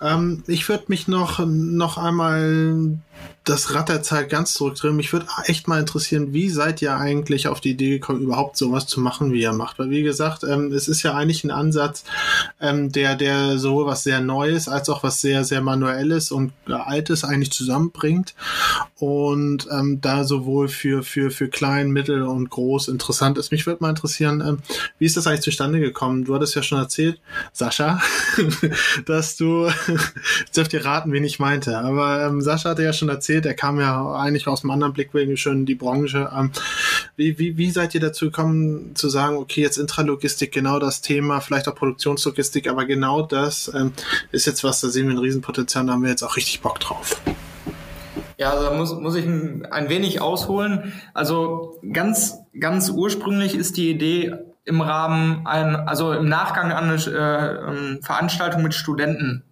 Ähm, 0.00 0.44
ich 0.46 0.68
würde 0.68 0.84
mich 0.88 1.08
noch, 1.08 1.40
noch 1.44 1.98
einmal 1.98 2.98
das 3.46 3.72
Rad 3.72 3.88
der 3.88 4.02
Zeit 4.02 4.28
ganz 4.28 4.54
zurückdrehen. 4.54 4.96
Mich 4.96 5.12
würde 5.12 5.26
echt 5.44 5.68
mal 5.68 5.78
interessieren, 5.78 6.32
wie 6.32 6.50
seid 6.50 6.82
ihr 6.82 6.96
eigentlich 6.96 7.46
auf 7.46 7.60
die 7.60 7.70
Idee 7.70 7.90
gekommen, 7.90 8.22
überhaupt 8.22 8.56
sowas 8.56 8.88
zu 8.88 9.00
machen, 9.00 9.32
wie 9.32 9.40
ihr 9.40 9.52
macht? 9.52 9.78
Weil 9.78 9.88
wie 9.90 10.02
gesagt, 10.02 10.42
ähm, 10.42 10.72
es 10.72 10.88
ist 10.88 11.04
ja 11.04 11.14
eigentlich 11.14 11.44
ein 11.44 11.52
Ansatz, 11.52 12.02
ähm, 12.60 12.90
der, 12.90 13.14
der 13.14 13.56
sowohl 13.58 13.86
was 13.86 14.02
sehr 14.02 14.20
Neues 14.20 14.68
als 14.68 14.88
auch 14.88 15.04
was 15.04 15.20
sehr, 15.20 15.44
sehr 15.44 15.60
Manuelles 15.60 16.32
und 16.32 16.52
Altes 16.66 17.22
eigentlich 17.22 17.52
zusammenbringt 17.52 18.34
und 18.98 19.68
ähm, 19.70 20.00
da 20.00 20.24
sowohl 20.24 20.66
für, 20.66 21.04
für, 21.04 21.30
für 21.30 21.48
klein, 21.48 21.90
mittel 21.90 22.22
und 22.22 22.50
groß 22.50 22.88
interessant 22.88 23.38
ist. 23.38 23.52
Mich 23.52 23.64
würde 23.64 23.80
mal 23.80 23.90
interessieren, 23.90 24.40
ähm, 24.40 24.58
wie 24.98 25.06
ist 25.06 25.16
das 25.16 25.28
eigentlich 25.28 25.42
zustande 25.42 25.78
gekommen? 25.78 26.24
Du 26.24 26.34
hattest 26.34 26.56
ja 26.56 26.64
schon 26.64 26.78
erzählt, 26.78 27.20
Sascha, 27.52 28.02
dass 29.06 29.36
du, 29.36 29.68
jetzt 30.40 30.56
dürft 30.56 30.72
ihr 30.72 30.84
raten, 30.84 31.12
wen 31.12 31.22
ich 31.22 31.38
meinte, 31.38 31.78
aber 31.78 32.26
ähm, 32.26 32.40
Sascha 32.40 32.70
hatte 32.70 32.82
ja 32.82 32.92
schon 32.92 33.08
erzählt, 33.08 33.35
erzählt, 33.36 33.46
er 33.46 33.54
kam 33.54 33.78
ja 33.80 34.14
eigentlich 34.14 34.46
aus 34.46 34.62
einem 34.62 34.70
anderen 34.70 34.92
Blickwinkel 34.92 35.36
schon 35.36 35.60
in 35.60 35.66
die 35.66 35.74
Branche. 35.74 36.30
Ähm, 36.34 36.50
wie, 37.16 37.38
wie, 37.38 37.56
wie 37.56 37.70
seid 37.70 37.94
ihr 37.94 38.00
dazu 38.00 38.26
gekommen 38.26 38.94
zu 38.94 39.08
sagen, 39.08 39.36
okay, 39.36 39.60
jetzt 39.60 39.78
Intralogistik, 39.78 40.52
genau 40.52 40.78
das 40.78 41.00
Thema, 41.00 41.40
vielleicht 41.40 41.68
auch 41.68 41.74
Produktionslogistik, 41.74 42.68
aber 42.68 42.86
genau 42.86 43.22
das 43.22 43.70
ähm, 43.74 43.92
ist 44.32 44.46
jetzt 44.46 44.64
was, 44.64 44.80
da 44.80 44.88
sehen 44.88 45.08
wir 45.08 45.14
ein 45.14 45.18
Riesenpotenzial, 45.18 45.86
da 45.86 45.92
haben 45.92 46.02
wir 46.02 46.10
jetzt 46.10 46.22
auch 46.22 46.36
richtig 46.36 46.60
Bock 46.60 46.80
drauf. 46.80 47.20
Ja, 48.38 48.54
da 48.60 48.74
muss, 48.74 48.94
muss 48.94 49.14
ich 49.16 49.24
ein 49.24 49.88
wenig 49.88 50.20
ausholen. 50.20 50.92
Also 51.14 51.80
ganz, 51.92 52.34
ganz 52.58 52.90
ursprünglich 52.90 53.54
ist 53.54 53.78
die 53.78 53.90
Idee 53.90 54.34
im 54.64 54.80
Rahmen 54.82 55.46
ein, 55.46 55.74
also 55.74 56.12
im 56.12 56.28
Nachgang 56.28 56.72
an 56.72 56.90
eine 56.90 56.96
äh, 56.96 57.70
ähm, 57.70 58.02
Veranstaltung 58.02 58.62
mit 58.62 58.74
Studenten 58.74 59.42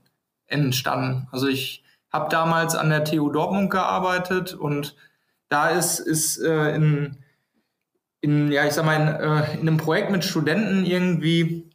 entstanden. 0.47 1.29
Also 1.33 1.49
ich 1.49 1.84
habe 2.15 2.29
damals 2.31 2.77
an 2.77 2.91
der 2.91 3.03
TU 3.03 3.29
Dortmund 3.29 3.71
gearbeitet 3.71 4.55
und 4.55 4.95
da 5.49 5.71
ist, 5.71 5.99
ist 5.99 6.39
äh, 6.41 6.73
in, 6.73 7.19
in, 8.21 8.53
ja, 8.53 8.65
ich 8.65 8.73
sag 8.73 8.87
mal, 8.87 8.95
in, 8.95 9.09
äh, 9.09 9.55
in 9.55 9.69
einem 9.69 9.79
Projekt 9.79 10.13
mit 10.13 10.25
Studenten 10.25 10.87
irgendwie 10.87 11.69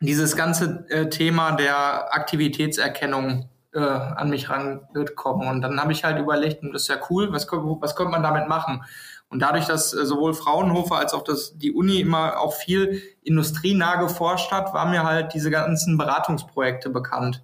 dieses 0.00 0.36
ganze 0.36 0.84
äh, 0.90 1.08
Thema 1.08 1.52
der 1.52 2.14
Aktivitätserkennung 2.14 3.48
äh, 3.72 3.80
an 3.80 4.28
mich 4.28 4.50
rangekommen. 4.50 5.48
Und 5.48 5.62
dann 5.62 5.80
habe 5.80 5.92
ich 5.92 6.04
halt 6.04 6.18
überlegt, 6.18 6.62
das 6.64 6.82
ist 6.82 6.88
ja 6.88 6.96
cool, 7.08 7.32
was, 7.32 7.46
was 7.50 7.96
könnte 7.96 8.12
man 8.12 8.22
damit 8.22 8.46
machen? 8.46 8.84
Und 9.30 9.40
dadurch, 9.40 9.64
dass 9.64 9.94
äh, 9.94 10.04
sowohl 10.04 10.34
Fraunhofer 10.34 10.96
als 10.96 11.14
auch 11.14 11.24
das, 11.24 11.56
die 11.56 11.72
Uni 11.72 12.00
immer 12.00 12.38
auch 12.38 12.52
viel 12.52 13.02
industrienah 13.22 13.96
geforscht 13.96 14.52
hat, 14.52 14.74
waren 14.74 14.90
mir 14.90 15.04
halt 15.04 15.32
diese 15.32 15.50
ganzen 15.50 15.96
Beratungsprojekte 15.96 16.90
bekannt 16.90 17.42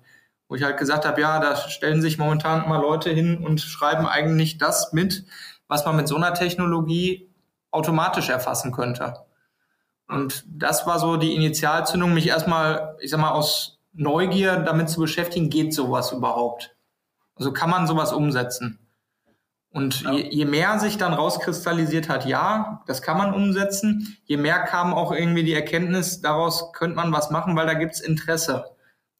wo 0.48 0.54
ich 0.54 0.62
halt 0.62 0.76
gesagt 0.76 1.04
habe, 1.06 1.20
ja, 1.20 1.38
da 1.38 1.56
stellen 1.56 2.02
sich 2.02 2.18
momentan 2.18 2.68
mal 2.68 2.80
Leute 2.80 3.10
hin 3.10 3.38
und 3.38 3.60
schreiben 3.60 4.06
eigentlich 4.06 4.58
das 4.58 4.92
mit, 4.92 5.24
was 5.68 5.84
man 5.84 5.96
mit 5.96 6.08
so 6.08 6.16
einer 6.16 6.34
Technologie 6.34 7.30
automatisch 7.70 8.28
erfassen 8.28 8.72
könnte. 8.72 9.14
Und 10.06 10.44
das 10.46 10.86
war 10.86 10.98
so 10.98 11.16
die 11.16 11.34
Initialzündung, 11.34 12.12
mich 12.12 12.28
erstmal, 12.28 12.96
ich 13.00 13.10
sag 13.10 13.20
mal, 13.20 13.30
aus 13.30 13.80
Neugier 13.92 14.56
damit 14.56 14.90
zu 14.90 15.00
beschäftigen, 15.00 15.50
geht 15.50 15.72
sowas 15.72 16.12
überhaupt? 16.12 16.76
Also 17.36 17.52
kann 17.52 17.70
man 17.70 17.86
sowas 17.86 18.12
umsetzen? 18.12 18.78
Und 19.70 20.02
ja. 20.02 20.12
je, 20.12 20.28
je, 20.30 20.44
mehr 20.44 20.78
sich 20.78 20.98
dann 20.98 21.14
rauskristallisiert 21.14 22.08
hat, 22.08 22.26
ja, 22.26 22.82
das 22.86 23.02
kann 23.02 23.18
man 23.18 23.34
umsetzen, 23.34 24.16
je 24.24 24.36
mehr 24.36 24.60
kam 24.60 24.94
auch 24.94 25.10
irgendwie 25.10 25.42
die 25.42 25.52
Erkenntnis, 25.52 26.20
daraus 26.20 26.72
könnte 26.72 26.94
man 26.94 27.12
was 27.12 27.30
machen, 27.30 27.56
weil 27.56 27.66
da 27.66 27.74
gibt's 27.74 28.00
Interesse. 28.00 28.73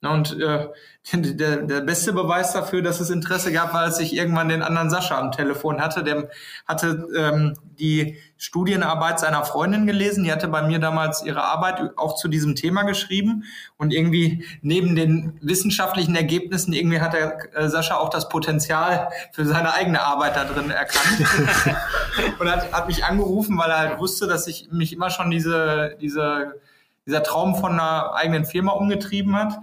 Und 0.06 0.38
äh, 0.40 0.68
der, 1.12 1.56
der 1.58 1.80
beste 1.82 2.12
Beweis 2.12 2.52
dafür, 2.52 2.80
dass 2.80 3.00
es 3.00 3.10
Interesse 3.10 3.52
gab, 3.52 3.74
war, 3.74 3.82
als 3.82 4.00
ich 4.00 4.16
irgendwann 4.16 4.48
den 4.48 4.62
anderen 4.62 4.88
Sascha 4.88 5.18
am 5.18 5.32
Telefon 5.32 5.80
hatte. 5.80 6.02
Der 6.02 6.28
hatte 6.66 7.06
ähm, 7.14 7.54
die 7.78 8.16
Studienarbeit 8.38 9.20
seiner 9.20 9.44
Freundin 9.44 9.86
gelesen. 9.86 10.24
Die 10.24 10.32
hatte 10.32 10.48
bei 10.48 10.62
mir 10.62 10.78
damals 10.78 11.22
ihre 11.22 11.42
Arbeit 11.42 11.92
auch 11.96 12.16
zu 12.16 12.28
diesem 12.28 12.54
Thema 12.54 12.84
geschrieben. 12.84 13.44
Und 13.76 13.92
irgendwie 13.92 14.46
neben 14.62 14.96
den 14.96 15.38
wissenschaftlichen 15.42 16.16
Ergebnissen, 16.16 16.72
irgendwie 16.72 17.00
hat 17.00 17.12
der 17.12 17.54
äh, 17.54 17.68
Sascha 17.68 17.96
auch 17.96 18.08
das 18.08 18.30
Potenzial 18.30 19.10
für 19.32 19.44
seine 19.44 19.74
eigene 19.74 20.02
Arbeit 20.02 20.36
da 20.36 20.44
drin 20.44 20.70
erkannt. 20.70 21.18
und 22.38 22.50
hat, 22.50 22.72
hat 22.72 22.86
mich 22.86 23.04
angerufen, 23.04 23.58
weil 23.58 23.70
er 23.70 23.78
halt 23.78 23.98
wusste, 23.98 24.26
dass 24.26 24.46
ich 24.46 24.68
mich 24.70 24.94
immer 24.94 25.10
schon 25.10 25.30
diese, 25.30 25.96
diese, 26.00 26.60
dieser 27.06 27.22
Traum 27.22 27.56
von 27.56 27.72
einer 27.72 28.14
eigenen 28.14 28.46
Firma 28.46 28.72
umgetrieben 28.72 29.36
hat. 29.36 29.58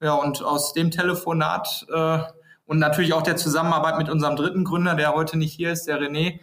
Ja, 0.00 0.14
und 0.14 0.42
aus 0.42 0.72
dem 0.72 0.90
Telefonat 0.90 1.86
äh, 1.92 2.18
und 2.66 2.78
natürlich 2.78 3.14
auch 3.14 3.22
der 3.22 3.36
Zusammenarbeit 3.36 3.96
mit 3.98 4.10
unserem 4.10 4.36
dritten 4.36 4.64
Gründer, 4.64 4.94
der 4.94 5.14
heute 5.14 5.38
nicht 5.38 5.54
hier 5.54 5.72
ist, 5.72 5.84
der 5.84 6.00
René, 6.00 6.40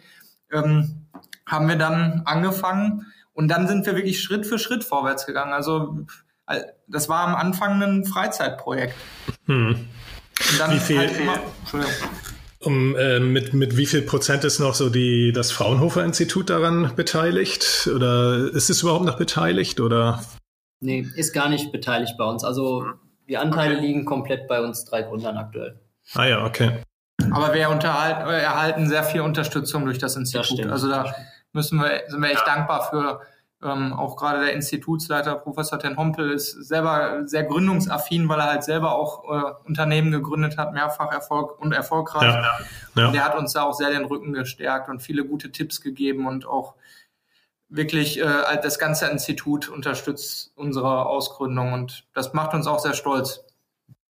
ähm, 0.52 1.06
haben 1.46 1.68
wir 1.68 1.76
dann 1.76 2.22
angefangen 2.24 3.06
und 3.32 3.48
dann 3.48 3.68
sind 3.68 3.86
wir 3.86 3.94
wirklich 3.94 4.22
Schritt 4.22 4.46
für 4.46 4.58
Schritt 4.58 4.84
vorwärts 4.84 5.26
gegangen. 5.26 5.52
Also 5.52 6.06
äh, 6.46 6.60
das 6.88 7.08
war 7.08 7.26
am 7.26 7.34
Anfang 7.34 7.82
ein 7.82 8.04
Freizeitprojekt. 8.04 8.94
Hm. 9.46 9.68
Und 10.50 10.58
dann 10.60 10.72
wie 10.72 10.80
viel, 10.80 10.98
halt 10.98 11.18
immer, 11.18 11.38
um, 12.60 12.96
äh, 12.96 13.20
mit, 13.20 13.52
mit 13.52 13.76
wie 13.76 13.86
viel 13.86 14.02
Prozent 14.02 14.44
ist 14.44 14.58
noch 14.58 14.74
so 14.74 14.88
die, 14.88 15.32
das 15.32 15.52
Fraunhofer 15.52 16.02
Institut 16.04 16.50
daran 16.50 16.92
beteiligt? 16.96 17.88
Oder 17.94 18.50
ist 18.52 18.70
es 18.70 18.82
überhaupt 18.82 19.04
noch 19.04 19.18
beteiligt? 19.18 19.80
Oder? 19.80 20.24
Nee, 20.80 21.06
ist 21.14 21.32
gar 21.32 21.48
nicht 21.48 21.72
beteiligt 21.72 22.14
bei 22.18 22.24
uns. 22.24 22.42
Also 22.42 22.86
die 23.28 23.36
Anteile 23.36 23.76
okay. 23.76 23.86
liegen 23.86 24.04
komplett 24.04 24.48
bei 24.48 24.60
uns 24.60 24.84
drei 24.84 25.02
Gründern 25.02 25.36
aktuell. 25.36 25.80
Ah 26.14 26.24
ja, 26.24 26.44
okay. 26.44 26.82
Aber 27.30 27.54
wir 27.54 27.62
erhalten 27.62 28.88
sehr 28.88 29.04
viel 29.04 29.20
Unterstützung 29.20 29.84
durch 29.84 29.98
das 29.98 30.16
Institut. 30.16 30.64
Das 30.64 30.72
also 30.72 30.88
da 30.88 31.14
müssen 31.52 31.80
wir, 31.80 32.02
sind 32.08 32.20
wir 32.20 32.30
echt 32.30 32.46
ja. 32.46 32.54
dankbar 32.54 32.88
für. 32.90 33.20
Ähm, 33.62 33.94
auch 33.94 34.16
gerade 34.16 34.40
der 34.40 34.52
Institutsleiter 34.52 35.36
Professor 35.36 35.78
Ten 35.78 35.96
Hompel 35.96 36.32
ist 36.32 36.50
selber 36.50 37.22
sehr 37.24 37.44
gründungsaffin, 37.44 38.28
weil 38.28 38.38
er 38.38 38.46
halt 38.46 38.64
selber 38.64 38.94
auch 38.94 39.24
äh, 39.24 39.52
Unternehmen 39.66 40.10
gegründet 40.10 40.58
hat, 40.58 40.74
mehrfach 40.74 41.10
Erfolg 41.10 41.58
und 41.60 41.72
erfolgreich. 41.72 42.34
Ja. 42.34 42.58
Ja. 42.94 43.06
Und 43.06 43.14
der 43.14 43.24
hat 43.24 43.38
uns 43.38 43.54
da 43.54 43.62
auch 43.62 43.72
sehr 43.72 43.88
den 43.88 44.04
Rücken 44.04 44.34
gestärkt 44.34 44.90
und 44.90 45.00
viele 45.00 45.24
gute 45.24 45.50
Tipps 45.50 45.80
gegeben 45.80 46.26
und 46.26 46.46
auch 46.46 46.74
wirklich 47.74 48.20
äh, 48.20 48.24
das 48.62 48.78
ganze 48.78 49.06
Institut 49.06 49.68
unterstützt 49.68 50.52
unsere 50.54 51.06
Ausgründung 51.06 51.72
und 51.72 52.04
das 52.14 52.32
macht 52.32 52.54
uns 52.54 52.66
auch 52.66 52.78
sehr 52.78 52.94
stolz. 52.94 53.44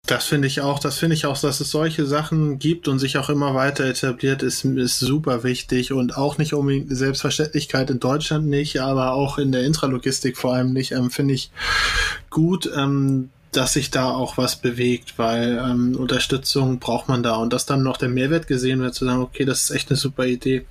Das 0.07 0.25
finde 0.25 0.47
ich 0.47 0.61
auch, 0.61 0.79
das 0.79 0.97
finde 0.97 1.15
ich 1.15 1.27
auch, 1.27 1.39
dass 1.39 1.59
es 1.59 1.69
solche 1.69 2.07
Sachen 2.07 2.57
gibt 2.57 2.87
und 2.87 2.97
sich 2.97 3.19
auch 3.19 3.29
immer 3.29 3.53
weiter 3.53 3.85
etabliert, 3.85 4.41
ist, 4.41 4.65
ist 4.65 4.99
super 4.99 5.43
wichtig 5.43 5.93
und 5.93 6.17
auch 6.17 6.39
nicht 6.39 6.53
unbedingt 6.53 6.95
Selbstverständlichkeit 6.95 7.91
in 7.91 7.99
Deutschland 7.99 8.47
nicht, 8.47 8.81
aber 8.81 9.13
auch 9.13 9.37
in 9.37 9.51
der 9.51 9.63
Intralogistik 9.63 10.37
vor 10.37 10.55
allem 10.55 10.73
nicht, 10.73 10.91
ähm, 10.91 11.11
finde 11.11 11.35
ich 11.35 11.51
gut. 12.31 12.69
Ähm, 12.75 13.29
dass 13.51 13.73
sich 13.73 13.91
da 13.91 14.09
auch 14.09 14.37
was 14.37 14.55
bewegt, 14.55 15.17
weil 15.17 15.61
ähm, 15.61 15.97
Unterstützung 15.97 16.79
braucht 16.79 17.09
man 17.09 17.21
da 17.21 17.35
und 17.35 17.51
dass 17.51 17.65
dann 17.65 17.83
noch 17.83 17.97
der 17.97 18.07
Mehrwert 18.07 18.47
gesehen 18.47 18.79
wird, 18.79 18.93
zu 18.93 19.03
sagen, 19.03 19.21
okay, 19.21 19.43
das 19.43 19.63
ist 19.63 19.71
echt 19.71 19.89
eine 19.89 19.97
super 19.97 20.25
Idee, 20.25 20.65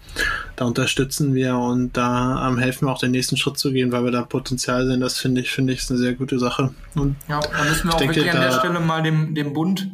da 0.56 0.64
unterstützen 0.64 1.34
wir 1.34 1.56
und 1.56 1.96
da 1.96 2.48
ähm, 2.48 2.56
helfen 2.56 2.86
wir 2.86 2.92
auch 2.92 2.98
den 2.98 3.10
nächsten 3.10 3.36
Schritt 3.36 3.58
zu 3.58 3.70
gehen, 3.72 3.92
weil 3.92 4.04
wir 4.04 4.10
da 4.10 4.22
Potenzial 4.22 4.86
sehen, 4.86 5.00
das 5.00 5.18
finde 5.18 5.42
ich, 5.42 5.50
finde 5.50 5.74
ich, 5.74 5.80
ist 5.80 5.90
eine 5.90 5.98
sehr 5.98 6.14
gute 6.14 6.38
Sache. 6.38 6.74
Und 6.94 7.16
ja, 7.28 7.40
da 7.40 7.64
müssen 7.64 7.88
wir 7.88 7.94
auch 7.94 7.98
denke, 7.98 8.16
wirklich 8.16 8.34
an 8.34 8.40
der 8.40 8.52
Stelle 8.52 8.80
mal 8.80 9.02
dem, 9.02 9.34
dem 9.34 9.52
Bund 9.52 9.90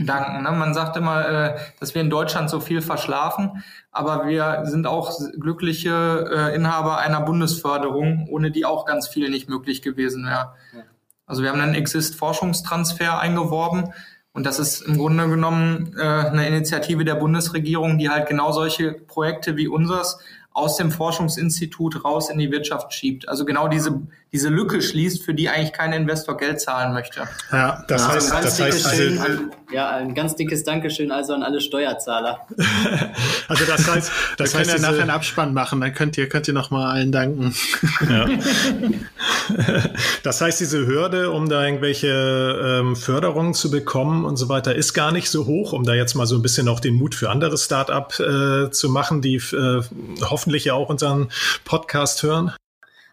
danken. 0.00 0.42
Ne? 0.42 0.50
Man 0.50 0.74
sagt 0.74 0.96
immer, 0.96 1.28
äh, 1.28 1.56
dass 1.78 1.94
wir 1.94 2.02
in 2.02 2.10
Deutschland 2.10 2.50
so 2.50 2.58
viel 2.58 2.80
verschlafen, 2.80 3.62
aber 3.92 4.26
wir 4.26 4.62
sind 4.64 4.88
auch 4.88 5.12
glückliche 5.38 6.50
äh, 6.50 6.54
Inhaber 6.56 6.98
einer 6.98 7.20
Bundesförderung, 7.20 8.26
ohne 8.28 8.50
die 8.50 8.64
auch 8.64 8.86
ganz 8.86 9.06
viel 9.06 9.30
nicht 9.30 9.48
möglich 9.48 9.82
gewesen 9.82 10.24
wäre. 10.24 10.54
Ja. 10.74 10.82
Also 11.26 11.42
wir 11.42 11.50
haben 11.50 11.60
einen 11.60 11.74
Exist-Forschungstransfer 11.74 13.18
eingeworben 13.18 13.92
und 14.32 14.44
das 14.44 14.58
ist 14.58 14.82
im 14.82 14.98
Grunde 14.98 15.28
genommen 15.28 15.94
äh, 15.96 16.02
eine 16.02 16.46
Initiative 16.46 17.04
der 17.04 17.14
Bundesregierung, 17.14 17.98
die 17.98 18.10
halt 18.10 18.28
genau 18.28 18.52
solche 18.52 18.92
Projekte 18.92 19.56
wie 19.56 19.68
unseres 19.68 20.18
aus 20.52 20.76
dem 20.76 20.90
Forschungsinstitut 20.90 22.04
raus 22.04 22.30
in 22.30 22.38
die 22.38 22.50
Wirtschaft 22.50 22.92
schiebt. 22.92 23.28
Also 23.28 23.44
genau 23.44 23.68
diese, 23.68 24.02
diese 24.34 24.48
Lücke 24.48 24.82
schließt, 24.82 25.22
für 25.22 25.32
die 25.32 25.48
eigentlich 25.48 25.72
kein 25.72 25.92
Investor 25.92 26.36
Geld 26.36 26.60
zahlen 26.60 26.92
möchte. 26.92 27.22
Ja, 27.52 27.84
das 27.86 28.02
ja, 28.02 28.08
heißt, 28.08 28.32
das 28.32 28.60
heißt 28.60 28.86
also, 28.86 29.20
an, 29.22 29.52
ja, 29.72 29.90
ein 29.90 30.12
ganz 30.12 30.34
dickes 30.34 30.64
Dankeschön 30.64 31.12
also 31.12 31.34
an 31.34 31.44
alle 31.44 31.60
Steuerzahler. 31.60 32.40
also 33.48 33.64
das 33.64 33.88
heißt, 33.88 34.12
das 34.36 34.52
Wir 34.52 34.60
heißt, 34.60 34.72
ja 34.72 34.78
nachher 34.80 35.02
einen 35.02 35.10
Abspann 35.10 35.54
machen, 35.54 35.80
dann 35.80 35.94
könnt 35.94 36.18
ihr, 36.18 36.28
könnt 36.28 36.48
ihr 36.48 36.54
noch 36.54 36.72
mal 36.72 36.90
allen 36.90 37.12
danken. 37.12 37.54
Ja. 38.10 38.26
das 40.24 40.40
heißt, 40.40 40.58
diese 40.58 40.84
Hürde, 40.84 41.30
um 41.30 41.48
da 41.48 41.64
irgendwelche 41.64 42.80
ähm, 42.80 42.96
Förderungen 42.96 43.54
zu 43.54 43.70
bekommen 43.70 44.24
und 44.24 44.36
so 44.36 44.48
weiter, 44.48 44.74
ist 44.74 44.94
gar 44.94 45.12
nicht 45.12 45.30
so 45.30 45.46
hoch, 45.46 45.72
um 45.72 45.84
da 45.84 45.94
jetzt 45.94 46.14
mal 46.14 46.26
so 46.26 46.34
ein 46.34 46.42
bisschen 46.42 46.68
auch 46.68 46.80
den 46.80 46.94
Mut 46.96 47.14
für 47.14 47.30
andere 47.30 47.56
Start-up 47.56 48.18
äh, 48.18 48.70
zu 48.72 48.88
machen, 48.88 49.22
die 49.22 49.36
äh, 49.36 49.82
hoffen, 50.20 50.44
hoffentlich 50.44 50.64
ja 50.66 50.74
auch 50.74 50.88
unseren 50.88 51.30
Podcast 51.64 52.22
hören? 52.22 52.52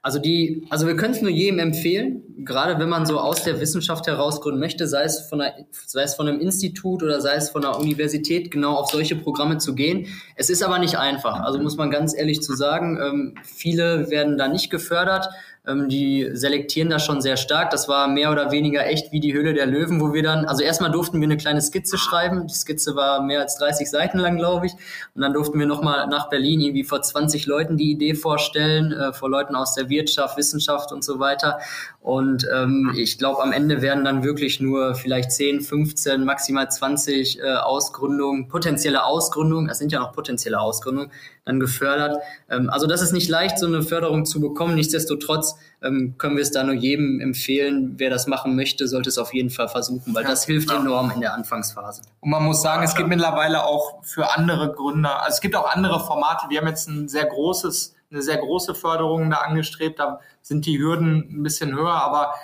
Also 0.03 0.17
die, 0.17 0.65
also 0.71 0.87
wir 0.87 0.95
können 0.95 1.13
es 1.13 1.21
nur 1.21 1.29
jedem 1.29 1.59
empfehlen, 1.59 2.23
gerade 2.43 2.79
wenn 2.79 2.89
man 2.89 3.05
so 3.05 3.19
aus 3.19 3.43
der 3.43 3.59
Wissenschaft 3.61 4.07
heraus 4.07 4.41
gründen 4.41 4.59
möchte, 4.59 4.87
sei 4.87 5.03
es 5.03 5.21
von 5.21 5.41
einer, 5.41 5.53
sei 5.85 6.01
es 6.01 6.15
von 6.15 6.27
einem 6.27 6.39
Institut 6.39 7.03
oder 7.03 7.21
sei 7.21 7.35
es 7.35 7.51
von 7.51 7.63
einer 7.63 7.79
Universität, 7.79 8.49
genau 8.49 8.73
auf 8.77 8.89
solche 8.89 9.15
Programme 9.15 9.59
zu 9.59 9.75
gehen. 9.75 10.07
Es 10.35 10.49
ist 10.49 10.63
aber 10.63 10.79
nicht 10.79 10.97
einfach. 10.97 11.41
Also 11.41 11.59
muss 11.59 11.77
man 11.77 11.91
ganz 11.91 12.17
ehrlich 12.17 12.41
zu 12.41 12.55
sagen, 12.55 12.99
ähm, 12.99 13.35
viele 13.43 14.09
werden 14.09 14.39
da 14.39 14.47
nicht 14.47 14.71
gefördert. 14.71 15.29
Ähm, 15.67 15.89
die 15.89 16.27
selektieren 16.33 16.89
da 16.89 16.97
schon 16.97 17.21
sehr 17.21 17.37
stark. 17.37 17.69
Das 17.69 17.87
war 17.87 18.07
mehr 18.07 18.31
oder 18.31 18.51
weniger 18.51 18.87
echt 18.87 19.11
wie 19.11 19.19
die 19.19 19.33
Höhle 19.33 19.53
der 19.53 19.67
Löwen, 19.67 20.01
wo 20.01 20.11
wir 20.11 20.23
dann, 20.23 20.45
also 20.45 20.63
erstmal 20.63 20.91
durften 20.91 21.21
wir 21.21 21.27
eine 21.27 21.37
kleine 21.37 21.61
Skizze 21.61 21.99
schreiben. 21.99 22.47
Die 22.47 22.53
Skizze 22.55 22.95
war 22.95 23.21
mehr 23.21 23.41
als 23.41 23.57
30 23.57 23.87
Seiten 23.87 24.17
lang, 24.17 24.37
glaube 24.37 24.65
ich. 24.65 24.73
Und 25.13 25.21
dann 25.21 25.33
durften 25.33 25.59
wir 25.59 25.67
nochmal 25.67 26.07
nach 26.07 26.29
Berlin 26.29 26.61
irgendwie 26.61 26.83
vor 26.83 27.03
20 27.03 27.45
Leuten 27.45 27.77
die 27.77 27.91
Idee 27.91 28.15
vorstellen, 28.15 28.91
äh, 28.91 29.13
vor 29.13 29.29
Leuten 29.29 29.55
aus 29.55 29.75
der 29.75 29.87
Wirtschaft, 29.89 30.35
Wissenschaft 30.37 30.91
und 30.91 31.03
so 31.03 31.19
weiter. 31.19 31.59
Und 32.01 32.47
ähm, 32.51 32.93
ich 32.97 33.19
glaube, 33.19 33.43
am 33.43 33.51
Ende 33.51 33.83
werden 33.83 34.03
dann 34.03 34.23
wirklich 34.23 34.59
nur 34.59 34.95
vielleicht 34.95 35.31
10, 35.31 35.61
15, 35.61 36.25
maximal 36.25 36.69
20 36.69 37.39
äh, 37.39 37.53
Ausgründungen, 37.57 38.47
potenzielle 38.47 39.05
Ausgründungen, 39.05 39.67
das 39.67 39.77
sind 39.77 39.91
ja 39.91 39.99
noch 39.99 40.11
potenzielle 40.11 40.59
Ausgründungen, 40.59 41.11
dann 41.45 41.59
gefördert. 41.59 42.17
Ähm, 42.49 42.71
also 42.71 42.87
das 42.87 43.03
ist 43.03 43.11
nicht 43.11 43.29
leicht, 43.29 43.59
so 43.59 43.67
eine 43.67 43.83
Förderung 43.83 44.25
zu 44.25 44.41
bekommen. 44.41 44.73
Nichtsdestotrotz 44.73 45.55
ähm, 45.83 46.15
können 46.17 46.37
wir 46.37 46.41
es 46.41 46.49
da 46.49 46.63
nur 46.63 46.73
jedem 46.73 47.19
empfehlen, 47.19 47.93
wer 47.97 48.09
das 48.09 48.25
machen 48.25 48.55
möchte, 48.55 48.87
sollte 48.87 49.09
es 49.09 49.19
auf 49.19 49.31
jeden 49.31 49.51
Fall 49.51 49.67
versuchen, 49.67 50.15
weil 50.15 50.23
ja. 50.23 50.29
das 50.29 50.45
hilft 50.45 50.71
enorm 50.71 51.11
in 51.13 51.21
der 51.21 51.35
Anfangsphase. 51.35 52.01
Und 52.19 52.31
man 52.31 52.43
muss 52.43 52.63
sagen, 52.63 52.81
es 52.81 52.95
gibt 52.95 53.09
mittlerweile 53.09 53.63
auch 53.63 54.03
für 54.03 54.35
andere 54.35 54.73
Gründer, 54.73 55.21
also 55.21 55.35
es 55.35 55.41
gibt 55.41 55.55
auch 55.55 55.69
andere 55.71 55.99
Formate. 55.99 56.47
Wir 56.49 56.61
haben 56.61 56.67
jetzt 56.67 56.87
ein 56.87 57.07
sehr 57.07 57.25
großes, 57.25 57.93
eine 58.09 58.23
sehr 58.23 58.37
große 58.37 58.73
Förderung 58.73 59.29
da 59.29 59.37
angestrebt. 59.37 59.99
Da 59.99 60.19
sind 60.41 60.65
die 60.65 60.79
Hürden 60.79 61.27
ein 61.29 61.43
bisschen 61.43 61.75
höher, 61.75 61.93
aber 61.93 62.35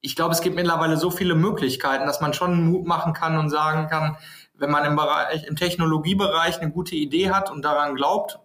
ich 0.00 0.14
glaube, 0.16 0.32
es 0.32 0.40
gibt 0.40 0.56
mittlerweile 0.56 0.96
so 0.96 1.10
viele 1.10 1.34
Möglichkeiten, 1.34 2.06
dass 2.06 2.20
man 2.20 2.32
schon 2.32 2.70
Mut 2.70 2.86
machen 2.86 3.12
kann 3.12 3.36
und 3.36 3.50
sagen 3.50 3.88
kann, 3.88 4.16
wenn 4.54 4.70
man 4.70 4.84
im 4.84 4.96
Bereich, 4.96 5.44
im 5.46 5.56
Technologiebereich 5.56 6.60
eine 6.60 6.70
gute 6.70 6.96
Idee 6.96 7.30
hat 7.30 7.50
und 7.50 7.62
daran 7.64 7.94
glaubt, 7.94 8.38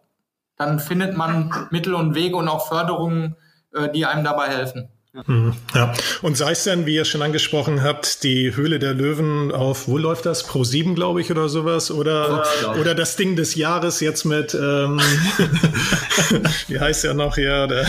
dann 0.57 0.79
findet 0.79 1.17
man 1.17 1.67
Mittel 1.71 1.95
und 1.95 2.15
Wege 2.15 2.35
und 2.37 2.47
auch 2.47 2.67
Förderungen, 2.67 3.35
äh, 3.73 3.89
die 3.89 4.05
einem 4.05 4.23
dabei 4.23 4.49
helfen. 4.49 4.89
Mhm. 5.13 5.53
Ja, 5.75 5.93
und 6.23 6.37
sei 6.37 6.53
es 6.53 6.63
denn, 6.63 6.87
wie 6.87 6.95
ihr 6.95 7.05
schon 7.05 7.21
angesprochen 7.21 7.83
habt, 7.83 8.23
die 8.23 8.55
Höhle 8.55 8.79
der 8.79 8.95
Löwen 8.95 9.51
auf, 9.51 9.87
wo 9.87 9.99
läuft 9.99 10.25
das? 10.25 10.41
Pro 10.41 10.63
7, 10.63 10.95
glaube 10.95 11.21
ich, 11.21 11.29
oder 11.29 11.49
sowas? 11.49 11.91
Oder, 11.91 12.43
ja, 12.63 12.73
oder 12.73 12.95
das 12.95 13.15
Ding 13.15 13.35
des 13.35 13.53
Jahres 13.53 13.99
jetzt 13.99 14.25
mit, 14.25 14.55
ähm, 14.55 14.99
wie 16.67 16.79
heißt 16.79 17.03
der 17.03 17.13
noch 17.13 17.35
hier? 17.35 17.67
Der, 17.67 17.85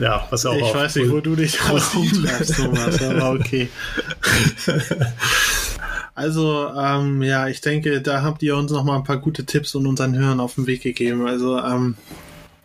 ja, 0.00 0.26
was 0.30 0.46
auch 0.46 0.56
Ich 0.56 0.74
weiß 0.74 0.96
nicht, 0.96 1.10
wo 1.10 1.20
du 1.20 1.36
dich 1.36 1.68
rausziehst, 1.68 2.56
Thomas, 2.56 3.02
aber 3.02 3.32
okay. 3.32 3.68
Also, 6.14 6.68
ähm, 6.76 7.22
ja, 7.22 7.48
ich 7.48 7.62
denke, 7.62 8.02
da 8.02 8.22
habt 8.22 8.42
ihr 8.42 8.54
uns 8.56 8.70
noch 8.70 8.84
mal 8.84 8.96
ein 8.96 9.04
paar 9.04 9.16
gute 9.16 9.46
Tipps 9.46 9.74
und 9.74 9.86
unseren 9.86 10.14
Hörern 10.14 10.40
auf 10.40 10.56
den 10.56 10.66
Weg 10.66 10.82
gegeben. 10.82 11.26
Also, 11.26 11.58
ähm, 11.58 11.96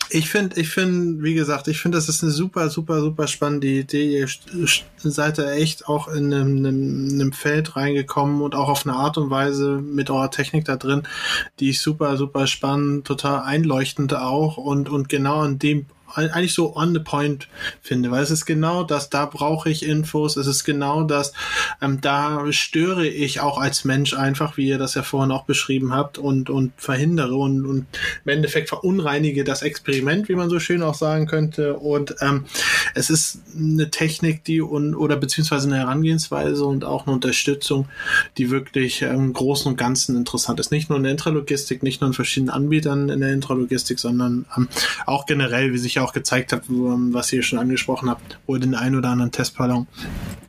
ich 0.09 0.29
finde, 0.29 0.59
ich 0.59 0.69
finde, 0.69 1.23
wie 1.23 1.33
gesagt, 1.33 1.67
ich 1.67 1.79
finde, 1.79 1.97
das 1.97 2.09
ist 2.09 2.23
eine 2.23 2.31
super, 2.31 2.69
super, 2.69 3.01
super 3.01 3.27
spannende 3.27 3.67
Idee. 3.67 4.19
Ihr 4.19 4.27
seid 4.97 5.37
da 5.37 5.51
echt 5.51 5.87
auch 5.87 6.07
in 6.07 6.33
einem, 6.33 6.57
einem, 6.57 7.09
einem 7.11 7.33
Feld 7.33 7.75
reingekommen 7.75 8.41
und 8.41 8.55
auch 8.55 8.69
auf 8.69 8.85
eine 8.85 8.95
Art 8.95 9.17
und 9.17 9.29
Weise 9.29 9.81
mit 9.81 10.09
eurer 10.09 10.31
Technik 10.31 10.65
da 10.65 10.75
drin, 10.75 11.03
die 11.59 11.71
ich 11.71 11.81
super, 11.81 12.15
super 12.17 12.47
spannend, 12.47 13.05
total 13.05 13.41
einleuchtend 13.41 14.15
auch 14.15 14.57
und, 14.57 14.89
und 14.89 15.09
genau 15.09 15.43
in 15.43 15.59
dem 15.59 15.85
eigentlich 16.17 16.53
so 16.53 16.75
on 16.75 16.93
the 16.93 16.99
point 16.99 17.47
finde, 17.81 18.11
weil 18.11 18.23
es 18.23 18.31
ist 18.31 18.45
genau 18.45 18.83
das, 18.83 19.09
da 19.09 19.25
brauche 19.25 19.69
ich 19.69 19.83
Infos, 19.83 20.37
es 20.37 20.47
ist 20.47 20.63
genau 20.63 21.03
das, 21.03 21.33
ähm, 21.81 22.01
da 22.01 22.51
störe 22.51 23.07
ich 23.07 23.39
auch 23.39 23.57
als 23.57 23.85
Mensch 23.85 24.13
einfach, 24.13 24.57
wie 24.57 24.67
ihr 24.67 24.77
das 24.77 24.95
ja 24.95 25.03
vorhin 25.03 25.31
auch 25.31 25.45
beschrieben 25.45 25.93
habt 25.93 26.17
und, 26.17 26.49
und 26.49 26.73
verhindere 26.77 27.35
und, 27.35 27.65
und 27.65 27.85
im 28.25 28.29
Endeffekt 28.29 28.69
verunreinige 28.69 29.43
das 29.43 29.61
Experiment, 29.61 30.29
wie 30.29 30.35
man 30.35 30.49
so 30.49 30.59
schön 30.59 30.83
auch 30.83 30.95
sagen 30.95 31.27
könnte 31.27 31.77
und 31.77 32.15
ähm, 32.21 32.45
es 32.93 33.09
ist 33.09 33.41
eine 33.55 33.89
Technik, 33.89 34.43
die 34.43 34.61
und, 34.61 34.95
oder 34.95 35.15
beziehungsweise 35.17 35.67
eine 35.67 35.77
Herangehensweise 35.77 36.65
und 36.65 36.83
auch 36.83 37.05
eine 37.05 37.13
Unterstützung, 37.13 37.87
die 38.37 38.51
wirklich 38.51 39.01
im 39.01 39.09
ähm, 39.09 39.33
Großen 39.33 39.69
und 39.71 39.77
Ganzen 39.77 40.15
interessant 40.15 40.59
ist. 40.59 40.71
Nicht 40.71 40.89
nur 40.89 40.97
in 40.97 41.03
der 41.03 41.11
Intralogistik, 41.11 41.83
nicht 41.83 42.01
nur 42.01 42.09
in 42.09 42.13
verschiedenen 42.13 42.49
Anbietern 42.49 43.09
in 43.09 43.19
der 43.19 43.33
Intralogistik, 43.33 43.99
sondern 43.99 44.45
ähm, 44.55 44.67
auch 45.05 45.25
generell, 45.25 45.73
wie 45.73 45.77
sich 45.77 45.95
ja 45.95 46.03
auch 46.03 46.06
gezeigt 46.13 46.53
hat, 46.53 46.63
was 46.67 47.31
ihr 47.33 47.43
schon 47.43 47.59
angesprochen 47.59 48.09
habt, 48.09 48.39
wo 48.45 48.55
ihr 48.55 48.61
den 48.61 48.75
einen 48.75 48.95
oder 48.95 49.09
anderen 49.09 49.31
Testballon 49.31 49.87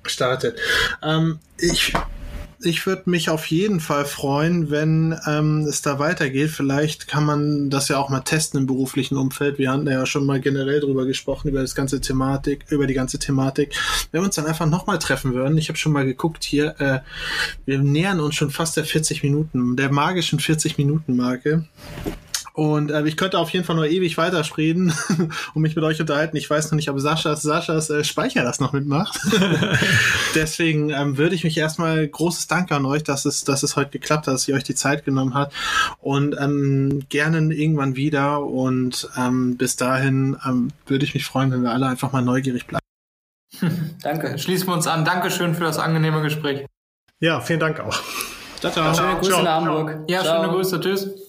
startet. 0.05 0.59
Ähm, 1.03 1.39
ich 1.59 1.93
ich 2.61 2.87
würde 2.87 3.09
mich 3.09 3.31
auf 3.31 3.47
jeden 3.47 3.79
Fall 3.79 4.05
freuen, 4.05 4.71
wenn 4.71 5.17
ähm, 5.27 5.61
es 5.69 5.83
da 5.83 5.99
weitergeht. 5.99 6.51
Vielleicht 6.51 7.07
kann 7.07 7.25
man 7.25 7.71
das 7.71 7.89
ja 7.89 7.99
auch 7.99 8.09
mal 8.09 8.21
testen 8.21 8.61
im 8.61 8.67
beruflichen 8.67 9.17
Umfeld. 9.17 9.59
Wir 9.59 9.71
hatten 9.71 9.87
ja 9.87 10.05
schon 10.07 10.27
mal 10.27 10.41
generell 10.41 10.81
drüber 10.81 11.07
gesprochen, 11.07 11.49
über 11.49 11.61
das 11.61 11.75
ganze 11.77 12.01
Thematik, 12.01 12.65
über 12.71 12.87
die 12.87 12.95
ganze 12.95 13.19
Thematik. 13.19 13.75
Wenn 14.11 14.23
wir 14.23 14.27
uns 14.27 14.35
dann 14.35 14.47
einfach 14.47 14.67
nochmal 14.67 14.99
treffen 14.99 15.35
würden, 15.35 15.57
ich 15.57 15.69
habe 15.69 15.79
schon 15.79 15.93
mal 15.93 16.05
geguckt 16.05 16.43
hier, 16.43 16.75
äh, 16.81 16.99
wir 17.65 17.79
nähern 17.79 18.21
uns 18.21 18.35
schon 18.35 18.51
fast 18.51 18.77
der 18.77 18.85
40 18.85 19.23
Minuten, 19.23 19.77
der 19.77 19.93
magischen 19.93 20.41
40 20.41 20.79
Minuten 20.79 21.17
Marke. 21.17 21.65
Und 22.59 22.91
äh, 22.91 23.05
ich 23.07 23.17
könnte 23.17 23.39
auf 23.39 23.51
jeden 23.51 23.65
Fall 23.65 23.77
noch 23.77 23.85
ewig 23.85 24.19
weitersprechen 24.19 24.93
und 25.55 25.63
mich 25.63 25.77
mit 25.77 25.85
euch 25.85 26.01
unterhalten. 26.01 26.37
Ich 26.37 26.51
weiß 26.51 26.73
noch 26.73 26.77
nicht, 26.77 26.91
ob 26.91 26.99
Saschas, 26.99 27.41
Saschas 27.41 27.89
äh, 27.89 28.03
Speicher 28.03 28.43
das 28.43 28.59
noch 28.59 28.73
mitmacht. 28.73 29.17
Deswegen 30.35 30.91
ähm, 30.91 31.19
würde 31.19 31.37
ich 31.37 31.45
mich 31.45 31.57
erstmal 31.57 32.09
großes 32.09 32.49
Dank 32.49 32.73
an 32.73 32.85
euch, 32.85 33.05
dass 33.05 33.27
es, 33.27 33.45
dass 33.45 33.63
es 33.63 33.77
heute 33.77 33.91
geklappt 33.91 34.27
hat, 34.27 34.35
dass 34.35 34.49
ihr 34.49 34.57
euch 34.57 34.65
die 34.65 34.75
Zeit 34.75 35.05
genommen 35.05 35.35
habt. 35.35 35.55
Und 36.01 36.37
ähm, 36.37 37.05
gerne 37.09 37.39
irgendwann 37.55 37.95
wieder. 37.95 38.43
Und 38.43 39.09
ähm, 39.17 39.57
bis 39.57 39.77
dahin 39.77 40.37
ähm, 40.45 40.73
würde 40.89 41.05
ich 41.05 41.15
mich 41.15 41.27
freuen, 41.27 41.53
wenn 41.53 41.63
wir 41.63 41.71
alle 41.71 41.87
einfach 41.87 42.11
mal 42.11 42.23
neugierig 42.23 42.67
bleiben. 42.67 42.83
Danke. 44.03 44.37
Schließen 44.37 44.67
wir 44.67 44.75
uns 44.75 44.89
an. 44.89 45.05
Dankeschön 45.05 45.55
für 45.55 45.63
das 45.63 45.79
angenehme 45.79 46.23
Gespräch. 46.23 46.67
Ja, 47.21 47.41
vielen 47.41 47.61
Dank 47.61 47.79
auch. 47.79 48.03
Ciao, 48.59 48.73
ciao. 48.73 48.93
Schöne 48.93 49.15
Grüße 49.15 49.31
ciao. 49.31 49.41
in 49.43 49.49
Hamburg. 49.49 49.99
Ja, 50.09 50.23
ciao. 50.23 50.43
schöne 50.43 50.53
Grüße. 50.53 50.81
Tschüss. 50.81 51.28